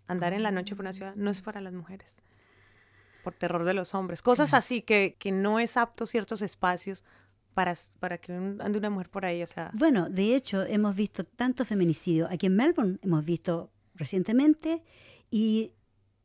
Andar 0.06 0.32
en 0.34 0.42
la 0.44 0.52
noche 0.52 0.76
por 0.76 0.84
una 0.84 0.92
ciudad 0.92 1.14
no 1.16 1.30
es 1.30 1.40
para 1.40 1.60
las 1.60 1.72
mujeres. 1.72 2.18
Por 3.24 3.34
terror 3.34 3.64
de 3.64 3.74
los 3.74 3.94
hombres. 3.94 4.22
Cosas 4.22 4.54
así 4.54 4.80
que, 4.82 5.16
que 5.18 5.32
no 5.32 5.58
es 5.58 5.76
apto 5.76 6.06
ciertos 6.06 6.40
espacios 6.42 7.04
para, 7.54 7.74
para 7.98 8.18
que 8.18 8.32
un- 8.32 8.60
ande 8.62 8.78
una 8.78 8.90
mujer 8.90 9.10
por 9.10 9.24
ahí. 9.26 9.42
O 9.42 9.46
sea, 9.46 9.70
Bueno, 9.74 10.08
de 10.08 10.34
hecho, 10.36 10.62
hemos 10.64 10.94
visto 10.94 11.24
tanto 11.24 11.64
feminicidio. 11.64 12.28
Aquí 12.30 12.46
en 12.46 12.54
Melbourne 12.56 12.98
hemos 13.02 13.24
visto 13.24 13.70
recientemente 13.94 14.82
Y 15.30 15.72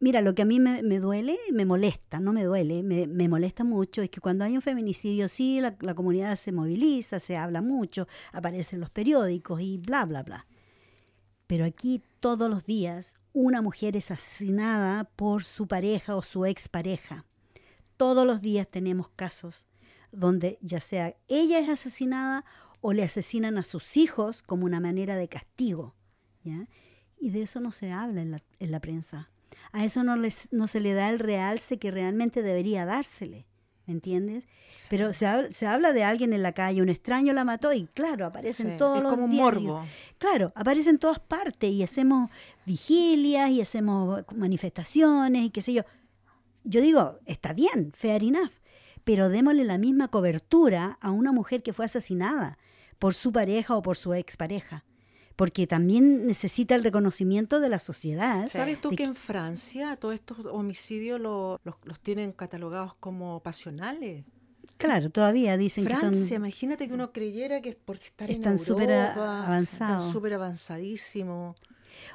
mira, 0.04 0.20
lo 0.20 0.36
que 0.36 0.42
a 0.42 0.46
mí 0.46 0.60
me, 0.60 1.00
duele, 1.00 1.40
me 1.54 1.66
molesta, 1.66 2.20
no 2.20 2.34
me 2.34 2.44
duele, 2.44 2.84
me, 2.84 3.30
molesta 3.30 3.64
mucho, 3.64 4.02
es 4.02 4.10
que 4.10 4.20
cuando 4.20 4.44
hay 4.44 4.54
un 4.54 4.62
feminicidio, 4.62 5.30
sí, 5.30 5.62
la, 5.62 5.96
comunidad 5.96 6.36
se 6.36 6.52
moviliza, 6.52 7.22
se 7.22 7.38
habla 7.38 7.62
mucho, 7.62 8.06
aparecen 8.34 8.82
los 8.82 8.90
periódicos 8.90 9.62
y 9.62 9.78
bla, 9.78 10.04
bla, 10.06 10.22
bla. 10.24 10.46
Pero 11.48 11.64
aquí 11.64 12.02
todos 12.20 12.50
los 12.50 12.66
días 12.66 13.16
una 13.32 13.62
mujer 13.62 13.96
es 13.96 14.12
asesinada 14.12 15.06
por 15.06 15.46
su 15.46 15.68
pareja 15.68 16.18
o 16.18 16.22
su 16.22 16.46
expareja. 16.46 17.26
Todos 17.96 18.28
los 18.28 18.42
días 18.42 18.68
tenemos 18.68 19.10
casos 19.10 19.68
donde 20.12 20.58
ya 20.62 20.82
sea 20.82 21.16
ella 21.30 21.60
es 21.60 21.70
asesinada 21.70 22.44
o 22.82 22.92
le 22.92 23.04
asesinan 23.04 23.58
a 23.58 23.64
sus 23.64 23.96
hijos 23.96 24.44
como 24.44 24.66
una 24.66 24.82
manera 24.82 25.16
de 25.16 25.30
castigo. 25.30 25.96
Y 27.18 27.30
de 27.30 27.42
eso 27.42 27.62
no 27.62 27.72
se 27.72 27.94
habla 27.94 28.22
en 28.22 28.32
la, 28.32 28.44
en 28.60 28.72
la 28.72 28.82
prensa. 28.82 29.30
A 29.74 29.84
eso 29.84 30.04
no, 30.04 30.16
les, 30.16 30.48
no 30.52 30.68
se 30.68 30.80
le 30.80 30.94
da 30.94 31.10
el 31.10 31.20
realce 31.20 31.78
que 31.80 31.92
realmente 31.92 32.42
debería 32.42 32.86
dársele. 32.86 33.46
¿Me 33.86 33.94
entiendes? 33.94 34.48
Pero 34.90 35.12
se, 35.12 35.26
habla- 35.26 35.52
se 35.52 35.68
habla 35.68 35.92
de 35.92 36.06
alguien 36.06 36.32
en 36.32 36.42
la 36.42 36.54
calle, 36.54 36.82
un 36.82 36.88
extraño 36.88 37.34
la 37.34 37.44
mató 37.44 37.74
y 37.74 37.86
claro, 37.88 38.26
aparecen 38.26 38.68
Sí, 38.72 38.78
todos 38.78 38.98
es 38.98 39.04
los 39.04 39.12
como 39.12 39.26
un 39.26 39.36
morbo. 39.36 39.86
Claro, 40.18 40.54
aparece 40.56 40.90
en 40.90 41.00
todas 41.00 41.20
partes 41.20 41.70
y 41.70 41.84
hacemos 41.84 42.30
vigilias 42.66 43.50
y 43.50 43.60
hacemos 43.62 44.24
manifestaciones 44.36 45.44
y 45.44 45.50
qué 45.50 45.62
sé 45.62 45.74
yo. 45.74 45.84
Yo 46.64 46.80
digo, 46.80 47.20
está 47.26 47.52
bien, 47.52 47.92
fair 47.94 48.24
enough, 48.24 48.52
pero 49.04 49.28
démosle 49.28 49.66
la 49.66 49.78
misma 49.78 50.08
cobertura 50.08 50.98
a 51.02 51.12
una 51.12 51.34
mujer 51.34 51.62
que 51.62 51.74
fue 51.74 51.84
asesinada 51.86 52.58
por 53.00 53.14
su 53.14 53.34
pareja 53.34 53.76
o 53.76 53.82
por 53.82 53.98
su 53.98 54.14
expareja, 54.14 54.86
porque 55.36 55.66
también 55.68 56.28
necesita 56.28 56.76
el 56.76 56.84
reconocimiento 56.84 57.60
de 57.60 57.70
la 57.70 57.80
sociedad. 57.80 58.48
¿Sabes 58.48 58.80
tú 58.82 58.90
de 58.92 58.96
que 58.98 59.04
en 59.04 59.16
Francia 59.16 59.96
todos 59.96 60.14
estos 60.14 60.46
homicidios 60.46 61.20
lo- 61.20 61.60
los, 61.64 61.76
los 61.84 62.00
tienen 62.00 62.32
catalogados 62.32 62.96
como 62.96 63.40
pasionales? 63.42 64.26
Claro, 64.78 65.10
todavía 65.10 65.56
dicen 65.58 65.86
Francia, 65.86 66.10
que 66.10 66.16
son... 66.16 66.36
imagínate 66.38 66.88
que 66.88 66.94
uno 66.94 67.12
creyera 67.12 67.62
que 67.62 67.70
es 67.70 67.76
porque 67.76 68.06
estar 68.08 68.30
Están 68.30 68.54
en 68.54 68.58
súper 68.60 68.90
Europa, 68.90 69.40
a- 69.42 69.46
avanzados. 69.48 70.02
Están 70.02 70.14
súper 70.14 70.34
avanzadísimos. 70.34 71.58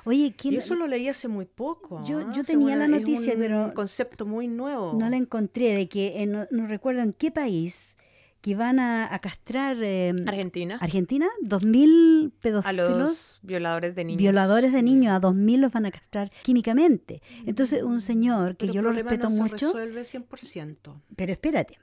Oye, 0.04 0.34
¿quién 0.36 0.54
Y 0.54 0.56
eso 0.58 0.74
lo 0.74 0.86
leí 0.86 1.08
hace 1.08 1.28
muy 1.28 1.44
poco. 1.46 2.02
Yo- 2.04 2.18
¿ah? 2.18 2.32
yo 2.34 2.42
tenía 2.44 2.74
la 2.76 2.84
es 2.84 2.90
noticia, 2.90 3.34
un 3.34 3.38
pero 3.38 3.72
concepto 3.74 4.26
muy 4.26 4.48
nuevo. 4.48 4.94
no 4.98 5.08
la 5.08 5.16
encontré? 5.16 5.72
De 5.74 5.88
que 5.88 6.22
en- 6.22 6.32
no, 6.32 6.46
no 6.50 6.66
recuerdo 6.66 7.00
en 7.02 7.12
qué 7.12 7.30
país 7.30 7.96
que 8.40 8.54
van 8.54 8.78
a, 8.78 9.12
a 9.12 9.18
castrar... 9.18 9.76
eh, 9.82 10.14
Argentina. 10.26 10.78
Argentina, 10.80 11.26
2.000 11.44 12.28
A 12.28 12.40
pedófilos. 12.40 12.98
los 12.98 13.40
violadores 13.42 13.94
de 13.94 14.04
niños. 14.04 14.18
Violadores 14.22 14.72
de 14.72 14.82
niños, 14.82 15.12
a 15.12 15.20
2.000 15.20 15.58
los 15.58 15.72
van 15.72 15.86
a 15.86 15.90
castrar 15.90 16.30
químicamente. 16.42 17.20
Entonces, 17.46 17.82
un 17.82 18.00
señor 18.00 18.56
que 18.56 18.66
Pero 18.66 18.74
yo 18.74 18.82
lo 18.82 18.92
respeto 18.92 19.24
no 19.24 19.30
se 19.30 19.42
mucho, 19.42 19.54
resuelve 19.72 20.02
100%. 20.02 21.00
pero 21.16 21.32
espérate. 21.32 21.78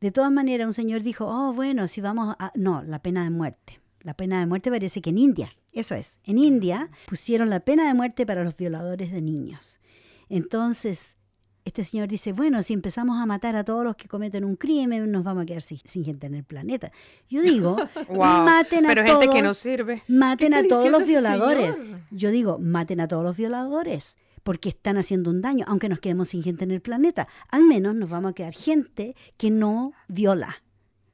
De 0.00 0.10
todas 0.12 0.30
maneras, 0.32 0.66
un 0.66 0.74
señor 0.74 1.02
dijo, 1.02 1.26
oh, 1.26 1.52
bueno, 1.52 1.86
si 1.88 2.00
vamos 2.00 2.34
a... 2.38 2.50
No, 2.54 2.82
la 2.84 3.02
pena 3.02 3.24
de 3.24 3.30
muerte. 3.30 3.80
La 4.00 4.14
pena 4.14 4.38
de 4.40 4.46
muerte 4.46 4.70
parece 4.70 5.02
que 5.02 5.10
en 5.10 5.18
India, 5.18 5.50
eso 5.72 5.94
es, 5.96 6.18
en 6.24 6.38
India 6.38 6.88
pusieron 7.08 7.50
la 7.50 7.60
pena 7.60 7.88
de 7.88 7.94
muerte 7.94 8.24
para 8.24 8.44
los 8.44 8.56
violadores 8.56 9.10
de 9.12 9.20
niños. 9.20 9.80
Entonces, 10.28 11.16
este 11.68 11.84
señor 11.84 12.08
dice, 12.08 12.32
bueno, 12.32 12.62
si 12.62 12.72
empezamos 12.74 13.20
a 13.20 13.26
matar 13.26 13.54
a 13.56 13.64
todos 13.64 13.84
los 13.84 13.96
que 13.96 14.08
cometen 14.08 14.44
un 14.44 14.56
crimen, 14.56 15.10
nos 15.10 15.22
vamos 15.24 15.44
a 15.44 15.46
quedar 15.46 15.62
sin, 15.62 15.78
sin 15.84 16.04
gente 16.04 16.26
en 16.26 16.34
el 16.34 16.44
planeta. 16.44 16.90
Yo 17.30 17.40
digo, 17.42 17.76
Wow. 18.08 18.18
maten 18.44 18.86
a 18.86 18.88
Pero 18.88 19.04
todos. 19.04 19.20
gente 19.20 19.34
que 19.34 19.42
no 19.42 19.54
sirve. 19.54 20.02
Maten 20.08 20.52
¿Qué 20.52 20.58
a 20.58 20.68
todos 20.68 20.90
los 20.90 21.06
violadores. 21.06 21.76
señor? 21.76 22.00
Yo 22.10 22.30
digo, 22.30 22.58
maten 22.58 23.00
a 23.00 23.08
todos 23.08 23.22
los 23.24 23.36
violadores, 23.36 24.16
porque 24.42 24.68
están 24.70 24.96
haciendo 24.98 25.30
un 25.30 25.40
daño, 25.42 25.64
aunque 25.68 25.88
nos 25.88 26.00
quedemos 26.00 26.28
sin 26.30 26.42
gente 26.42 26.64
en 26.64 26.70
el 26.70 26.80
planeta. 26.80 27.28
Al 27.50 27.64
menos 27.64 27.94
nos 27.94 28.10
vamos 28.10 28.30
a 28.30 28.34
quedar 28.34 28.54
gente 28.54 29.14
que 29.36 29.50
no 29.50 29.92
viola. 30.08 30.62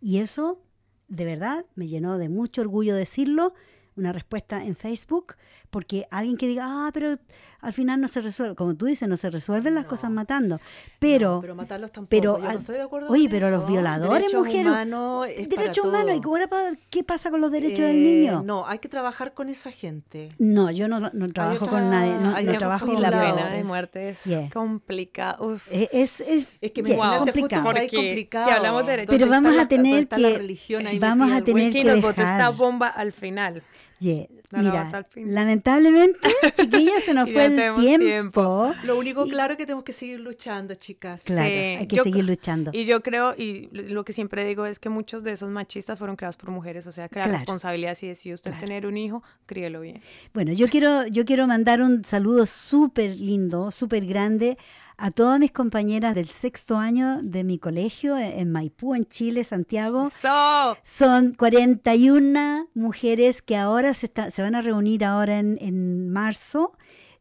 Y 0.00 0.18
eso, 0.18 0.61
de 1.09 1.24
verdad, 1.24 1.64
me 1.74 1.86
llenó 1.88 2.18
de 2.18 2.28
mucho 2.28 2.61
orgullo 2.62 2.94
decirlo, 2.94 3.55
una 3.96 4.12
respuesta 4.12 4.64
en 4.64 4.74
Facebook, 4.76 5.34
porque 5.75 6.07
alguien 6.12 6.37
que 6.37 6.47
diga, 6.47 6.62
ah, 6.68 6.91
pero 6.95 7.16
al 7.61 7.72
final 7.72 8.01
no 8.01 8.07
se 8.07 8.20
resuelve, 8.20 8.55
como 8.55 8.77
tú 8.77 8.87
dices, 8.87 9.09
no 9.09 9.16
se 9.16 9.29
resuelven 9.29 9.75
las 9.75 9.85
No. 9.85 9.91
cosas 9.91 10.09
matando. 10.12 10.61
Pero, 11.01 11.35
No, 11.37 11.41
pero 11.41 11.55
matarlos 11.57 11.91
tampoco. 11.91 12.11
pero 12.11 12.39
yo 12.39 12.45
no 12.53 12.59
estoy 12.61 12.77
de 12.77 12.83
acuerdo 12.83 13.09
oye, 13.11 13.25
con 13.25 13.31
pero 13.33 13.51
los 13.51 13.62
eso. 13.64 13.72
violadores, 13.72 14.12
Derechos 14.22 14.39
mujeres, 14.47 14.72
para 14.72 14.85
derechos 14.85 15.85
humanos, 15.85 16.16
¿y 16.16 16.77
qué 16.91 17.03
pasa 17.03 17.31
con 17.31 17.41
los 17.41 17.51
derechos 17.51 17.81
del 17.87 17.97
Eh, 17.97 18.16
niño? 18.18 18.43
No, 18.45 18.68
hay 18.68 18.79
que 18.79 18.89
trabajar 18.89 19.35
con 19.35 19.49
esa 19.49 19.72
gente. 19.72 20.29
No, 20.39 20.70
yo 20.70 20.87
no, 20.87 21.01
no 21.01 21.29
trabajo 21.33 21.66
con 21.66 21.83
otra- 21.83 21.91
nadie, 21.91 22.12
no, 22.20 22.37
hay 22.37 22.47
trabajo 22.57 22.87
con 22.87 23.03
la 23.03 23.11
pena 23.11 23.51
de 23.51 23.64
muerte 23.64 24.11
es 24.11 24.22
Yeah. 24.25 24.49
complicado. 24.53 25.59
Eh, 25.72 25.89
Es, 25.93 26.20
es, 26.20 26.49
Es 26.61 26.70
que 26.70 26.83
yeah, 26.83 26.97
justo 26.97 27.25
complicado. 27.25 27.64
Porque 27.64 27.89
complicado. 27.89 28.47
si 28.47 28.51
hablamos 28.53 28.87
de 28.87 28.93
derechos- 28.93 29.14
Pero 29.18 29.29
vamos 29.29 29.59
a 29.59 29.66
tener 29.66 30.07
la 30.11 30.39
que- 30.39 30.99
vamos 31.01 31.33
a 31.33 31.43
tener 31.43 31.55
hueso. 31.64 31.72
¿Quién 31.72 31.87
que 31.87 31.93
nos 31.95 31.97
botó 32.03 32.22
esta 32.22 32.37
dejar. 32.37 32.55
bomba 32.55 32.89
al 32.89 33.11
final? 33.12 33.62
Yeah, 34.01 34.27
No 34.57 34.62
la 34.62 34.70
Mira, 34.70 34.84
bota 34.84 34.96
al 34.98 35.05
fin. 35.07 35.34
lamentablemente, 35.34 36.28
chiquillas, 36.57 37.02
se 37.02 37.14
nos 37.14 37.30
fue 37.30 37.46
el 37.46 37.55
tiempo. 37.57 37.80
tiempo. 38.05 38.72
Lo 38.84 38.98
único 38.98 39.24
claro 39.26 39.52
es 39.52 39.59
que 39.59 39.66
tenemos 39.66 39.84
que 39.84 39.92
seguir 39.92 40.20
luchando, 40.20 40.74
chicas. 40.74 41.24
Claro, 41.24 41.48
Sí, 41.48 41.55
hay 41.55 41.86
que 41.86 41.96
yo- 41.96 42.02
seguir 42.05 42.24
luchando. 42.24 42.70
Y 42.72 42.84
yo 42.84 43.02
creo, 43.02 43.34
y 43.36 43.68
lo 43.72 44.05
que 44.05 44.12
siempre 44.12 44.44
digo 44.44 44.66
es 44.66 44.78
que 44.78 44.88
muchos 44.88 45.22
de 45.24 45.32
esos 45.32 45.50
machistas 45.50 45.98
fueron 45.98 46.16
creados 46.16 46.36
por 46.36 46.50
mujeres, 46.50 46.86
o 46.86 46.92
sea, 46.92 47.09
que 47.09 47.18
la 47.18 47.24
Claro. 47.26 47.38
responsabilidad 47.38 47.94
si 47.94 48.07
decide 48.09 48.34
usted 48.34 48.50
Claro. 48.52 48.66
tener 48.66 48.86
un 48.86 48.96
hijo, 48.96 49.22
críelo 49.46 49.80
bien. 49.80 50.00
Bueno, 50.32 50.52
yo 50.52 50.66
quiero, 50.66 51.07
yo 51.07 51.24
quiero 51.24 51.46
mandar 51.46 51.80
un 51.80 52.05
saludo 52.05 52.46
súper 52.46 53.16
lindo, 53.16 53.70
súper 53.70 54.07
grande 54.07 54.57
a 54.97 55.11
todas 55.11 55.38
mis 55.40 55.51
compañeras 55.53 56.14
del 56.14 56.30
sexto 56.30 56.76
año 56.78 57.20
de 57.22 57.45
mi 57.45 57.59
colegio 57.59 58.16
en 58.16 58.38
en 58.38 58.53
Maipú, 58.53 58.95
en 58.95 59.07
Chile, 59.07 59.42
Santiago. 59.45 60.09
So, 60.11 60.76
Son 60.82 61.34
41 61.34 62.68
mujeres 62.74 63.42
que 63.42 63.57
ahora 63.57 63.95
se, 63.95 64.07
está- 64.07 64.30
se 64.30 64.42
van 64.42 64.55
a 64.55 64.62
reunir 64.62 65.05
ahora 65.05 65.38
en, 65.38 65.59
en 65.61 66.09
marzo. 66.11 66.72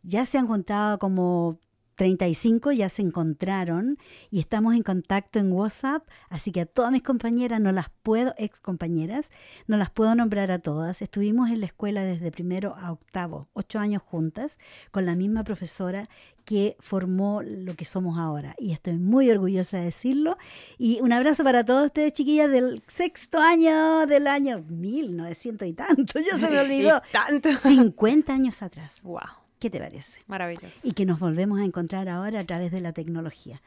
Ya 0.03 0.25
se 0.25 0.37
han 0.37 0.47
juntado 0.47 0.97
como 0.97 1.57
35, 1.95 2.71
ya 2.71 2.89
se 2.89 3.01
encontraron 3.01 3.97
y 4.31 4.39
estamos 4.39 4.75
en 4.75 4.83
contacto 4.83 5.39
en 5.39 5.51
WhatsApp. 5.51 6.07
Así 6.29 6.51
que 6.51 6.61
a 6.61 6.65
todas 6.65 6.91
mis 6.91 7.03
compañeras, 7.03 7.61
no 7.61 7.71
las 7.71 7.89
puedo, 8.03 8.33
ex 8.37 8.59
compañeras, 8.59 9.31
no 9.67 9.77
las 9.77 9.89
puedo 9.89 10.15
nombrar 10.15 10.51
a 10.51 10.59
todas. 10.59 11.01
Estuvimos 11.01 11.49
en 11.49 11.59
la 11.59 11.67
escuela 11.67 12.03
desde 12.03 12.31
primero 12.31 12.75
a 12.77 12.91
octavo, 12.91 13.49
ocho 13.53 13.79
años 13.79 14.01
juntas, 14.03 14.59
con 14.91 15.05
la 15.05 15.15
misma 15.15 15.43
profesora 15.43 16.09
que 16.45 16.75
formó 16.79 17.41
lo 17.41 17.73
que 17.75 17.85
somos 17.85 18.17
ahora. 18.17 18.55
Y 18.57 18.71
estoy 18.73 18.97
muy 18.97 19.29
orgullosa 19.29 19.77
de 19.77 19.85
decirlo. 19.85 20.37
Y 20.77 20.99
un 21.01 21.13
abrazo 21.13 21.43
para 21.43 21.63
todos 21.63 21.85
ustedes, 21.85 22.13
chiquillas, 22.13 22.49
del 22.51 22.83
sexto 22.87 23.39
año 23.39 24.05
del 24.07 24.27
año 24.27 24.63
1900 24.67 25.67
y 25.67 25.73
tanto. 25.73 26.19
Ya 26.23 26.37
se 26.37 26.49
me 26.49 26.59
olvidó. 26.61 27.01
y 27.09 27.11
tanto. 27.11 27.49
50 27.57 28.33
años 28.33 28.61
atrás. 28.61 29.01
Wow, 29.03 29.19
¿Qué 29.63 29.69
te 29.69 29.79
parece? 29.79 30.19
maravilloso. 30.27 30.85
Y 30.85 30.91
que 30.91 31.05
nos 31.05 31.21
volvemos 31.21 31.57
a 31.61 31.63
encontrar 31.63 32.09
ahora 32.09 32.41
a 32.41 32.43
través 32.43 32.69
de 32.73 32.81
la 32.81 32.91
tecnología. 32.91 33.61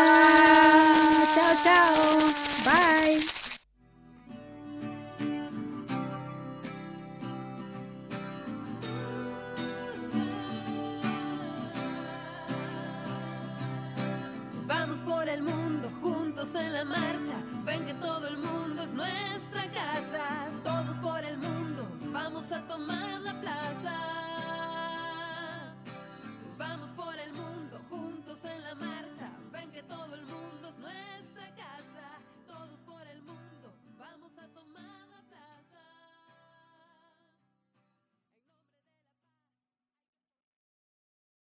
en 16.59 16.72
la 16.72 16.84
marcha, 16.84 17.36
ven 17.64 17.84
que 17.86 17.94
todo 17.94 18.26
el 18.28 18.38
mundo 18.38 18.82
es 18.82 18.94
nuestra 18.94 19.70
casa. 19.72 20.48
Todos 20.64 20.98
por 21.00 21.22
el 21.24 21.36
mundo, 21.38 21.86
vamos 22.12 22.50
a 22.52 22.62
tomar 22.66 23.20
la 23.20 23.40
plaza. 23.40 24.16